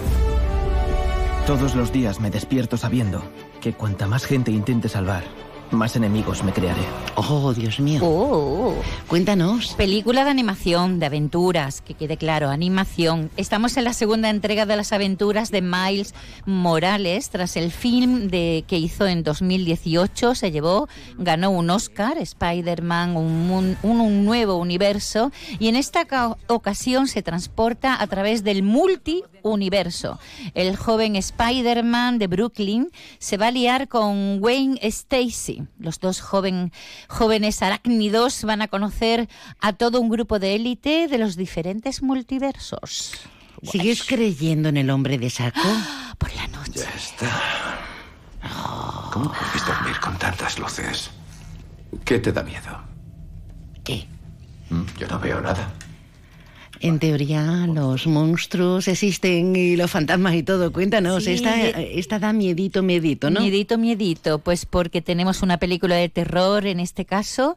[1.52, 3.22] Todos los días me despierto sabiendo
[3.60, 5.26] que cuanta más gente intente salvar,
[5.72, 6.81] más enemigos me crearé.
[7.15, 8.02] Oh, Dios mío.
[8.03, 8.73] Oh.
[9.07, 9.73] Cuéntanos.
[9.76, 13.30] Película de animación, de aventuras, que quede claro, animación.
[13.38, 16.14] Estamos en la segunda entrega de las aventuras de Miles
[16.45, 20.88] Morales, tras el film de, que hizo en 2018, se llevó,
[21.18, 27.22] ganó un Oscar, Spider-Man, un, un- un nuevo universo, y en esta ca- ocasión se
[27.22, 30.19] transporta a través del multiuniverso.
[30.53, 32.89] El joven Spider-Man de Brooklyn
[33.19, 35.61] se va a liar con Wayne Stacy.
[35.80, 36.72] Los dos joven,
[37.08, 39.30] jóvenes arácnidos van a conocer
[39.60, 43.14] a todo un grupo de élite de los diferentes multiversos.
[43.64, 45.60] ¿Sigues creyendo en el hombre de saco?
[46.18, 46.80] Por la noche.
[46.82, 47.80] Ya está.
[49.12, 51.12] ¿Cómo puedes dormir con tantas luces?
[52.06, 52.80] ¿Qué te da miedo?
[53.84, 54.08] ¿Qué?
[54.70, 55.72] Mm, Yo no veo nada.
[56.84, 60.74] En teoría, los monstruos existen y los fantasmas y todo.
[60.74, 61.34] Cuéntanos, Sí.
[61.34, 63.40] esta, esta da miedito, miedito, ¿no?
[63.40, 67.56] Miedito, miedito, pues porque tenemos una película de terror en este caso.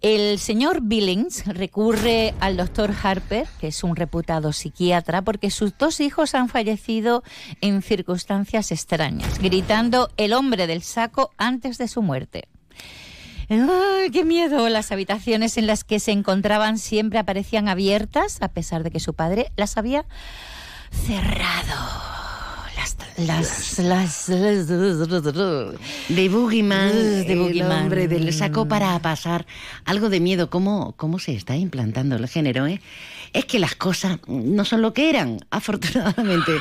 [0.00, 5.98] El señor Billings recurre al doctor Harper, que es un reputado psiquiatra, porque sus dos
[6.00, 7.24] hijos han fallecido
[7.60, 12.44] en circunstancias extrañas, gritando el hombre del saco antes de su muerte.
[13.48, 14.68] ¡Ay, qué miedo!
[14.68, 19.14] Las habitaciones en las que se encontraban siempre aparecían abiertas, a pesar de que su
[19.14, 20.04] padre las había
[20.90, 22.12] cerrado.
[23.18, 24.96] Las, las, las,
[26.08, 27.82] De Boogeyman, de el Boogeyman.
[27.84, 29.46] hombre del saco para pasar
[29.84, 30.48] algo de miedo.
[30.48, 32.80] ¿Cómo, ¿Cómo se está implantando el género, eh?
[33.32, 36.52] Es que las cosas no son lo que eran, afortunadamente,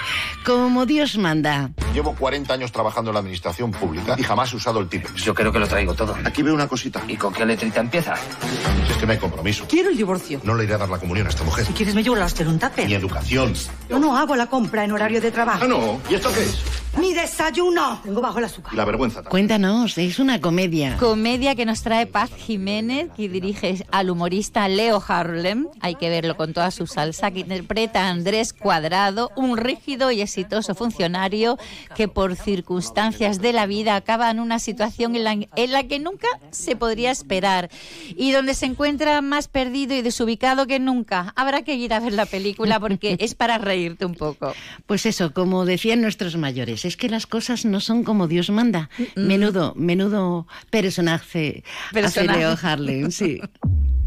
[0.45, 1.71] como Dios manda.
[1.93, 5.23] Llevo 40 años trabajando en la administración pública y jamás he usado el TIPEX.
[5.23, 6.15] Yo creo que lo traigo todo.
[6.23, 7.01] Aquí veo una cosita.
[7.07, 8.15] ¿Y con qué letrita empieza?
[8.15, 9.65] Si es que no hay compromiso.
[9.67, 10.39] Quiero el divorcio.
[10.43, 11.65] No le iré a dar la comunión a esta mujer.
[11.65, 12.87] Si quieres me llevo la hostia un tupper.
[12.87, 13.53] Ni educación.
[13.89, 15.63] Yo no hago la compra en horario de trabajo.
[15.63, 15.99] Ah, no.
[16.09, 16.61] ¿Y esto qué es?
[16.97, 17.99] Mi desayuno.
[18.03, 18.73] Tengo bajo el azúcar.
[18.73, 19.31] Y la vergüenza también.
[19.31, 20.97] Cuéntanos, es una comedia.
[20.97, 26.35] Comedia que nos trae Paz Jiménez, que dirige al humorista Leo Harlem, hay que verlo
[26.37, 31.57] con toda su salsa, que interpreta a Andrés Cuadrado, un rígido y exitoso funcionario
[31.95, 35.97] que por circunstancias de la vida acaba en una situación en la, en la que
[35.97, 37.69] nunca se podría esperar
[38.15, 41.33] y donde se encuentra más perdido y desubicado que nunca.
[41.35, 44.53] Habrá que ir a ver la película porque es para reírte un poco.
[44.85, 48.89] Pues eso, como decían nuestros mayores, es que las cosas no son como Dios manda.
[49.15, 52.39] Menudo, menudo personaje, hace Personaje.
[52.39, 53.39] Leo Harlem, sí.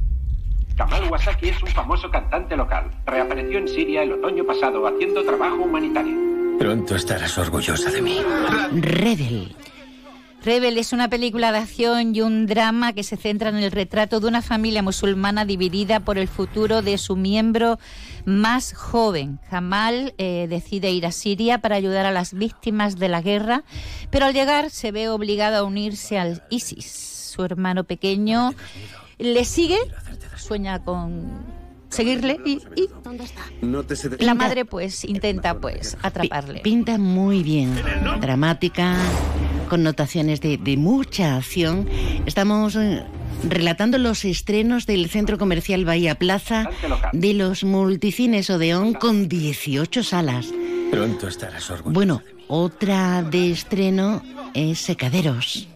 [0.76, 2.90] Kamal Wasaki es un famoso cantante local.
[3.06, 6.16] Reapareció en Siria el otoño pasado haciendo trabajo humanitario.
[6.58, 8.18] Pronto estarás orgullosa de mí.
[8.72, 9.54] Rebel.
[10.44, 14.18] Rebel es una película de acción y un drama que se centra en el retrato
[14.18, 17.78] de una familia musulmana dividida por el futuro de su miembro
[18.24, 19.38] más joven.
[19.50, 23.62] Jamal eh, decide ir a Siria para ayudar a las víctimas de la guerra,
[24.10, 27.30] pero al llegar se ve obligado a unirse al ISIS.
[27.34, 28.52] Su hermano pequeño
[29.18, 29.78] le sigue,
[30.36, 31.44] sueña con
[31.88, 32.88] seguirle y, y
[33.62, 36.60] No te sé la madre pues intenta pues atraparle.
[36.60, 37.74] Pinta muy bien,
[38.20, 38.96] dramática,
[39.68, 41.88] connotaciones de, de mucha acción.
[42.26, 43.04] Estamos eh,
[43.48, 46.68] relatando los estrenos del Centro Comercial Bahía Plaza
[47.12, 50.46] de los multicines Odeón con 18 salas.
[50.90, 51.72] Pronto estarás.
[51.84, 54.22] Bueno, otra de estreno
[54.54, 55.68] es Secaderos.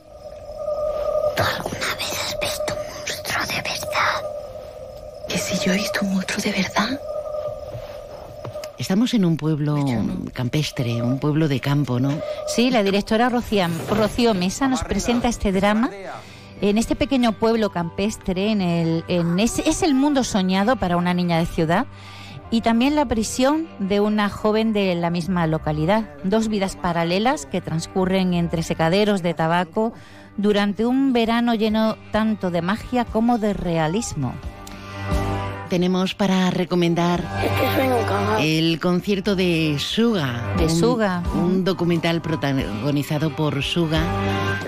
[1.37, 2.18] ¿Alguna vez
[5.29, 7.01] ¿Que si yo he visto un monstruo de verdad?
[8.79, 9.77] Estamos en un pueblo
[10.33, 12.13] campestre, un pueblo de campo, ¿no?
[12.47, 15.91] Sí, la directora Rocía- Rocío Mesa nos presenta este drama
[16.61, 21.13] en este pequeño pueblo campestre, en el, en ese- es el mundo soñado para una
[21.13, 21.87] niña de ciudad
[22.51, 26.05] y también la prisión de una joven de la misma localidad.
[26.25, 29.93] Dos vidas paralelas que transcurren entre secaderos de tabaco
[30.37, 34.33] durante un verano lleno tanto de magia como de realismo.
[35.69, 37.23] Tenemos para recomendar
[38.41, 40.55] el concierto de Suga.
[40.57, 41.23] De un- Suga.
[41.35, 44.03] Un documental protagonizado por Suga,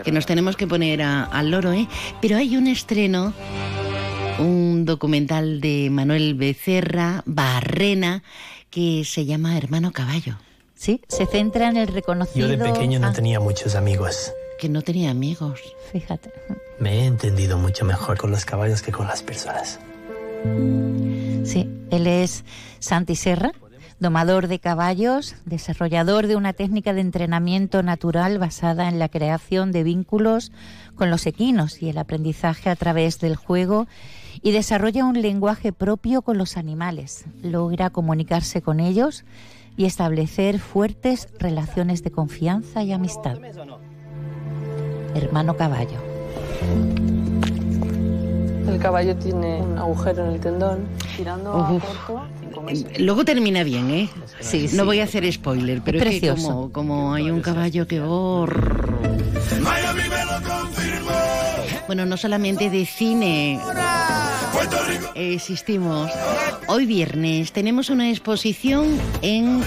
[0.05, 1.89] que nos tenemos que poner a- al loro, ¿eh?
[2.20, 3.32] Pero hay un estreno,
[4.39, 8.22] un documental de Manuel Becerra, Barrena,
[8.68, 10.36] que se llama Hermano Caballo.
[10.74, 12.47] Sí, se centra en el reconocido...
[12.48, 14.32] Yo de pequeño no Ah, tenía muchos amigos.
[14.59, 15.60] Que no tenía amigos.
[15.93, 16.31] Fíjate.
[16.78, 19.78] Me he entendido mucho mejor con los caballos que con las personas.
[21.44, 22.44] Sí, él es
[22.78, 23.52] Santi Serra,
[23.98, 29.84] domador de caballos, desarrollador de una técnica de entrenamiento natural basada en la creación de
[29.84, 30.52] vínculos
[30.94, 33.86] con los equinos y el aprendizaje a través del juego
[34.42, 37.26] y desarrolla un lenguaje propio con los animales.
[37.42, 39.24] Logra comunicarse con ellos
[39.76, 43.38] y establecer fuertes relaciones de confianza y amistad.
[45.14, 45.98] Hermano caballo.
[48.70, 50.86] El caballo tiene un agujero en el tendón.
[51.16, 53.01] Tirando a corto, cinco meses.
[53.01, 54.09] Luego termina bien, ¿eh?
[54.40, 58.01] Sí, No voy a hacer spoiler, pero es, que como, como hay un caballo que...
[58.01, 58.88] ¡or!
[61.86, 63.59] Bueno, no solamente de cine
[65.14, 66.10] existimos.
[66.66, 68.86] Hoy viernes tenemos una exposición
[69.22, 69.62] en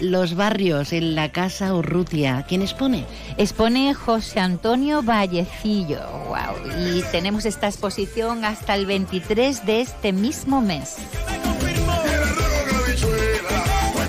[0.00, 2.44] los barrios, en la Casa Urrutia.
[2.48, 3.04] ¿Quién expone?
[3.36, 6.00] Expone José Antonio Vallecillo.
[6.28, 6.96] Wow.
[6.96, 10.96] Y tenemos esta exposición hasta el 23 de este mismo mes.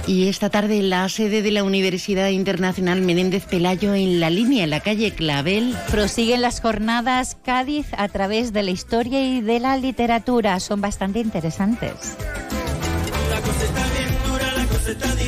[0.08, 4.70] Y esta tarde la sede de la Universidad Internacional Menéndez Pelayo en la línea, en
[4.70, 5.76] la calle Clavel.
[5.90, 10.60] Prosiguen las jornadas Cádiz a través de la historia y de la literatura.
[10.60, 12.18] Son bastante interesantes.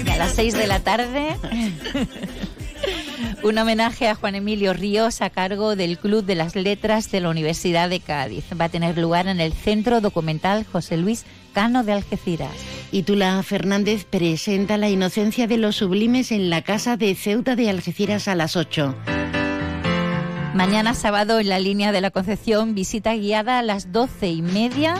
[0.06, 1.38] Y a las 6 de la tarde,
[3.44, 7.30] un homenaje a Juan Emilio Ríos a cargo del Club de las Letras de la
[7.30, 8.46] Universidad de Cádiz.
[8.60, 12.52] Va a tener lugar en el Centro Documental José Luis Cano de Algeciras.
[12.92, 17.70] Y Tula Fernández presenta La inocencia de los sublimes en la Casa de Ceuta de
[17.70, 18.96] Algeciras a las 8.
[20.54, 24.96] Mañana sábado en la línea de la Concepción, visita guiada a las doce y media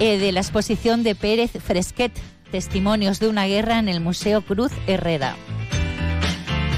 [0.00, 2.12] eh, de la exposición de Pérez Fresquet,
[2.54, 5.34] Testimonios de una guerra en el Museo Cruz Herrera.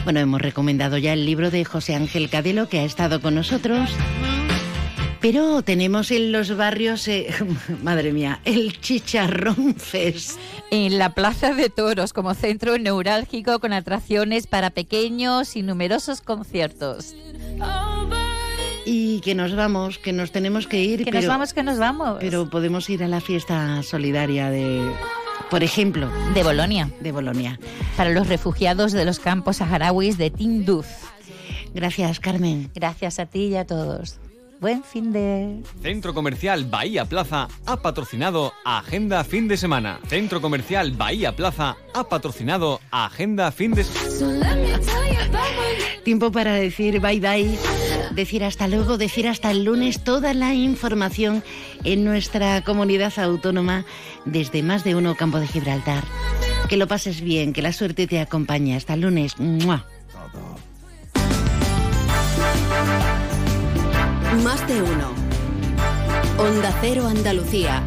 [0.04, 3.90] Bueno, hemos recomendado ya el libro de José Ángel Cadelo que ha estado con nosotros.
[5.20, 7.28] Pero tenemos en los barrios, eh,
[7.82, 10.38] madre mía, el Chicharrón Fest.
[10.70, 17.14] En la Plaza de Toros como centro neurálgico con atracciones para pequeños y numerosos conciertos.
[18.86, 21.04] Y que nos vamos, que nos tenemos que ir.
[21.04, 22.16] Que nos vamos, que nos vamos.
[22.20, 24.80] Pero podemos ir a la fiesta solidaria de,
[25.50, 26.90] por ejemplo, De Bolonia.
[27.00, 27.58] de Bolonia.
[27.96, 30.86] Para los refugiados de los campos saharauis de Tinduf.
[31.74, 32.70] Gracias, Carmen.
[32.74, 34.18] Gracias a ti y a todos.
[34.58, 35.62] Buen fin de...
[35.82, 40.00] Centro Comercial Bahía Plaza ha patrocinado Agenda Fin de Semana.
[40.08, 44.80] Centro Comercial Bahía Plaza ha patrocinado Agenda Fin de Semana.
[46.04, 47.58] Tiempo para decir bye bye,
[48.16, 51.44] decir hasta luego, decir hasta el lunes toda la información
[51.84, 53.84] en nuestra comunidad autónoma
[54.24, 56.02] desde más de uno Campo de Gibraltar.
[56.68, 58.74] Que lo pases bien, que la suerte te acompañe.
[58.74, 59.38] Hasta el lunes.
[59.38, 59.84] Más
[64.66, 65.12] de uno.
[66.38, 67.84] Onda Cero Andalucía.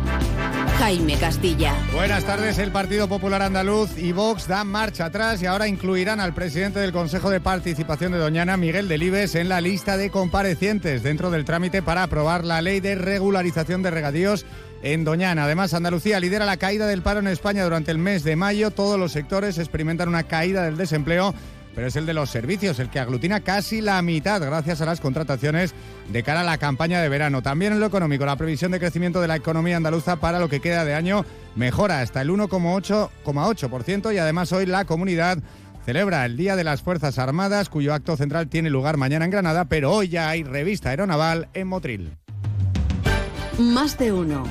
[0.80, 1.76] Jaime Castilla.
[1.94, 2.58] Buenas tardes.
[2.58, 6.94] El Partido Popular Andaluz y Vox dan marcha atrás y ahora incluirán al presidente del
[6.94, 11.82] Consejo de Participación de Doñana, Miguel Delibes, en la lista de comparecientes dentro del trámite
[11.82, 14.46] para aprobar la ley de regularización de regadíos
[14.82, 15.44] en Doñana.
[15.44, 18.72] Además, Andalucía lidera la caída del paro en España durante el mes de mayo.
[18.72, 21.36] Todos los sectores experimentan una caída del desempleo
[21.80, 25.00] pero es el de los servicios, el que aglutina casi la mitad gracias a las
[25.00, 25.74] contrataciones
[26.12, 27.42] de cara a la campaña de verano.
[27.42, 30.60] También en lo económico, la previsión de crecimiento de la economía andaluza para lo que
[30.60, 31.24] queda de año
[31.56, 35.38] mejora hasta el 1,8% y además hoy la comunidad
[35.86, 39.64] celebra el Día de las Fuerzas Armadas, cuyo acto central tiene lugar mañana en Granada,
[39.64, 42.12] pero hoy ya hay revista aeronaval en Motril.
[43.58, 44.44] Más de uno.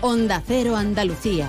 [0.00, 1.48] Onda Cero Andalucía.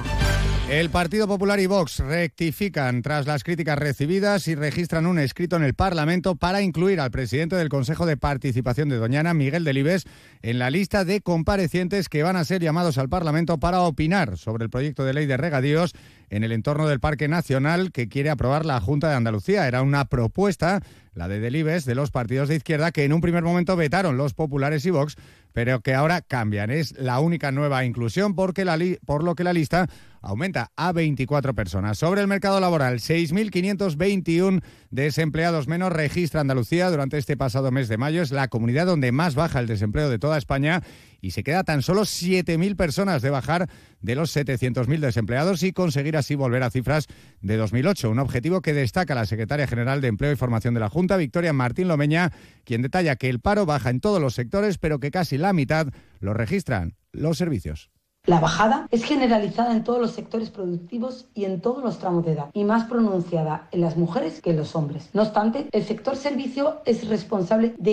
[0.70, 5.64] El Partido Popular y Vox rectifican tras las críticas recibidas y registran un escrito en
[5.64, 10.06] el Parlamento para incluir al presidente del Consejo de Participación de Doñana, Miguel Delibes,
[10.42, 14.64] en la lista de comparecientes que van a ser llamados al Parlamento para opinar sobre
[14.64, 15.94] el proyecto de ley de regadíos
[16.32, 19.68] en el entorno del Parque Nacional que quiere aprobar la Junta de Andalucía.
[19.68, 20.82] Era una propuesta,
[21.14, 24.34] la de Delibes, de los partidos de izquierda que en un primer momento vetaron los
[24.34, 25.16] populares y Vox,
[25.54, 26.72] pero que ahora cambian.
[26.72, 28.66] Es la única nueva inclusión porque
[29.06, 29.88] por lo que la lista
[30.26, 32.00] aumenta a 24 personas.
[32.00, 38.22] Sobre el mercado laboral, 6.521 desempleados menos registra Andalucía durante este pasado mes de mayo.
[38.22, 40.82] Es la comunidad donde más baja el desempleo de toda España
[41.22, 43.70] y se queda tan solo 7.000 personas de bajar
[44.02, 47.08] de los 700.000 desempleados y conseguir así volver a cifras
[47.42, 50.90] de 2008, un objetivo que destaca la secretaria general de Empleo y Formación de la
[50.90, 52.32] Junta, Victoria Martín Lomeña,
[52.64, 55.88] quien detalla que el paro baja en todos los sectores, pero que casi la mitad
[56.20, 57.95] lo registran los servicios.
[58.26, 62.32] La bajada es generalizada en todos los sectores productivos y en todos los tramos de
[62.32, 65.10] edad, y más pronunciada en las mujeres que en los hombres.
[65.14, 67.84] No obstante, el sector servicio es responsable de